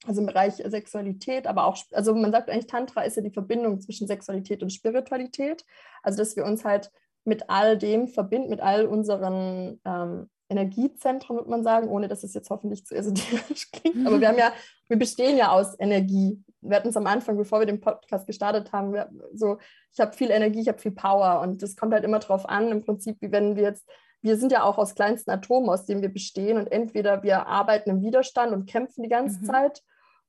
also 0.07 0.21
im 0.21 0.27
Bereich 0.27 0.55
Sexualität, 0.55 1.47
aber 1.47 1.67
auch, 1.67 1.77
also 1.93 2.15
man 2.15 2.33
sagt 2.33 2.51
eigentlich, 2.51 2.67
Tantra 2.67 3.03
ist 3.03 3.17
ja 3.17 3.23
die 3.23 3.31
Verbindung 3.31 3.81
zwischen 3.81 4.07
Sexualität 4.07 4.63
und 4.63 4.73
Spiritualität. 4.73 5.65
Also, 6.03 6.19
dass 6.19 6.37
wir 6.37 6.45
uns 6.45 6.65
halt 6.65 6.91
mit 7.25 7.49
all 7.49 7.79
dem 7.79 8.09
verbinden, 8.09 8.51
mit 8.51 8.61
all 8.61 8.87
unseren 8.87 9.81
ähm, 9.85 10.29
Energiezentren, 10.49 11.37
würde 11.37 11.51
man 11.51 11.63
sagen, 11.63 11.89
ohne 11.89 12.09
dass 12.09 12.25
es 12.25 12.35
jetzt 12.35 12.51
hoffentlich 12.51 12.85
zu 12.85 12.95
esoterisch 12.95 13.71
klingt. 13.73 14.07
Aber 14.07 14.21
wir 14.21 14.29
haben 14.29 14.39
ja, 14.39 14.53
wir 14.89 14.99
bestehen 14.99 15.37
ja 15.37 15.53
aus 15.53 15.79
Energie. 15.79 16.43
Wir 16.61 16.77
hatten 16.77 16.89
es 16.89 16.97
am 16.97 17.07
Anfang, 17.07 17.37
bevor 17.37 17.61
wir 17.61 17.67
den 17.67 17.81
Podcast 17.81 18.27
gestartet 18.27 18.73
haben, 18.73 18.93
wir, 18.93 19.09
so, 19.35 19.59
ich 19.93 20.01
habe 20.01 20.13
viel 20.13 20.31
Energie, 20.31 20.61
ich 20.61 20.69
habe 20.69 20.79
viel 20.79 20.93
Power 20.93 21.41
und 21.41 21.63
das 21.63 21.77
kommt 21.77 21.93
halt 21.93 22.05
immer 22.05 22.19
darauf 22.19 22.49
an, 22.49 22.71
im 22.71 22.85
Prinzip, 22.85 23.17
wie 23.21 23.33
wenn 23.33 23.57
wir 23.57 23.63
jetzt 23.63 23.89
wir 24.23 24.37
sind 24.37 24.53
ja 24.53 24.63
auch 24.63 24.79
aus 24.79 24.95
kleinsten 24.95 25.31
Atomen, 25.33 25.69
aus 25.69 25.85
denen 25.85 26.01
wir 26.01 26.09
bestehen 26.09 26.57
und 26.57 26.71
entweder 26.71 27.23
wir 27.23 27.47
arbeiten 27.49 27.91
im 27.91 28.03
Widerstand 28.03 28.53
und 28.53 28.67
kämpfen 28.67 29.03
die 29.03 29.09
ganze 29.09 29.41
mhm. 29.41 29.45
Zeit 29.47 29.83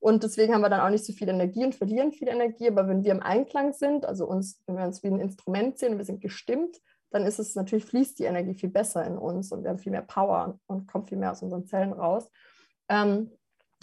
und 0.04 0.22
deswegen 0.22 0.52
haben 0.52 0.60
wir 0.60 0.68
dann 0.68 0.82
auch 0.82 0.90
nicht 0.90 1.06
so 1.06 1.14
viel 1.14 1.30
Energie 1.30 1.64
und 1.64 1.74
verlieren 1.74 2.12
viel 2.12 2.28
Energie. 2.28 2.68
Aber 2.68 2.86
wenn 2.88 3.04
wir 3.04 3.12
im 3.12 3.22
Einklang 3.22 3.72
sind, 3.72 4.04
also 4.04 4.26
uns, 4.26 4.62
wenn 4.66 4.76
wir 4.76 4.84
uns 4.84 5.02
wie 5.02 5.06
ein 5.06 5.18
Instrument 5.18 5.78
sehen, 5.78 5.96
wir 5.96 6.04
sind 6.04 6.20
gestimmt, 6.20 6.76
dann 7.10 7.24
ist 7.24 7.38
es 7.38 7.54
natürlich, 7.54 7.86
fließt 7.86 8.18
die 8.18 8.24
Energie 8.24 8.52
viel 8.52 8.68
besser 8.68 9.02
in 9.06 9.16
uns 9.16 9.50
und 9.50 9.62
wir 9.62 9.70
haben 9.70 9.78
viel 9.78 9.92
mehr 9.92 10.02
Power 10.02 10.58
und 10.66 10.86
kommt 10.88 11.08
viel 11.08 11.16
mehr 11.16 11.32
aus 11.32 11.40
unseren 11.40 11.64
Zellen 11.64 11.94
raus. 11.94 12.30
Ähm, 12.90 13.30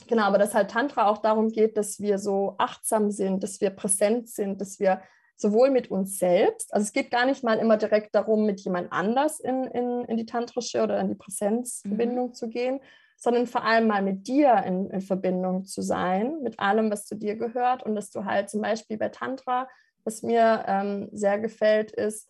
genau, 0.08 0.26
aber 0.26 0.38
dass 0.38 0.54
halt 0.54 0.70
Tantra 0.70 1.08
auch 1.08 1.18
darum 1.18 1.50
geht, 1.50 1.76
dass 1.76 2.00
wir 2.00 2.20
so 2.20 2.54
achtsam 2.60 3.10
sind, 3.10 3.42
dass 3.42 3.60
wir 3.60 3.72
präsent 3.72 4.30
sind, 4.30 4.62
dass 4.62 4.80
wir 4.80 5.02
sowohl 5.38 5.72
mit 5.72 5.90
uns 5.90 6.20
selbst, 6.20 6.72
also 6.72 6.84
es 6.84 6.94
geht 6.94 7.10
gar 7.10 7.26
nicht 7.26 7.44
mal 7.44 7.58
immer 7.58 7.78
direkt 7.78 8.14
darum, 8.14 8.46
mit 8.46 8.60
jemand 8.60 8.92
anders 8.92 9.40
in, 9.40 9.64
in, 9.64 10.06
in 10.06 10.18
die 10.18 10.28
tantrische 10.28 10.84
oder 10.84 11.00
in 11.00 11.08
die 11.08 11.16
Präsenzverbindung 11.16 12.28
mhm. 12.28 12.34
zu 12.36 12.48
gehen, 12.48 12.80
sondern 13.22 13.46
vor 13.46 13.64
allem 13.64 13.88
mal 13.88 14.02
mit 14.02 14.28
dir 14.28 14.64
in, 14.66 14.90
in, 14.90 15.00
Verbindung 15.00 15.64
zu 15.66 15.84
sein, 15.84 16.42
mit 16.42 16.60
allem, 16.60 16.90
was 16.90 17.06
zu 17.06 17.16
dir 17.16 17.36
gehört 17.36 17.84
und 17.84 17.94
dass 17.94 18.10
du 18.10 18.26
halt 18.26 18.50
zum 18.50 18.62
Beispiel 18.62 18.98
bei 18.98 19.10
Tantra, 19.10 19.68
was 20.04 20.24
mir 20.24 20.64
ähm, 20.68 21.08
sehr 21.12 21.38
gefällt, 21.38 21.92
ist, 21.92 22.28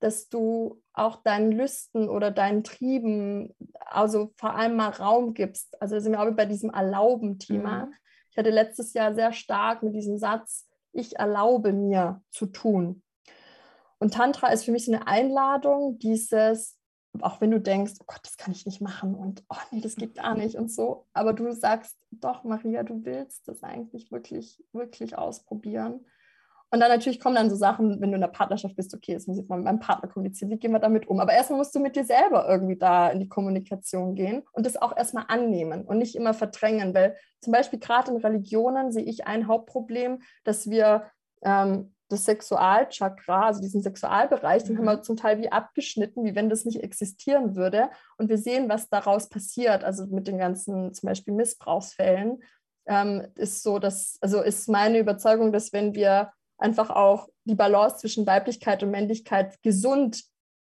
dass 0.00 0.28
du 0.28 0.82
auch 0.94 1.22
deinen 1.22 1.52
Lüsten 1.52 2.08
oder 2.08 2.32
deinen 2.32 2.64
Trieben, 2.64 3.54
also 3.86 4.32
vor 4.36 4.56
allem 4.56 4.74
mal 4.74 4.88
Raum 4.88 5.32
gibst. 5.32 5.80
Also 5.80 6.00
sind 6.00 6.10
wir 6.10 6.20
auch 6.20 6.30
bei 6.32 6.46
diesem 6.46 6.70
Erlauben-Thema. 6.70 7.86
Mhm. 7.86 7.94
Ich 8.32 8.36
hatte 8.36 8.50
letztes 8.50 8.94
Jahr 8.94 9.14
sehr 9.14 9.32
stark 9.32 9.84
mit 9.84 9.94
diesem 9.94 10.18
Satz, 10.18 10.68
ich 10.90 11.20
erlaube 11.20 11.72
mir 11.72 12.20
zu 12.30 12.46
tun. 12.46 13.04
Und 14.00 14.14
Tantra 14.14 14.48
ist 14.48 14.64
für 14.64 14.72
mich 14.72 14.86
so 14.86 14.92
eine 14.92 15.06
Einladung, 15.06 16.00
dieses, 16.00 16.80
auch 17.20 17.40
wenn 17.40 17.50
du 17.50 17.60
denkst, 17.60 17.94
oh 18.00 18.04
Gott, 18.06 18.20
das 18.22 18.36
kann 18.36 18.52
ich 18.52 18.64
nicht 18.64 18.80
machen 18.80 19.14
und 19.14 19.44
oh 19.50 19.56
nee, 19.70 19.80
das 19.80 19.96
geht 19.96 20.14
gar 20.14 20.34
nicht 20.34 20.56
und 20.56 20.70
so, 20.70 21.06
aber 21.12 21.32
du 21.32 21.52
sagst, 21.52 21.98
doch, 22.10 22.44
Maria, 22.44 22.82
du 22.82 23.04
willst 23.04 23.46
das 23.48 23.62
eigentlich 23.62 24.10
wirklich, 24.10 24.62
wirklich 24.72 25.18
ausprobieren. 25.18 26.04
Und 26.70 26.80
dann 26.80 26.88
natürlich 26.88 27.20
kommen 27.20 27.34
dann 27.34 27.50
so 27.50 27.56
Sachen, 27.56 28.00
wenn 28.00 28.12
du 28.12 28.14
in 28.14 28.22
der 28.22 28.28
Partnerschaft 28.28 28.76
bist, 28.76 28.94
okay, 28.94 29.12
jetzt 29.12 29.28
muss 29.28 29.38
ich 29.38 29.46
mal 29.46 29.56
mit 29.56 29.66
meinem 29.66 29.78
Partner 29.78 30.08
kommunizieren, 30.08 30.50
wie 30.50 30.56
gehen 30.56 30.72
wir 30.72 30.78
damit 30.78 31.06
um? 31.06 31.20
Aber 31.20 31.34
erstmal 31.34 31.58
musst 31.58 31.74
du 31.74 31.80
mit 31.80 31.96
dir 31.96 32.04
selber 32.04 32.48
irgendwie 32.48 32.76
da 32.76 33.10
in 33.10 33.20
die 33.20 33.28
Kommunikation 33.28 34.14
gehen 34.14 34.42
und 34.52 34.64
das 34.64 34.80
auch 34.80 34.96
erstmal 34.96 35.26
annehmen 35.28 35.84
und 35.84 35.98
nicht 35.98 36.16
immer 36.16 36.32
verdrängen, 36.32 36.94
weil 36.94 37.14
zum 37.40 37.52
Beispiel 37.52 37.78
gerade 37.78 38.10
in 38.10 38.16
Religionen 38.16 38.90
sehe 38.90 39.04
ich 39.04 39.26
ein 39.26 39.48
Hauptproblem, 39.48 40.22
dass 40.44 40.70
wir 40.70 41.04
ähm, 41.42 41.92
das 42.12 42.24
Sexualchakra, 42.24 43.46
also 43.46 43.60
diesen 43.60 43.82
Sexualbereich, 43.82 44.64
den 44.64 44.78
haben 44.78 44.84
wir 44.84 44.98
mhm. 44.98 45.02
zum 45.02 45.16
Teil 45.16 45.38
wie 45.38 45.50
abgeschnitten, 45.50 46.24
wie 46.24 46.34
wenn 46.34 46.48
das 46.48 46.64
nicht 46.64 46.82
existieren 46.82 47.56
würde. 47.56 47.90
Und 48.18 48.28
wir 48.28 48.38
sehen, 48.38 48.68
was 48.68 48.88
daraus 48.88 49.28
passiert, 49.28 49.84
also 49.84 50.06
mit 50.06 50.28
den 50.28 50.38
ganzen 50.38 50.92
zum 50.92 51.06
Beispiel 51.08 51.34
Missbrauchsfällen. 51.34 52.42
Ähm, 52.86 53.26
ist 53.36 53.62
so, 53.62 53.78
dass, 53.78 54.18
also 54.20 54.42
ist 54.42 54.68
meine 54.68 54.98
Überzeugung, 54.98 55.52
dass 55.52 55.72
wenn 55.72 55.94
wir 55.94 56.32
einfach 56.58 56.90
auch 56.90 57.28
die 57.44 57.54
Balance 57.54 57.98
zwischen 57.98 58.26
Weiblichkeit 58.26 58.82
und 58.82 58.90
Männlichkeit 58.90 59.60
gesund 59.62 60.24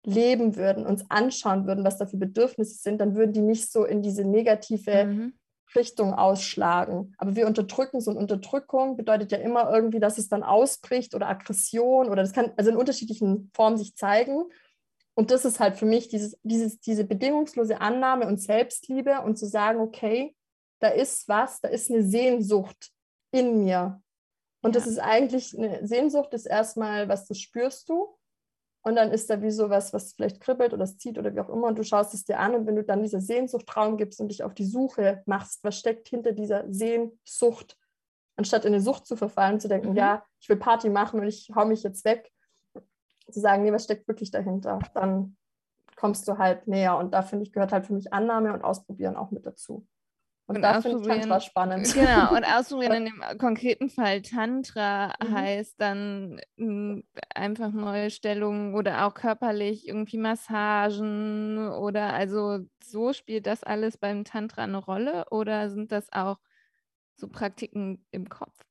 leben 0.04 0.56
würden, 0.56 0.86
uns 0.86 1.08
anschauen 1.10 1.66
würden, 1.66 1.84
was 1.84 1.98
da 1.98 2.06
für 2.06 2.16
Bedürfnisse 2.16 2.74
sind, 2.74 3.00
dann 3.00 3.14
würden 3.14 3.32
die 3.32 3.40
nicht 3.40 3.70
so 3.70 3.84
in 3.84 4.02
diese 4.02 4.24
negative 4.24 5.04
mhm. 5.04 5.32
Richtung 5.76 6.14
ausschlagen. 6.14 7.14
Aber 7.18 7.36
wir 7.36 7.46
unterdrücken 7.46 7.98
es 7.98 8.08
und 8.08 8.16
Unterdrückung 8.16 8.96
bedeutet 8.96 9.32
ja 9.32 9.38
immer 9.38 9.72
irgendwie, 9.72 10.00
dass 10.00 10.18
es 10.18 10.28
dann 10.28 10.42
ausbricht 10.42 11.14
oder 11.14 11.28
Aggression 11.28 12.08
oder 12.08 12.22
das 12.22 12.32
kann 12.32 12.52
also 12.56 12.70
in 12.70 12.76
unterschiedlichen 12.76 13.50
Formen 13.54 13.76
sich 13.76 13.96
zeigen. 13.96 14.44
Und 15.14 15.30
das 15.30 15.44
ist 15.44 15.60
halt 15.60 15.76
für 15.76 15.84
mich 15.84 16.08
dieses, 16.08 16.38
dieses, 16.42 16.80
diese 16.80 17.04
bedingungslose 17.04 17.80
Annahme 17.80 18.26
und 18.26 18.40
Selbstliebe 18.40 19.20
und 19.20 19.36
zu 19.36 19.46
sagen, 19.46 19.80
okay, 19.80 20.34
da 20.80 20.88
ist 20.88 21.28
was, 21.28 21.60
da 21.60 21.68
ist 21.68 21.90
eine 21.90 22.02
Sehnsucht 22.02 22.90
in 23.30 23.62
mir. 23.64 24.02
Und 24.62 24.74
ja. 24.74 24.80
das 24.80 24.86
ist 24.86 24.98
eigentlich 24.98 25.56
eine 25.56 25.86
Sehnsucht, 25.86 26.32
ist 26.34 26.46
erstmal, 26.46 27.08
was 27.08 27.26
das 27.26 27.38
spürst 27.38 27.88
du. 27.88 28.16
Und 28.84 28.96
dann 28.96 29.12
ist 29.12 29.30
da 29.30 29.40
wie 29.42 29.50
so 29.50 29.70
was, 29.70 29.92
was 29.92 30.12
vielleicht 30.12 30.40
kribbelt 30.40 30.72
oder 30.72 30.82
es 30.82 30.98
zieht 30.98 31.16
oder 31.16 31.34
wie 31.34 31.40
auch 31.40 31.48
immer. 31.48 31.68
Und 31.68 31.78
du 31.78 31.84
schaust 31.84 32.14
es 32.14 32.24
dir 32.24 32.40
an. 32.40 32.54
Und 32.54 32.66
wenn 32.66 32.74
du 32.74 32.82
dann 32.82 33.02
dieser 33.02 33.20
Sehnsucht 33.20 33.76
Raum 33.76 33.96
gibst 33.96 34.20
und 34.20 34.28
dich 34.28 34.42
auf 34.42 34.54
die 34.54 34.64
Suche 34.64 35.22
machst, 35.26 35.62
was 35.62 35.78
steckt 35.78 36.08
hinter 36.08 36.32
dieser 36.32 36.64
Sehnsucht, 36.72 37.76
anstatt 38.36 38.64
in 38.64 38.74
eine 38.74 38.82
Sucht 38.82 39.06
zu 39.06 39.14
verfallen, 39.14 39.60
zu 39.60 39.68
denken, 39.68 39.90
mhm. 39.90 39.96
ja, 39.96 40.24
ich 40.40 40.48
will 40.48 40.56
Party 40.56 40.90
machen 40.90 41.20
und 41.20 41.28
ich 41.28 41.50
hau 41.54 41.64
mich 41.64 41.84
jetzt 41.84 42.04
weg, 42.04 42.32
zu 43.30 43.40
sagen, 43.40 43.62
nee, 43.62 43.72
was 43.72 43.84
steckt 43.84 44.08
wirklich 44.08 44.32
dahinter? 44.32 44.80
Dann 44.94 45.36
kommst 45.94 46.26
du 46.26 46.38
halt 46.38 46.66
näher. 46.66 46.96
Und 46.98 47.14
da 47.14 47.22
finde 47.22 47.44
ich, 47.44 47.52
gehört 47.52 47.72
halt 47.72 47.86
für 47.86 47.94
mich 47.94 48.12
Annahme 48.12 48.52
und 48.52 48.64
Ausprobieren 48.64 49.16
auch 49.16 49.30
mit 49.30 49.46
dazu. 49.46 49.86
Und, 50.46 50.56
und 50.56 50.62
da 50.62 50.80
finde 50.80 51.00
ich 51.00 51.06
Tantra 51.06 51.40
spannend. 51.40 51.94
Genau, 51.94 52.34
und 52.34 52.44
ausprobieren 52.44 52.92
in 52.92 53.04
dem 53.06 53.38
konkreten 53.38 53.88
Fall 53.88 54.22
Tantra 54.22 55.14
mhm. 55.22 55.34
heißt 55.34 55.80
dann 55.80 56.40
hm, 56.56 57.04
einfach 57.34 57.70
neue 57.72 58.10
Stellungen 58.10 58.74
oder 58.74 59.06
auch 59.06 59.14
körperlich 59.14 59.86
irgendwie 59.86 60.18
Massagen 60.18 61.68
oder 61.70 62.12
also 62.12 62.58
so 62.82 63.12
spielt 63.12 63.46
das 63.46 63.62
alles 63.62 63.96
beim 63.96 64.24
Tantra 64.24 64.64
eine 64.64 64.78
Rolle 64.78 65.26
oder 65.30 65.70
sind 65.70 65.92
das 65.92 66.12
auch 66.12 66.38
so 67.16 67.28
Praktiken 67.28 68.04
im 68.10 68.28
Kopf? 68.28 68.64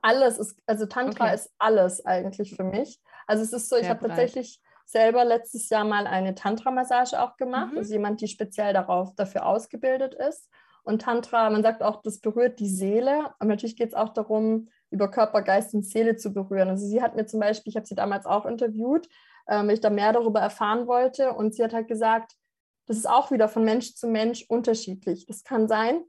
Alles 0.00 0.38
ist, 0.38 0.58
also 0.66 0.86
Tantra 0.86 1.24
okay. 1.24 1.34
ist 1.34 1.50
alles 1.58 2.04
eigentlich 2.04 2.54
für 2.54 2.64
mich. 2.64 3.00
Also 3.26 3.42
es 3.42 3.52
ist 3.52 3.68
so, 3.68 3.76
ich 3.76 3.88
habe 3.88 4.06
tatsächlich 4.06 4.60
selber 4.84 5.24
letztes 5.24 5.70
Jahr 5.70 5.84
mal 5.84 6.06
eine 6.06 6.34
Tantra-Massage 6.34 7.20
auch 7.20 7.36
gemacht, 7.36 7.72
mhm. 7.72 7.78
also 7.78 7.92
jemand, 7.92 8.20
die 8.20 8.28
speziell 8.28 8.72
darauf 8.72 9.14
dafür 9.16 9.46
ausgebildet 9.46 10.14
ist. 10.14 10.50
Und 10.84 11.02
Tantra, 11.02 11.50
man 11.50 11.62
sagt 11.62 11.82
auch, 11.82 12.02
das 12.02 12.20
berührt 12.20 12.60
die 12.60 12.68
Seele. 12.68 13.34
Aber 13.38 13.48
natürlich 13.48 13.76
geht 13.76 13.88
es 13.88 13.94
auch 13.94 14.10
darum, 14.10 14.68
über 14.90 15.10
Körper, 15.10 15.42
Geist 15.42 15.74
und 15.74 15.84
Seele 15.84 16.16
zu 16.16 16.32
berühren. 16.32 16.68
Also 16.68 16.86
sie 16.86 17.02
hat 17.02 17.16
mir 17.16 17.26
zum 17.26 17.40
Beispiel, 17.40 17.70
ich 17.70 17.76
habe 17.76 17.86
sie 17.86 17.94
damals 17.94 18.26
auch 18.26 18.46
interviewt, 18.46 19.08
äh, 19.46 19.56
weil 19.56 19.72
ich 19.72 19.80
da 19.80 19.90
mehr 19.90 20.12
darüber 20.12 20.40
erfahren 20.40 20.86
wollte. 20.86 21.32
Und 21.32 21.54
sie 21.54 21.64
hat 21.64 21.72
halt 21.72 21.88
gesagt, 21.88 22.36
das 22.86 22.98
ist 22.98 23.08
auch 23.08 23.30
wieder 23.30 23.48
von 23.48 23.64
Mensch 23.64 23.94
zu 23.94 24.06
Mensch 24.06 24.44
unterschiedlich. 24.48 25.26
Das 25.26 25.42
kann 25.42 25.68
sein, 25.68 26.04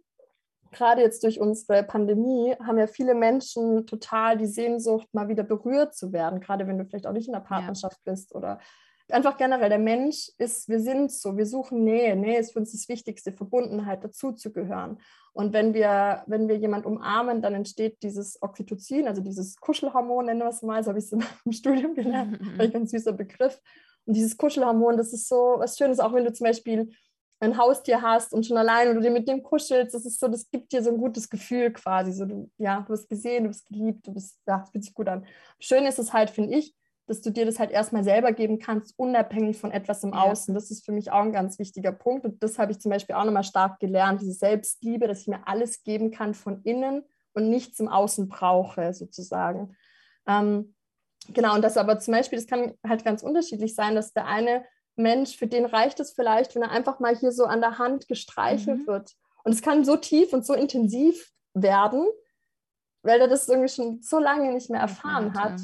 gerade 0.71 1.01
jetzt 1.01 1.23
durch 1.23 1.39
unsere 1.39 1.83
Pandemie 1.83 2.53
haben 2.65 2.77
ja 2.77 2.87
viele 2.87 3.15
Menschen 3.15 3.87
total 3.87 4.37
die 4.37 4.45
Sehnsucht, 4.45 5.07
mal 5.13 5.29
wieder 5.29 5.43
berührt 5.43 5.95
zu 5.95 6.11
werden, 6.11 6.41
gerade 6.41 6.67
wenn 6.67 6.77
du 6.77 6.85
vielleicht 6.85 7.07
auch 7.07 7.13
nicht 7.13 7.27
in 7.27 7.33
der 7.33 7.39
Partnerschaft 7.39 7.99
ja. 8.05 8.11
bist 8.11 8.35
oder 8.35 8.59
einfach 9.09 9.37
generell, 9.37 9.69
der 9.69 9.79
Mensch 9.79 10.31
ist, 10.37 10.67
wir 10.67 10.79
sind 10.79 11.11
so, 11.11 11.37
wir 11.37 11.45
suchen 11.45 11.83
Nähe. 11.83 12.15
Nähe 12.15 12.39
ist 12.39 12.53
für 12.53 12.59
uns 12.59 12.71
das 12.71 12.87
Wichtigste, 12.89 13.31
Verbundenheit, 13.31 14.03
dazuzugehören. 14.03 14.99
Und 15.33 15.53
wenn 15.53 15.73
wir, 15.73 16.23
wenn 16.27 16.47
wir 16.47 16.57
jemanden 16.57 16.87
umarmen, 16.87 17.41
dann 17.41 17.53
entsteht 17.53 18.01
dieses 18.03 18.41
Oxytocin, 18.41 19.07
also 19.07 19.21
dieses 19.21 19.57
Kuschelhormon, 19.57 20.25
nennen 20.25 20.39
wir 20.39 20.47
es 20.47 20.61
mal, 20.61 20.83
so 20.83 20.89
habe 20.89 20.99
ich 20.99 21.05
es 21.05 21.11
im 21.11 21.21
Studium 21.51 21.93
gelernt, 21.93 22.39
ein 22.59 22.71
ganz 22.71 22.91
süßer 22.91 23.13
Begriff. 23.13 23.59
Und 24.05 24.15
dieses 24.15 24.37
Kuschelhormon, 24.37 24.97
das 24.97 25.13
ist 25.13 25.27
so 25.27 25.55
was 25.57 25.77
Schönes, 25.77 25.99
auch 25.99 26.13
wenn 26.13 26.25
du 26.25 26.33
zum 26.33 26.45
Beispiel 26.45 26.89
ein 27.39 27.57
Haustier 27.57 28.01
hast 28.01 28.33
und 28.33 28.45
schon 28.45 28.57
allein 28.57 28.89
und 28.89 28.95
du 28.95 29.01
dir 29.01 29.11
mit 29.11 29.27
dem 29.27 29.43
kuschelst, 29.43 29.93
das 29.93 30.05
ist 30.05 30.19
so, 30.19 30.27
das 30.27 30.49
gibt 30.49 30.71
dir 30.71 30.81
so 30.81 30.89
ein 30.91 30.97
gutes 30.97 31.29
Gefühl 31.29 31.71
quasi. 31.73 32.13
So, 32.13 32.25
du, 32.25 32.49
ja, 32.57 32.81
du 32.81 32.93
bist 32.93 33.09
gesehen, 33.09 33.43
du 33.43 33.49
bist 33.49 33.67
geliebt, 33.67 34.07
du 34.07 34.13
bist, 34.13 34.39
ja, 34.47 34.59
das 34.59 34.69
fühlt 34.71 34.83
sich 34.83 34.93
gut 34.93 35.09
an. 35.09 35.25
Schön 35.59 35.85
ist 35.85 35.99
es 35.99 36.13
halt, 36.13 36.29
finde 36.29 36.57
ich, 36.57 36.73
dass 37.07 37.21
du 37.21 37.29
dir 37.29 37.45
das 37.45 37.59
halt 37.59 37.71
erstmal 37.71 38.03
selber 38.03 38.31
geben 38.31 38.59
kannst, 38.59 38.97
unabhängig 38.97 39.57
von 39.57 39.71
etwas 39.71 40.03
im 40.03 40.13
Außen. 40.13 40.53
Ja. 40.53 40.59
Das 40.59 40.71
ist 40.71 40.85
für 40.85 40.91
mich 40.91 41.11
auch 41.11 41.21
ein 41.21 41.31
ganz 41.31 41.59
wichtiger 41.59 41.91
Punkt. 41.91 42.25
Und 42.25 42.41
das 42.41 42.57
habe 42.57 42.71
ich 42.71 42.79
zum 42.79 42.89
Beispiel 42.89 43.15
auch 43.15 43.25
nochmal 43.25 43.43
stark 43.43 43.79
gelernt, 43.79 44.21
diese 44.21 44.33
Selbstliebe, 44.33 45.07
dass 45.07 45.21
ich 45.21 45.27
mir 45.27 45.47
alles 45.47 45.83
geben 45.83 46.11
kann 46.11 46.33
von 46.33 46.61
innen 46.63 47.03
und 47.33 47.49
nichts 47.49 47.79
im 47.79 47.87
Außen 47.87 48.27
brauche, 48.27 48.93
sozusagen. 48.93 49.75
Ähm, 50.27 50.73
genau, 51.33 51.53
und 51.53 51.61
das 51.61 51.77
aber 51.77 51.99
zum 51.99 52.13
Beispiel, 52.13 52.39
das 52.39 52.47
kann 52.47 52.73
halt 52.87 53.05
ganz 53.05 53.21
unterschiedlich 53.21 53.75
sein, 53.75 53.93
dass 53.93 54.13
der 54.13 54.25
eine 54.25 54.65
Mensch, 54.95 55.37
für 55.37 55.47
den 55.47 55.65
reicht 55.65 55.99
es 55.99 56.13
vielleicht, 56.13 56.55
wenn 56.55 56.63
er 56.63 56.71
einfach 56.71 56.99
mal 56.99 57.15
hier 57.15 57.31
so 57.31 57.45
an 57.45 57.61
der 57.61 57.77
Hand 57.77 58.07
gestreichelt 58.07 58.79
mhm. 58.79 58.87
wird. 58.87 59.11
Und 59.43 59.51
es 59.51 59.61
kann 59.61 59.85
so 59.85 59.97
tief 59.97 60.33
und 60.33 60.45
so 60.45 60.53
intensiv 60.53 61.31
werden, 61.53 62.05
weil 63.03 63.21
er 63.21 63.27
das 63.27 63.47
irgendwie 63.47 63.69
schon 63.69 64.01
so 64.01 64.17
lange 64.17 64.51
nicht 64.53 64.69
mehr 64.69 64.81
erfahren 64.81 65.33
ja, 65.35 65.41
hat. 65.41 65.61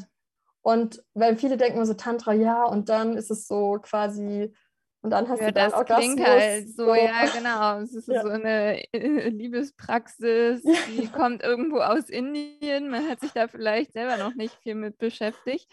Und 0.62 1.04
weil 1.14 1.38
viele 1.38 1.58
denken 1.58 1.86
so 1.86 1.94
Tantra, 1.94 2.34
ja, 2.34 2.64
und 2.66 2.90
dann 2.90 3.18
ist 3.18 3.32
es 3.32 3.48
so 3.48 3.80
quasi, 3.82 4.54
und 5.02 5.10
dann 5.10 5.28
hast 5.28 5.42
ja, 5.42 5.48
du 5.48 5.54
das 5.54 5.74
Orgasmus. 5.74 6.16
klingt 6.16 6.28
halt 6.28 6.70
so, 6.70 6.86
so, 6.86 6.96
ja, 6.96 7.26
genau. 7.36 7.80
Es 7.80 7.96
ist 7.96 8.08
ja. 8.08 8.22
so 8.22 8.30
eine 8.30 8.84
äh, 8.94 9.30
Liebespraxis, 9.30 10.64
ja. 10.64 10.74
die 10.96 11.08
kommt 11.08 11.42
irgendwo 11.42 11.80
aus 11.80 12.10
Indien. 12.10 12.90
Man 12.90 13.10
hat 13.10 13.20
sich 13.20 13.32
da 13.32 13.48
vielleicht 13.48 13.94
selber 13.94 14.18
noch 14.18 14.36
nicht 14.36 14.54
viel 14.62 14.76
mit 14.76 15.00
beschäftigt. 15.00 15.68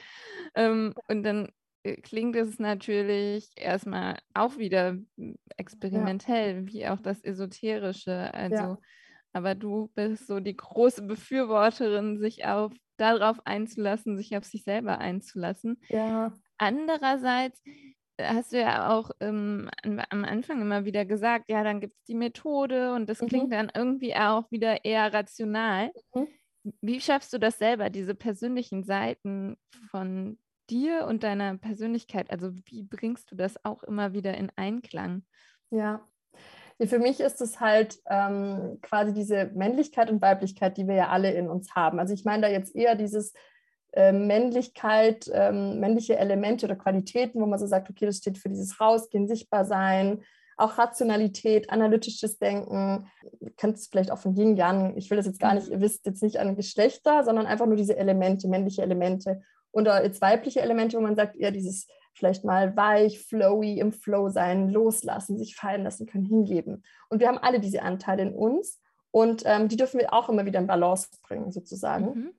Ähm, 0.54 0.94
und 1.08 1.22
dann 1.24 1.52
äh, 1.82 1.96
klingt 1.96 2.36
es 2.36 2.58
natürlich 2.58 3.50
erstmal 3.56 4.18
auch 4.32 4.56
wieder 4.56 4.96
experimentell, 5.58 6.66
wie 6.66 6.86
auch 6.88 7.00
das 7.00 7.22
Esoterische. 7.22 8.32
Also, 8.32 8.78
aber 9.34 9.54
du 9.54 9.90
bist 9.94 10.26
so 10.26 10.40
die 10.40 10.56
große 10.56 11.02
Befürworterin, 11.02 12.18
sich 12.18 12.46
auf 12.46 12.72
darauf 13.00 13.46
einzulassen, 13.46 14.16
sich 14.16 14.36
auf 14.36 14.44
sich 14.44 14.64
selber 14.64 14.98
einzulassen. 14.98 15.80
Ja. 15.88 16.32
Andererseits 16.58 17.62
äh, 18.16 18.34
hast 18.34 18.52
du 18.52 18.60
ja 18.60 18.90
auch 18.90 19.10
ähm, 19.20 19.70
am 19.82 20.24
Anfang 20.24 20.60
immer 20.60 20.84
wieder 20.84 21.04
gesagt, 21.04 21.46
ja, 21.48 21.64
dann 21.64 21.80
gibt 21.80 21.94
es 21.96 22.04
die 22.04 22.14
Methode 22.14 22.94
und 22.94 23.08
das 23.08 23.22
mhm. 23.22 23.26
klingt 23.26 23.52
dann 23.52 23.70
irgendwie 23.74 24.14
auch 24.14 24.50
wieder 24.50 24.84
eher 24.84 25.12
rational. 25.12 25.90
Mhm. 26.14 26.28
Wie 26.80 27.00
schaffst 27.00 27.32
du 27.32 27.38
das 27.38 27.58
selber, 27.58 27.88
diese 27.88 28.14
persönlichen 28.14 28.84
Seiten 28.84 29.56
von 29.90 30.38
dir 30.68 31.06
und 31.06 31.22
deiner 31.22 31.56
Persönlichkeit? 31.56 32.30
Also 32.30 32.52
wie 32.66 32.82
bringst 32.82 33.30
du 33.30 33.36
das 33.36 33.64
auch 33.64 33.82
immer 33.84 34.12
wieder 34.12 34.36
in 34.36 34.52
Einklang? 34.56 35.24
Ja, 35.70 36.06
für 36.86 36.98
mich 36.98 37.20
ist 37.20 37.40
es 37.40 37.60
halt 37.60 37.98
ähm, 38.08 38.78
quasi 38.82 39.12
diese 39.12 39.50
Männlichkeit 39.54 40.10
und 40.10 40.22
Weiblichkeit, 40.22 40.76
die 40.76 40.86
wir 40.86 40.94
ja 40.94 41.08
alle 41.08 41.32
in 41.32 41.48
uns 41.48 41.74
haben. 41.74 41.98
Also 41.98 42.14
ich 42.14 42.24
meine 42.24 42.42
da 42.42 42.48
jetzt 42.48 42.76
eher 42.76 42.94
dieses 42.94 43.32
äh, 43.92 44.12
Männlichkeit, 44.12 45.28
ähm, 45.32 45.80
männliche 45.80 46.16
Elemente 46.16 46.66
oder 46.66 46.76
Qualitäten, 46.76 47.40
wo 47.40 47.46
man 47.46 47.58
so 47.58 47.66
sagt, 47.66 47.90
okay, 47.90 48.06
das 48.06 48.18
steht 48.18 48.38
für 48.38 48.48
dieses 48.48 48.80
Rausgehen, 48.80 49.26
Sichtbarsein, 49.26 50.22
auch 50.56 50.78
Rationalität, 50.78 51.70
analytisches 51.70 52.38
Denken. 52.38 53.08
Ihr 53.40 53.52
kennt 53.56 53.76
es 53.76 53.88
vielleicht 53.88 54.10
auch 54.10 54.18
von 54.18 54.36
Yin 54.36 54.56
Yang. 54.56 54.96
Ich 54.96 55.10
will 55.10 55.16
das 55.16 55.26
jetzt 55.26 55.40
gar 55.40 55.54
nicht, 55.54 55.68
ihr 55.68 55.80
wisst 55.80 56.06
jetzt 56.06 56.22
nicht 56.22 56.38
an 56.38 56.56
Geschlechter, 56.56 57.24
sondern 57.24 57.46
einfach 57.46 57.66
nur 57.66 57.76
diese 57.76 57.96
Elemente, 57.96 58.48
männliche 58.48 58.82
Elemente. 58.82 59.40
Oder 59.72 60.04
jetzt 60.04 60.20
weibliche 60.20 60.60
Elemente, 60.60 60.96
wo 60.96 61.00
man 61.00 61.16
sagt, 61.16 61.36
eher 61.36 61.50
dieses 61.50 61.86
vielleicht 62.18 62.44
mal 62.44 62.76
weich, 62.76 63.20
flowy, 63.20 63.78
im 63.78 63.92
Flow 63.92 64.28
sein, 64.28 64.68
loslassen, 64.68 65.38
sich 65.38 65.56
fallen 65.56 65.84
lassen 65.84 66.06
können, 66.06 66.26
hingeben. 66.26 66.82
Und 67.08 67.20
wir 67.20 67.28
haben 67.28 67.38
alle 67.38 67.60
diese 67.60 67.82
Anteile 67.82 68.22
in 68.22 68.34
uns 68.34 68.80
und 69.10 69.42
ähm, 69.46 69.68
die 69.68 69.76
dürfen 69.76 70.00
wir 70.00 70.12
auch 70.12 70.28
immer 70.28 70.44
wieder 70.44 70.58
in 70.58 70.66
Balance 70.66 71.08
bringen, 71.22 71.50
sozusagen. 71.52 72.06
Mhm. 72.06 72.34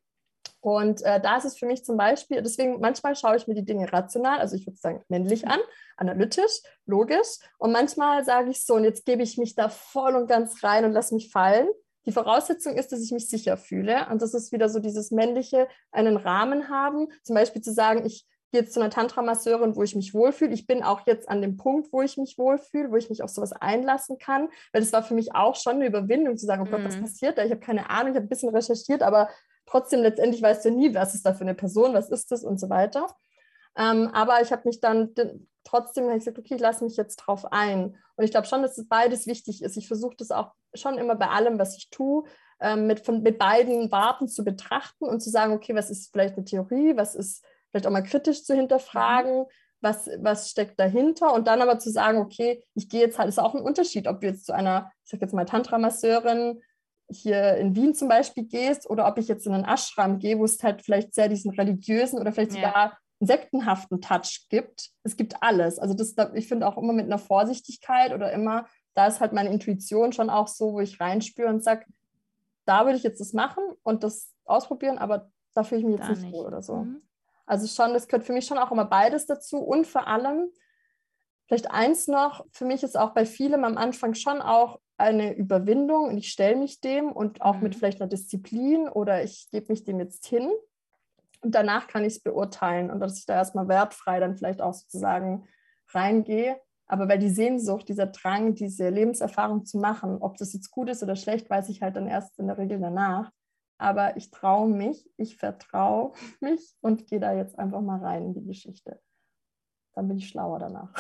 Und 0.62 1.02
äh, 1.04 1.22
da 1.22 1.38
ist 1.38 1.46
es 1.46 1.58
für 1.58 1.66
mich 1.66 1.86
zum 1.86 1.96
Beispiel, 1.96 2.42
deswegen 2.42 2.82
manchmal 2.82 3.16
schaue 3.16 3.38
ich 3.38 3.48
mir 3.48 3.56
die 3.56 3.64
Dinge 3.64 3.92
rational, 3.92 4.40
also 4.40 4.56
ich 4.56 4.68
würde 4.68 4.78
sagen 4.78 5.02
männlich 5.08 5.48
an, 5.48 5.60
analytisch, 5.96 6.62
logisch. 6.86 7.38
Und 7.58 7.72
manchmal 7.72 8.26
sage 8.26 8.50
ich 8.50 8.66
so, 8.66 8.76
und 8.76 8.84
jetzt 8.84 9.06
gebe 9.06 9.24
ich 9.24 9.38
mich 9.38 9.56
da 9.56 9.70
voll 9.70 10.16
und 10.16 10.28
ganz 10.28 10.64
rein 10.64 10.84
und 10.84 10.92
lasse 10.92 11.16
mich 11.16 11.32
fallen. 11.32 11.70
Die 12.06 12.12
Voraussetzung 12.12 12.76
ist, 12.76 12.92
dass 12.92 13.02
ich 13.02 13.12
mich 13.12 13.30
sicher 13.30 13.56
fühle. 13.56 14.08
Und 14.10 14.22
das 14.22 14.34
ist 14.34 14.52
wieder 14.52 14.68
so 14.68 14.80
dieses 14.80 15.12
männliche, 15.12 15.68
einen 15.92 16.18
Rahmen 16.18 16.70
haben. 16.70 17.08
Zum 17.24 17.36
Beispiel 17.36 17.62
zu 17.62 17.72
sagen, 17.72 18.06
ich 18.06 18.26
jetzt 18.52 18.74
zu 18.74 18.80
einer 18.80 18.90
Tantra-Masseurin, 18.90 19.76
wo 19.76 19.84
ich 19.84 19.96
mich 19.96 20.14
wohlfühle. 20.14 20.54
Ich 20.54 20.68
bin 20.68 20.84
auch 20.84 21.06
jetzt 21.06 21.30
an 21.30 21.42
dem 21.42 21.58
Punkt, 21.58 21.92
wo 21.92 22.02
ich 22.02 22.18
mich 22.18 22.38
wohlfühle, 22.38 22.92
wo 22.92 22.96
ich 22.96 23.10
mich 23.10 23.24
auf 23.24 23.30
sowas 23.30 23.52
einlassen 23.54 24.18
kann. 24.18 24.50
Weil 24.72 24.82
das 24.82 24.94
war 24.94 25.04
für 25.04 25.14
mich 25.14 25.36
auch 25.36 25.56
schon 25.56 25.76
eine 25.76 25.88
Überwindung 25.88 26.38
zu 26.38 26.46
sagen, 26.46 26.64
oh 26.68 26.72
Gott, 26.72 26.84
was 26.84 26.98
mhm. 26.98 27.02
passiert 27.02 27.38
da? 27.38 27.44
Ich 27.44 27.52
habe 27.52 27.62
keine 27.62 27.90
Ahnung, 27.90 28.12
ich 28.12 28.16
habe 28.16 28.26
ein 28.26 28.30
bisschen 28.30 28.56
recherchiert, 28.56 29.04
aber 29.04 29.30
trotzdem 29.66 30.02
letztendlich 30.02 30.42
weißt 30.42 30.66
du 30.66 30.72
nie, 30.72 30.94
was 30.96 31.16
ist 31.16 31.26
da 31.26 31.34
für 31.34 31.42
eine 31.42 31.56
Person, 31.56 31.94
was 31.94 32.10
ist 32.10 32.32
das 32.32 32.44
und 32.44 32.60
so 32.60 32.70
weiter. 32.70 33.08
Ähm, 33.78 34.10
aber 34.14 34.42
ich 34.42 34.52
habe 34.52 34.64
mich 34.66 34.82
dann 34.82 35.14
trotzdem 35.64 36.08
gesagt, 36.08 36.40
okay, 36.40 36.56
ich 36.56 36.62
lasse 36.62 36.84
mich 36.84 36.98
jetzt 36.98 37.18
drauf 37.18 37.52
ein. 37.52 37.98
Und 38.16 38.26
ich 38.26 38.32
glaube 38.32 38.48
schon, 38.48 38.62
dass 38.62 38.84
beides 38.88 39.28
wichtig 39.28 39.64
ist. 39.64 39.78
Ich 39.78 39.88
versuche 39.88 40.16
das 40.18 40.32
auch 40.32 40.54
schon 40.74 40.98
immer 40.98 41.16
bei 41.16 41.28
allem, 41.28 41.60
was 41.60 41.78
ich 41.78 41.90
tue, 41.90 42.24
ähm, 42.60 42.88
mit, 42.88 43.06
von, 43.06 43.22
mit 43.22 43.38
beiden 43.38 43.92
Warten 43.92 44.28
zu 44.28 44.44
betrachten 44.44 45.06
und 45.06 45.22
zu 45.22 45.30
sagen, 45.30 45.54
okay, 45.54 45.76
was 45.76 45.90
ist 45.90 46.12
vielleicht 46.12 46.36
eine 46.36 46.46
Theorie, 46.46 46.98
was 46.98 47.16
ist 47.16 47.46
vielleicht 47.70 47.88
auch 47.88 47.92
mal 47.92 48.02
kritisch 48.02 48.44
zu 48.44 48.56
hinterfragen, 48.56 49.46
was, 49.82 50.10
was 50.20 50.50
steckt 50.50 50.80
dahinter 50.80 51.34
und 51.34 51.48
dann 51.48 51.62
aber 51.62 51.80
zu 51.80 51.90
sagen, 51.90 52.20
okay, 52.20 52.64
ich 52.76 52.90
gehe 52.90 53.02
jetzt 53.02 53.18
halt, 53.18 53.30
ist 53.30 53.40
auch 53.40 53.56
ein 53.56 53.62
Unterschied, 53.62 54.08
ob 54.08 54.22
du 54.22 54.28
jetzt 54.28 54.46
zu 54.46 54.54
einer, 54.54 54.92
ich 55.06 55.12
sag 55.12 55.22
jetzt 55.22 55.34
mal 55.34 55.46
Tantra-Masseurin 55.46 56.62
hier 57.10 57.56
in 57.56 57.76
Wien 57.76 57.96
zum 57.96 58.08
Beispiel 58.08 58.44
gehst 58.44 58.90
oder 58.90 59.08
ob 59.08 59.18
ich 59.18 59.28
jetzt 59.28 59.48
in 59.48 59.54
einen 59.54 59.66
Ashram 59.66 60.20
gehe, 60.20 60.38
wo 60.38 60.46
es 60.46 60.62
halt 60.62 60.82
vielleicht 60.84 61.14
sehr 61.14 61.30
diesen 61.30 61.52
religiösen 61.52 62.20
oder 62.20 62.32
vielleicht 62.32 62.52
sogar 62.52 62.74
ja. 62.76 62.98
sektenhaften 63.20 64.02
Touch 64.02 64.46
gibt. 64.50 64.92
Es 65.04 65.16
gibt 65.16 65.42
alles. 65.42 65.80
Also 65.80 65.96
das, 65.96 66.14
ich 66.34 66.48
finde 66.48 66.68
auch 66.68 66.78
immer 66.78 66.94
mit 66.94 67.06
einer 67.06 67.18
Vorsichtigkeit 67.18 68.14
oder 68.14 68.32
immer, 68.32 68.68
da 68.94 69.08
ist 69.08 69.22
halt 69.22 69.34
meine 69.34 69.52
Intuition 69.52 70.14
schon 70.14 70.30
auch 70.30 70.48
so, 70.48 70.74
wo 70.74 70.82
ich 70.82 71.00
reinspüre 71.00 71.50
und 71.50 71.64
sage, 71.64 71.86
da 72.66 72.86
würde 72.86 72.98
ich 72.98 73.04
jetzt 73.04 73.20
das 73.20 73.34
machen 73.34 73.64
und 73.82 74.04
das 74.04 74.32
ausprobieren, 74.46 75.00
aber 75.00 75.32
da 75.56 75.64
fühle 75.64 75.82
ich 75.82 75.88
mich 75.88 75.98
jetzt 75.98 76.10
nicht, 76.10 76.22
nicht 76.24 76.34
wohl 76.34 76.46
oder 76.46 76.62
so. 76.62 76.78
Mhm. 76.78 77.02
Also 77.50 77.66
schon, 77.66 77.94
das 77.94 78.08
gehört 78.08 78.28
für 78.28 78.34
mich 78.34 78.46
schon 78.46 78.60
auch 78.60 78.72
immer 78.72 78.86
beides 78.86 79.26
dazu 79.26 79.58
und 79.58 79.88
vor 79.88 80.08
allem, 80.08 80.52
vielleicht 81.48 81.72
eins 81.72 82.08
noch, 82.08 82.46
für 82.52 82.66
mich 82.66 82.84
ist 82.84 82.96
auch 82.96 83.16
bei 83.16 83.26
vielem 83.26 83.64
am 83.64 83.76
Anfang 83.76 84.14
schon 84.14 84.40
auch 84.40 84.80
eine 84.98 85.36
Überwindung 85.36 86.10
und 86.10 86.18
ich 86.20 86.30
stelle 86.30 86.56
mich 86.56 86.80
dem 86.80 87.12
und 87.12 87.42
auch 87.42 87.56
mhm. 87.56 87.64
mit 87.64 87.76
vielleicht 87.76 88.02
einer 88.02 88.10
Disziplin 88.10 88.88
oder 88.88 89.24
ich 89.24 89.50
gebe 89.50 89.72
mich 89.72 89.84
dem 89.84 90.00
jetzt 90.00 90.28
hin 90.28 90.48
und 91.42 91.56
danach 91.56 91.88
kann 91.88 92.06
ich 92.06 92.18
es 92.18 92.20
beurteilen 92.20 92.92
und 92.92 93.00
dass 93.00 93.18
ich 93.18 93.26
da 93.26 93.34
erstmal 93.34 93.68
wertfrei 93.68 94.20
dann 94.20 94.38
vielleicht 94.38 94.62
auch 94.62 94.76
sozusagen 94.76 95.48
reingehe. 95.88 96.62
Aber 96.86 97.10
weil 97.10 97.18
die 97.18 97.30
Sehnsucht, 97.30 97.90
dieser 97.90 98.08
Drang, 98.08 98.54
diese 98.54 98.90
Lebenserfahrung 98.90 99.66
zu 99.66 99.80
machen, 99.80 100.18
ob 100.22 100.38
das 100.38 100.54
jetzt 100.54 100.70
gut 100.70 100.88
ist 100.88 101.02
oder 101.02 101.16
schlecht, 101.16 101.50
weiß 101.50 101.70
ich 101.70 101.82
halt 101.82 101.96
dann 101.96 102.08
erst 102.08 102.38
in 102.38 102.46
der 102.46 102.60
Regel 102.60 102.80
danach. 102.80 103.32
Aber 103.80 104.18
ich 104.18 104.30
traue 104.30 104.70
mich, 104.70 105.10
ich 105.18 105.38
vertraue 105.38 106.14
mich 106.42 106.76
und 106.82 107.08
gehe 107.08 107.20
da 107.20 107.34
jetzt 107.34 107.58
einfach 107.58 107.82
mal 107.82 108.00
rein 108.00 108.24
in 108.24 108.34
die 108.34 108.46
Geschichte. 108.46 109.02
Dann 109.96 110.08
bin 110.08 110.18
ich 110.18 110.28
schlauer 110.28 110.60
danach. 110.60 110.94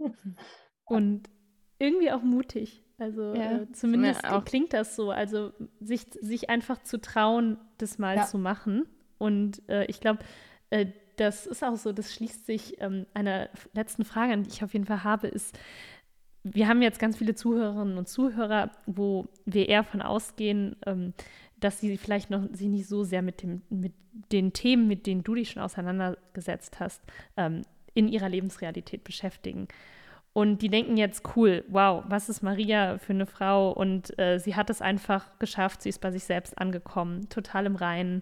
und 0.84 1.28
irgendwie 1.78 2.10
auch 2.10 2.22
mutig. 2.22 2.82
Also 2.98 3.34
ja, 3.34 3.58
äh, 3.58 3.72
zumindest 3.72 4.24
auch. 4.24 4.44
klingt 4.44 4.72
das 4.72 4.96
so. 4.96 5.10
Also 5.10 5.52
sich, 5.80 6.06
sich 6.20 6.48
einfach 6.48 6.82
zu 6.82 6.98
trauen, 6.98 7.58
das 7.76 7.98
mal 7.98 8.16
ja. 8.16 8.24
zu 8.24 8.38
machen. 8.38 8.88
Und 9.18 9.68
äh, 9.68 9.84
ich 9.86 10.00
glaube, 10.00 10.20
äh, 10.70 10.86
das 11.16 11.46
ist 11.46 11.64
auch 11.64 11.76
so, 11.76 11.92
das 11.92 12.14
schließt 12.14 12.46
sich 12.46 12.80
ähm, 12.80 13.06
einer 13.14 13.48
letzten 13.72 14.04
Frage 14.04 14.36
die 14.38 14.48
ich 14.48 14.62
auf 14.62 14.72
jeden 14.72 14.86
Fall 14.86 15.04
habe, 15.04 15.28
ist, 15.28 15.58
wir 16.42 16.68
haben 16.68 16.82
jetzt 16.82 17.00
ganz 17.00 17.16
viele 17.16 17.34
Zuhörerinnen 17.34 17.98
und 17.98 18.08
Zuhörer, 18.08 18.70
wo 18.86 19.26
wir 19.44 19.68
eher 19.68 19.82
von 19.82 20.00
ausgehen, 20.00 20.76
ähm, 20.86 21.12
dass 21.60 21.80
sie 21.80 21.96
vielleicht 21.96 22.30
noch 22.30 22.42
sich 22.52 22.68
nicht 22.68 22.86
so 22.86 23.04
sehr 23.04 23.22
mit, 23.22 23.42
dem, 23.42 23.62
mit 23.70 23.92
den 24.32 24.52
Themen, 24.52 24.86
mit 24.86 25.06
denen 25.06 25.24
du 25.24 25.34
dich 25.34 25.50
schon 25.50 25.62
auseinandergesetzt 25.62 26.80
hast, 26.80 27.02
ähm, 27.36 27.62
in 27.94 28.08
ihrer 28.08 28.28
Lebensrealität 28.28 29.04
beschäftigen. 29.04 29.68
Und 30.34 30.60
die 30.60 30.68
denken 30.68 30.98
jetzt, 30.98 31.22
cool, 31.34 31.64
wow, 31.68 32.04
was 32.08 32.28
ist 32.28 32.42
Maria 32.42 32.98
für 32.98 33.14
eine 33.14 33.24
Frau? 33.24 33.72
Und 33.72 34.18
äh, 34.18 34.38
sie 34.38 34.54
hat 34.54 34.68
es 34.68 34.82
einfach 34.82 35.38
geschafft, 35.38 35.80
sie 35.80 35.88
ist 35.88 36.02
bei 36.02 36.10
sich 36.10 36.24
selbst 36.24 36.58
angekommen, 36.58 37.30
total 37.30 37.64
im 37.64 37.76
Reinen. 37.76 38.20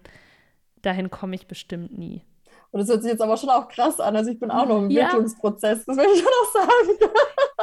Dahin 0.81 1.09
komme 1.09 1.35
ich 1.35 1.47
bestimmt 1.47 1.97
nie. 1.97 2.23
Und 2.75 2.81
das 2.81 2.89
hört 2.89 3.03
sich 3.03 3.11
jetzt 3.13 3.21
aber 3.21 3.37
schon 3.37 3.49
auch 3.49 3.69
krass 3.69 4.01
an. 4.01 4.17
Also 4.17 4.31
ich 4.31 4.37
bin 4.37 4.51
auch 4.51 4.67
noch 4.67 4.79
im 4.79 4.89
ja. 4.89 5.03
Entwicklungsprozess, 5.03 5.85
das 5.85 5.95
will 5.95 6.07
ich 6.13 6.21
schon 6.21 6.25
noch 6.25 6.51
sagen. 6.51 7.11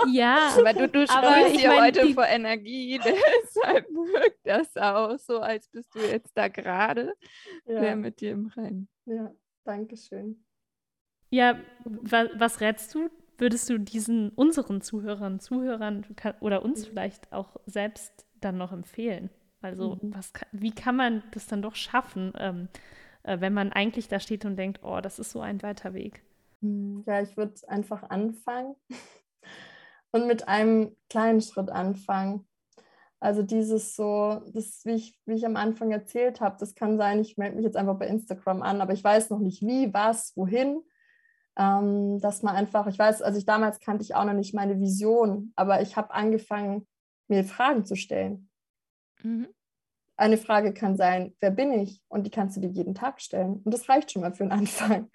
Ja, 0.10 0.48
aber 0.58 0.72
du, 0.72 0.88
du 0.88 1.06
strahlst 1.06 1.54
hier 1.54 1.68
mein, 1.68 1.80
heute 1.82 2.06
die... 2.06 2.14
vor 2.14 2.26
Energie, 2.26 2.98
deshalb 3.04 3.86
wirkt 3.90 4.40
das 4.42 4.76
auch 4.76 5.16
so, 5.16 5.38
als 5.38 5.68
bist 5.68 5.94
du 5.94 6.00
jetzt 6.00 6.32
da 6.34 6.48
gerade 6.48 7.12
ja. 7.66 7.94
mit 7.94 8.20
dir 8.20 8.32
im 8.32 8.46
Reinen. 8.46 8.88
Ja, 9.04 9.30
danke 9.64 9.96
schön. 9.96 10.42
Ja, 11.30 11.60
was, 11.84 12.30
was 12.34 12.60
rätst 12.60 12.92
du 12.94 13.10
würdest 13.36 13.68
du 13.68 13.78
diesen 13.78 14.30
unseren 14.30 14.80
Zuhörern, 14.80 15.40
Zuhörern 15.40 16.06
oder 16.40 16.62
uns 16.62 16.86
mhm. 16.86 16.90
vielleicht 16.90 17.32
auch 17.32 17.56
selbst 17.66 18.26
dann 18.40 18.56
noch 18.56 18.72
empfehlen? 18.72 19.28
Also, 19.60 19.98
mhm. 20.00 20.14
was, 20.14 20.32
wie 20.52 20.72
kann 20.72 20.96
man 20.96 21.22
das 21.32 21.46
dann 21.48 21.60
doch 21.60 21.76
schaffen, 21.76 22.32
ähm, 22.38 22.68
äh, 23.22 23.40
wenn 23.40 23.54
man 23.54 23.72
eigentlich 23.72 24.08
da 24.08 24.20
steht 24.20 24.44
und 24.44 24.56
denkt, 24.56 24.80
oh, 24.82 25.00
das 25.00 25.18
ist 25.18 25.30
so 25.30 25.40
ein 25.40 25.62
weiter 25.62 25.94
Weg? 25.94 26.22
Mhm. 26.60 27.04
Ja, 27.06 27.20
ich 27.20 27.36
würde 27.36 27.54
einfach 27.68 28.02
anfangen 28.10 28.76
und 30.12 30.26
mit 30.26 30.48
einem 30.48 30.96
kleinen 31.08 31.40
Schritt 31.40 31.70
anfangen. 31.70 32.46
Also 33.20 33.42
dieses 33.42 33.94
so, 33.94 34.42
das, 34.52 34.84
wie 34.84 34.94
ich, 34.94 35.20
wie 35.26 35.34
ich 35.34 35.46
am 35.46 35.56
Anfang 35.56 35.92
erzählt 35.92 36.40
habe, 36.40 36.56
das 36.58 36.74
kann 36.74 36.98
sein, 36.98 37.20
ich 37.20 37.36
melde 37.36 37.54
mich 37.54 37.64
jetzt 37.64 37.76
einfach 37.76 37.96
bei 37.96 38.08
Instagram 38.08 38.62
an, 38.62 38.80
aber 38.80 38.92
ich 38.94 39.04
weiß 39.04 39.30
noch 39.30 39.38
nicht 39.38 39.62
wie, 39.62 39.94
was, 39.94 40.36
wohin 40.36 40.82
ähm, 41.56 42.18
dass 42.20 42.42
man 42.42 42.56
einfach, 42.56 42.86
ich 42.86 42.98
weiß, 42.98 43.22
also 43.22 43.38
ich 43.38 43.44
damals 43.44 43.80
kannte 43.80 44.02
ich 44.02 44.14
auch 44.14 44.24
noch 44.24 44.32
nicht 44.32 44.54
meine 44.54 44.80
Vision, 44.80 45.52
aber 45.54 45.82
ich 45.82 45.96
habe 45.96 46.12
angefangen, 46.12 46.86
mir 47.28 47.44
Fragen 47.44 47.84
zu 47.84 47.94
stellen. 47.94 48.48
Mhm. 49.22 49.48
Eine 50.16 50.36
Frage 50.36 50.72
kann 50.74 50.96
sein, 50.96 51.34
wer 51.40 51.50
bin 51.50 51.72
ich? 51.72 52.02
Und 52.08 52.24
die 52.24 52.30
kannst 52.30 52.56
du 52.56 52.60
dir 52.60 52.70
jeden 52.70 52.94
Tag 52.94 53.20
stellen. 53.20 53.62
Und 53.64 53.72
das 53.72 53.88
reicht 53.88 54.12
schon 54.12 54.22
mal 54.22 54.32
für 54.32 54.44
einen 54.44 54.52
Anfang. 54.60 55.10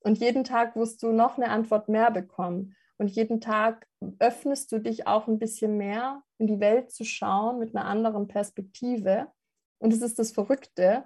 Und 0.00 0.18
jeden 0.18 0.44
Tag 0.44 0.76
wirst 0.76 1.02
du 1.02 1.12
noch 1.12 1.38
eine 1.38 1.50
Antwort 1.50 1.88
mehr 1.88 2.10
bekommen. 2.10 2.76
Und 2.98 3.08
jeden 3.08 3.40
Tag 3.40 3.86
öffnest 4.18 4.70
du 4.70 4.78
dich 4.78 5.06
auch 5.06 5.26
ein 5.26 5.38
bisschen 5.38 5.76
mehr, 5.76 6.22
in 6.38 6.46
die 6.46 6.60
Welt 6.60 6.90
zu 6.92 7.04
schauen 7.04 7.58
mit 7.58 7.74
einer 7.74 7.86
anderen 7.86 8.28
Perspektive. 8.28 9.28
Und 9.78 9.92
es 9.92 10.02
ist 10.02 10.18
das 10.18 10.30
Verrückte, 10.30 11.04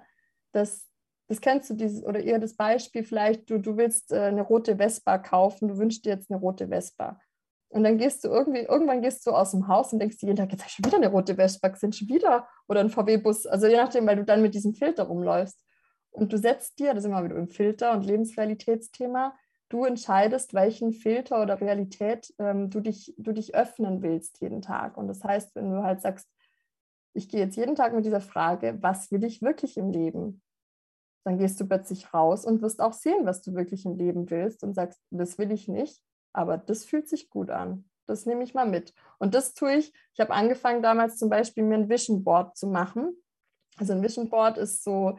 dass 0.51 0.89
das 1.29 1.41
kennst 1.41 1.69
du 1.69 1.75
dieses 1.75 2.03
oder 2.03 2.19
eher 2.19 2.39
das 2.39 2.55
Beispiel 2.55 3.03
vielleicht, 3.03 3.49
du, 3.51 3.59
du 3.59 3.77
willst 3.77 4.11
äh, 4.11 4.19
eine 4.19 4.41
rote 4.41 4.77
Vespa 4.77 5.19
kaufen, 5.19 5.67
du 5.67 5.77
wünschst 5.77 6.03
dir 6.03 6.13
jetzt 6.13 6.31
eine 6.31 6.39
rote 6.39 6.67
Vespa. 6.69 7.19
Und 7.69 7.83
dann 7.83 7.97
gehst 7.97 8.23
du 8.23 8.29
irgendwie, 8.29 8.61
irgendwann 8.61 9.01
gehst 9.01 9.25
du 9.27 9.31
aus 9.31 9.51
dem 9.51 9.67
Haus 9.67 9.93
und 9.93 9.99
denkst 9.99 10.17
jeden 10.21 10.35
Tag, 10.35 10.51
jetzt 10.51 10.61
habe 10.61 10.69
ich 10.69 10.75
schon 10.75 10.85
wieder 10.85 10.97
eine 10.97 11.09
rote 11.09 11.35
Vespa 11.35 11.67
gesehen, 11.67 11.93
schon 11.93 12.07
wieder. 12.07 12.47
Oder 12.67 12.79
ein 12.79 12.89
VW-Bus, 12.89 13.45
also 13.45 13.67
je 13.67 13.77
nachdem, 13.77 14.07
weil 14.07 14.15
du 14.15 14.25
dann 14.25 14.41
mit 14.41 14.55
diesem 14.55 14.73
Filter 14.73 15.03
rumläufst. 15.03 15.63
Und 16.11 16.33
du 16.33 16.37
setzt 16.37 16.79
dir, 16.79 16.93
das 16.93 17.03
ist 17.03 17.09
immer 17.09 17.23
wieder 17.23 17.35
im 17.35 17.47
Filter 17.47 17.93
und 17.93 18.05
Lebensrealitätsthema, 18.05 19.35
du 19.69 19.85
entscheidest, 19.85 20.55
welchen 20.55 20.91
Filter 20.93 21.43
oder 21.43 21.61
Realität 21.61 22.33
ähm, 22.39 22.71
du, 22.71 22.79
dich, 22.79 23.13
du 23.17 23.31
dich 23.33 23.53
öffnen 23.53 24.01
willst 24.01 24.41
jeden 24.41 24.63
Tag. 24.63 24.97
Und 24.97 25.07
das 25.07 25.23
heißt, 25.23 25.53
wenn 25.55 25.69
du 25.69 25.83
halt 25.83 26.01
sagst, 26.01 26.27
ich 27.13 27.29
gehe 27.29 27.41
jetzt 27.41 27.55
jeden 27.55 27.75
Tag 27.75 27.93
mit 27.93 28.05
dieser 28.05 28.21
Frage, 28.21 28.77
was 28.81 29.11
will 29.11 29.23
ich 29.23 29.43
wirklich 29.43 29.77
im 29.77 29.91
Leben? 29.91 30.41
dann 31.23 31.37
gehst 31.37 31.59
du 31.59 31.67
plötzlich 31.67 32.13
raus 32.13 32.45
und 32.45 32.61
wirst 32.61 32.81
auch 32.81 32.93
sehen, 32.93 33.25
was 33.25 33.41
du 33.41 33.53
wirklich 33.53 33.85
im 33.85 33.95
Leben 33.95 34.29
willst 34.29 34.63
und 34.63 34.73
sagst, 34.73 34.99
das 35.11 35.37
will 35.37 35.51
ich 35.51 35.67
nicht, 35.67 36.01
aber 36.33 36.57
das 36.57 36.85
fühlt 36.85 37.07
sich 37.07 37.29
gut 37.29 37.49
an. 37.49 37.85
Das 38.05 38.25
nehme 38.25 38.43
ich 38.43 38.53
mal 38.53 38.65
mit. 38.65 38.93
Und 39.19 39.35
das 39.35 39.53
tue 39.53 39.75
ich. 39.75 39.93
Ich 40.13 40.19
habe 40.19 40.33
angefangen 40.33 40.81
damals 40.81 41.17
zum 41.17 41.29
Beispiel 41.29 41.63
mir 41.63 41.75
ein 41.75 41.89
Vision 41.89 42.23
Board 42.23 42.57
zu 42.57 42.67
machen. 42.67 43.15
Also 43.77 43.93
ein 43.93 44.01
Vision 44.01 44.29
Board 44.29 44.57
ist 44.57 44.83
so 44.83 45.17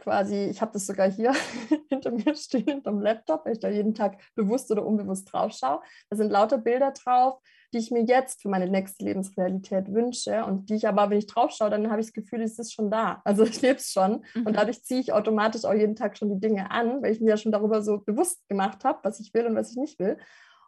quasi, 0.00 0.46
ich 0.46 0.60
habe 0.60 0.72
das 0.72 0.86
sogar 0.86 1.10
hier 1.10 1.32
hinter 1.88 2.10
mir 2.10 2.34
stehen, 2.34 2.64
hinterm 2.64 3.00
Laptop, 3.00 3.44
weil 3.44 3.52
ich 3.52 3.60
da 3.60 3.68
jeden 3.68 3.94
Tag 3.94 4.18
bewusst 4.34 4.70
oder 4.70 4.84
unbewusst 4.84 5.32
drauf 5.32 5.52
schaue. 5.52 5.80
Da 6.08 6.16
sind 6.16 6.30
lauter 6.30 6.58
Bilder 6.58 6.92
drauf, 6.92 7.38
die 7.72 7.78
ich 7.78 7.90
mir 7.90 8.02
jetzt 8.02 8.42
für 8.42 8.48
meine 8.48 8.68
nächste 8.68 9.04
Lebensrealität 9.04 9.92
wünsche 9.92 10.44
und 10.44 10.70
die 10.70 10.74
ich 10.74 10.88
aber, 10.88 11.10
wenn 11.10 11.18
ich 11.18 11.26
drauf 11.26 11.52
schaue, 11.52 11.70
dann 11.70 11.90
habe 11.90 12.00
ich 12.00 12.08
das 12.08 12.14
Gefühl, 12.14 12.42
es 12.42 12.58
ist 12.58 12.72
schon 12.72 12.90
da. 12.90 13.20
Also 13.24 13.44
ich 13.44 13.60
lebe 13.62 13.76
es 13.76 13.92
schon 13.92 14.24
mhm. 14.34 14.46
und 14.46 14.56
dadurch 14.56 14.82
ziehe 14.82 15.00
ich 15.00 15.12
automatisch 15.12 15.64
auch 15.64 15.74
jeden 15.74 15.94
Tag 15.94 16.18
schon 16.18 16.30
die 16.30 16.40
Dinge 16.40 16.70
an, 16.70 17.02
weil 17.02 17.12
ich 17.12 17.20
mir 17.20 17.30
ja 17.30 17.36
schon 17.36 17.52
darüber 17.52 17.82
so 17.82 17.98
bewusst 17.98 18.48
gemacht 18.48 18.84
habe, 18.84 19.00
was 19.02 19.20
ich 19.20 19.32
will 19.34 19.46
und 19.46 19.54
was 19.54 19.70
ich 19.70 19.76
nicht 19.76 19.98
will. 19.98 20.16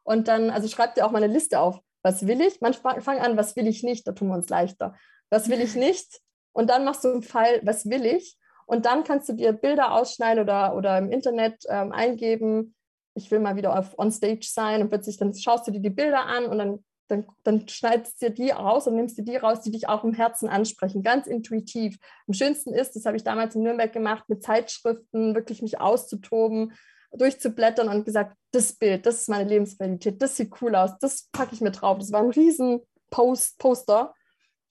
Und 0.04 0.28
dann, 0.28 0.50
also 0.50 0.68
schreibt 0.68 0.96
dir 0.96 1.06
auch 1.06 1.10
mal 1.10 1.22
eine 1.22 1.32
Liste 1.32 1.60
auf. 1.60 1.80
Was 2.02 2.26
will 2.26 2.40
ich? 2.40 2.60
Manchmal 2.60 3.00
fang 3.00 3.18
an, 3.18 3.36
was 3.36 3.54
will 3.54 3.66
ich 3.66 3.82
nicht? 3.82 4.06
Da 4.06 4.12
tun 4.12 4.28
wir 4.28 4.34
uns 4.34 4.48
leichter. 4.48 4.94
Was 5.30 5.48
will 5.48 5.60
ich 5.60 5.76
nicht? 5.76 6.20
Und 6.52 6.68
dann 6.68 6.84
machst 6.84 7.04
du 7.04 7.12
einen 7.12 7.22
Fall, 7.22 7.60
was 7.62 7.88
will 7.88 8.04
ich? 8.04 8.36
Und 8.66 8.86
dann 8.86 9.04
kannst 9.04 9.28
du 9.28 9.34
dir 9.34 9.52
Bilder 9.52 9.92
ausschneiden 9.92 10.42
oder, 10.42 10.76
oder 10.76 10.98
im 10.98 11.10
Internet 11.10 11.64
ähm, 11.68 11.92
eingeben, 11.92 12.74
ich 13.14 13.30
will 13.30 13.40
mal 13.40 13.56
wieder 13.56 13.78
auf 13.78 13.98
Onstage 13.98 14.46
sein 14.46 14.82
und 14.82 14.88
plötzlich 14.88 15.18
dann 15.18 15.34
schaust 15.34 15.66
du 15.66 15.70
dir 15.70 15.80
die 15.80 15.90
Bilder 15.90 16.26
an 16.26 16.46
und 16.46 16.58
dann, 16.58 16.84
dann, 17.08 17.26
dann 17.42 17.68
schneidest 17.68 18.20
du 18.20 18.26
dir 18.26 18.34
die 18.34 18.50
raus 18.50 18.86
und 18.86 18.96
nimmst 18.96 19.18
dir 19.18 19.24
die 19.24 19.36
raus, 19.36 19.60
die 19.60 19.70
dich 19.70 19.88
auch 19.88 20.04
im 20.04 20.14
Herzen 20.14 20.48
ansprechen, 20.48 21.02
ganz 21.02 21.26
intuitiv. 21.26 21.98
Am 22.26 22.34
schönsten 22.34 22.72
ist, 22.72 22.96
das 22.96 23.04
habe 23.04 23.16
ich 23.16 23.24
damals 23.24 23.54
in 23.54 23.62
Nürnberg 23.62 23.92
gemacht, 23.92 24.24
mit 24.28 24.42
Zeitschriften 24.42 25.34
wirklich 25.34 25.60
mich 25.60 25.80
auszutoben, 25.80 26.72
durchzublättern 27.14 27.88
und 27.88 28.04
gesagt, 28.04 28.36
das 28.52 28.72
Bild, 28.72 29.06
das 29.06 29.22
ist 29.22 29.28
meine 29.28 29.48
Lebensrealität, 29.48 30.20
das 30.20 30.36
sieht 30.36 30.52
cool 30.60 30.74
aus, 30.74 30.98
das 31.00 31.28
packe 31.32 31.54
ich 31.54 31.60
mir 31.60 31.70
drauf. 31.70 31.98
Das 31.98 32.12
war 32.12 32.20
ein 32.20 32.30
riesen 32.30 32.80
Post, 33.10 33.58
Poster 33.58 34.14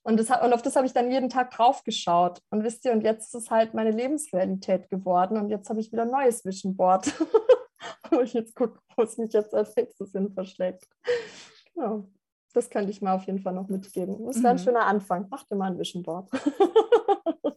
und, 0.03 0.19
das, 0.19 0.29
und 0.29 0.53
auf 0.53 0.61
das 0.61 0.75
habe 0.75 0.87
ich 0.87 0.93
dann 0.93 1.11
jeden 1.11 1.29
Tag 1.29 1.51
drauf 1.51 1.83
geschaut. 1.83 2.41
Und 2.49 2.63
wisst 2.63 2.85
ihr, 2.85 2.91
und 2.91 3.01
jetzt 3.01 3.27
ist 3.27 3.43
es 3.43 3.51
halt 3.51 3.73
meine 3.73 3.91
Lebensrealität 3.91 4.89
geworden. 4.89 5.37
Und 5.37 5.49
jetzt 5.49 5.69
habe 5.69 5.79
ich 5.79 5.91
wieder 5.91 6.03
ein 6.03 6.11
neues 6.11 6.43
Vision 6.43 6.75
Board, 6.75 7.13
wo 8.09 8.21
ich 8.21 8.33
jetzt 8.33 8.55
gucke, 8.55 8.79
wo 8.95 9.03
es 9.03 9.17
mich 9.17 9.33
jetzt 9.33 9.53
als 9.53 9.75
nächstes 9.75 10.11
hin 10.11 10.31
verschlägt. 10.33 10.87
Genau. 11.73 12.05
Das 12.53 12.69
könnte 12.69 12.91
ich 12.91 13.01
mal 13.01 13.13
auf 13.13 13.23
jeden 13.25 13.39
Fall 13.39 13.53
noch 13.53 13.69
mitgeben. 13.69 14.25
Das 14.25 14.37
wäre 14.37 14.49
ein 14.49 14.57
mhm. 14.57 14.61
schöner 14.61 14.85
Anfang. 14.85 15.27
Mach 15.29 15.43
dir 15.43 15.55
mal 15.55 15.71
ein 15.71 15.79
Vision 15.79 16.03
Board. 16.03 16.29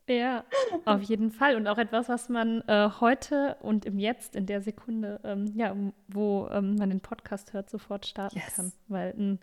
ja, 0.09 0.45
auf 0.85 1.03
jeden 1.03 1.31
Fall. 1.31 1.57
Und 1.57 1.67
auch 1.67 1.79
etwas, 1.79 2.09
was 2.09 2.29
man 2.29 2.63
äh, 2.69 2.91
heute 3.01 3.57
und 3.61 3.85
im 3.85 3.99
Jetzt, 3.99 4.37
in 4.37 4.47
der 4.47 4.61
Sekunde, 4.61 5.21
ähm, 5.25 5.53
ja, 5.55 5.75
wo 6.09 6.49
ähm, 6.51 6.77
man 6.77 6.91
den 6.91 7.01
Podcast 7.01 7.53
hört, 7.53 7.71
sofort 7.71 8.07
starten 8.07 8.39
yes. 8.39 8.57
kann. 8.57 8.73
Weil 8.89 9.15
ein 9.17 9.41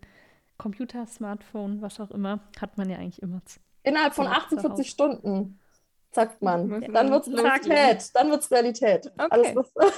Computer, 0.57 1.07
Smartphone, 1.07 1.81
was 1.81 1.99
auch 1.99 2.11
immer, 2.11 2.39
hat 2.59 2.77
man 2.77 2.89
ja 2.89 2.97
eigentlich 2.97 3.21
immer. 3.21 3.41
Innerhalb 3.83 4.13
von 4.13 4.27
48 4.27 4.89
Stunden, 4.89 5.59
sagt 6.11 6.41
man. 6.41 6.81
Ja. 6.81 6.87
Dann 6.89 7.09
wird 7.09 7.27
es 7.27 7.33
Realität. 7.33 8.11
Dann 8.13 8.29
wird 8.29 8.41
es 8.41 8.51
Realität. 8.51 9.11
Okay. 9.17 9.27
Alles, 9.29 9.55
was 9.55 9.73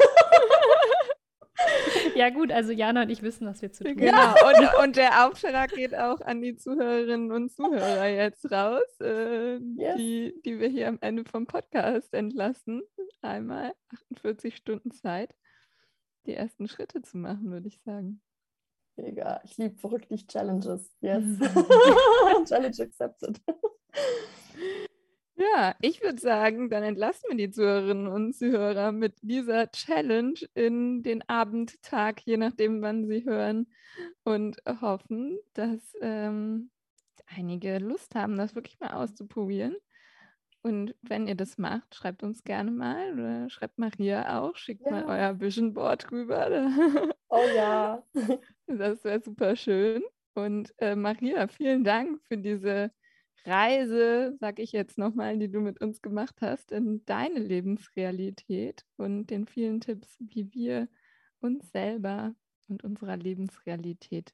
ja, 2.16 2.30
gut, 2.30 2.52
also 2.52 2.72
Jana 2.72 3.04
und 3.04 3.10
ich 3.10 3.22
wissen, 3.22 3.48
was 3.48 3.62
wir 3.62 3.72
zu 3.72 3.84
tun 3.84 3.96
genau. 3.96 4.14
haben. 4.18 4.36
Genau, 4.56 4.78
und, 4.78 4.84
und, 4.84 4.96
der 4.96 5.26
Auftrag 5.26 5.72
geht 5.72 5.96
auch 5.96 6.22
an 6.22 6.42
die 6.42 6.56
Zuhörerinnen 6.56 7.32
und 7.32 7.52
Zuhörer 7.52 8.08
jetzt 8.08 8.52
raus, 8.52 9.00
äh, 9.02 9.58
yes. 9.58 9.96
die, 9.98 10.34
die 10.46 10.60
wir 10.60 10.68
hier 10.68 10.88
am 10.88 10.98
Ende 11.02 11.24
vom 11.26 11.46
Podcast 11.46 12.14
entlassen. 12.14 12.84
Einmal 13.22 13.74
48 14.12 14.56
Stunden 14.56 14.92
Zeit, 14.92 15.34
die 16.26 16.34
ersten 16.34 16.68
Schritte 16.68 17.02
zu 17.02 17.18
machen, 17.18 17.52
würde 17.52 17.68
ich 17.68 17.82
sagen. 17.82 18.22
Mega. 18.96 19.42
Ich 19.44 19.58
liebe 19.58 19.76
verrückt 19.76 20.10
Challenges. 20.28 20.96
Yes. 21.02 21.24
Challenge 22.48 22.82
accepted. 22.82 23.42
Ja, 25.44 25.76
ich 25.82 26.02
würde 26.02 26.22
sagen, 26.22 26.70
dann 26.70 26.84
entlassen 26.84 27.26
wir 27.30 27.36
die 27.38 27.50
Zuhörerinnen 27.50 28.08
und 28.08 28.34
Zuhörer 28.34 28.92
mit 28.92 29.16
dieser 29.22 29.70
Challenge 29.72 30.40
in 30.54 31.04
den 31.04 31.28
Abendtag, 31.28 32.22
je 32.22 32.38
nachdem, 32.38 32.82
wann 32.82 33.08
sie 33.08 33.26
hören, 33.26 33.68
und 34.24 34.58
hoffen, 34.82 35.38
dass 35.54 35.80
ähm, 36.02 36.72
einige 37.28 37.80
Lust 37.80 38.16
haben, 38.16 38.38
das 38.38 38.56
wirklich 38.56 38.80
mal 38.80 38.94
auszuprobieren. 38.94 39.76
Und 40.62 40.96
wenn 41.02 41.28
ihr 41.28 41.36
das 41.36 41.58
macht, 41.58 41.94
schreibt 41.94 42.24
uns 42.24 42.44
gerne 42.44 42.72
mal 42.72 43.14
oder 43.14 43.50
schreibt 43.50 43.78
Maria 43.78 44.40
auch, 44.40 44.56
schickt 44.56 44.86
ja. 44.86 44.92
mal 44.92 45.06
euer 45.06 45.40
Vision 45.40 45.74
Board 45.74 46.12
rüber. 46.12 46.50
Oh 47.36 47.48
ja. 47.56 48.04
Das 48.68 49.04
wäre 49.04 49.20
super 49.20 49.56
schön. 49.56 50.04
Und 50.36 50.72
äh, 50.78 50.96
Maria, 50.96 51.48
vielen 51.48 51.84
Dank 51.84 52.22
für 52.28 52.38
diese 52.38 52.92
Reise, 53.46 54.36
sag 54.40 54.60
ich 54.60 54.72
jetzt 54.72 54.98
nochmal, 54.98 55.38
die 55.38 55.50
du 55.50 55.60
mit 55.60 55.82
uns 55.82 56.02
gemacht 56.02 56.36
hast, 56.42 56.72
in 56.72 57.04
deine 57.06 57.40
Lebensrealität 57.40 58.86
und 58.98 59.28
den 59.28 59.48
vielen 59.48 59.82
Tipps, 59.82 60.18
wie 60.20 60.54
wir 60.54 60.88
uns 61.40 61.70
selber 61.72 62.36
und 62.68 62.84
unserer 62.84 63.18
Lebensrealität 63.18 64.34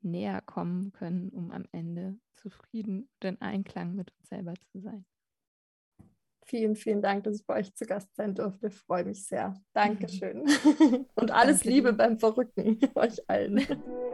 näher 0.00 0.40
kommen 0.40 0.92
können, 0.92 1.28
um 1.30 1.50
am 1.52 1.64
Ende 1.72 2.18
zufrieden 2.34 3.08
und 3.14 3.24
in 3.24 3.40
Einklang 3.40 3.94
mit 3.94 4.12
uns 4.12 4.28
selber 4.28 4.54
zu 4.72 4.80
sein. 4.80 5.04
Vielen, 6.44 6.76
vielen 6.76 7.02
Dank, 7.02 7.24
dass 7.24 7.40
ich 7.40 7.46
bei 7.46 7.58
euch 7.58 7.74
zu 7.74 7.84
Gast 7.84 8.08
sein 8.16 8.34
durfte. 8.34 8.68
Ich 8.68 8.74
freue 8.74 9.04
mich 9.04 9.26
sehr. 9.26 9.54
Dankeschön. 9.74 10.44
Und 11.14 11.30
alles 11.30 11.58
Danke 11.60 11.68
Liebe 11.68 11.92
beim 11.92 12.18
Verrücken 12.18 12.78
euch 12.94 13.28
allen. 13.28 13.58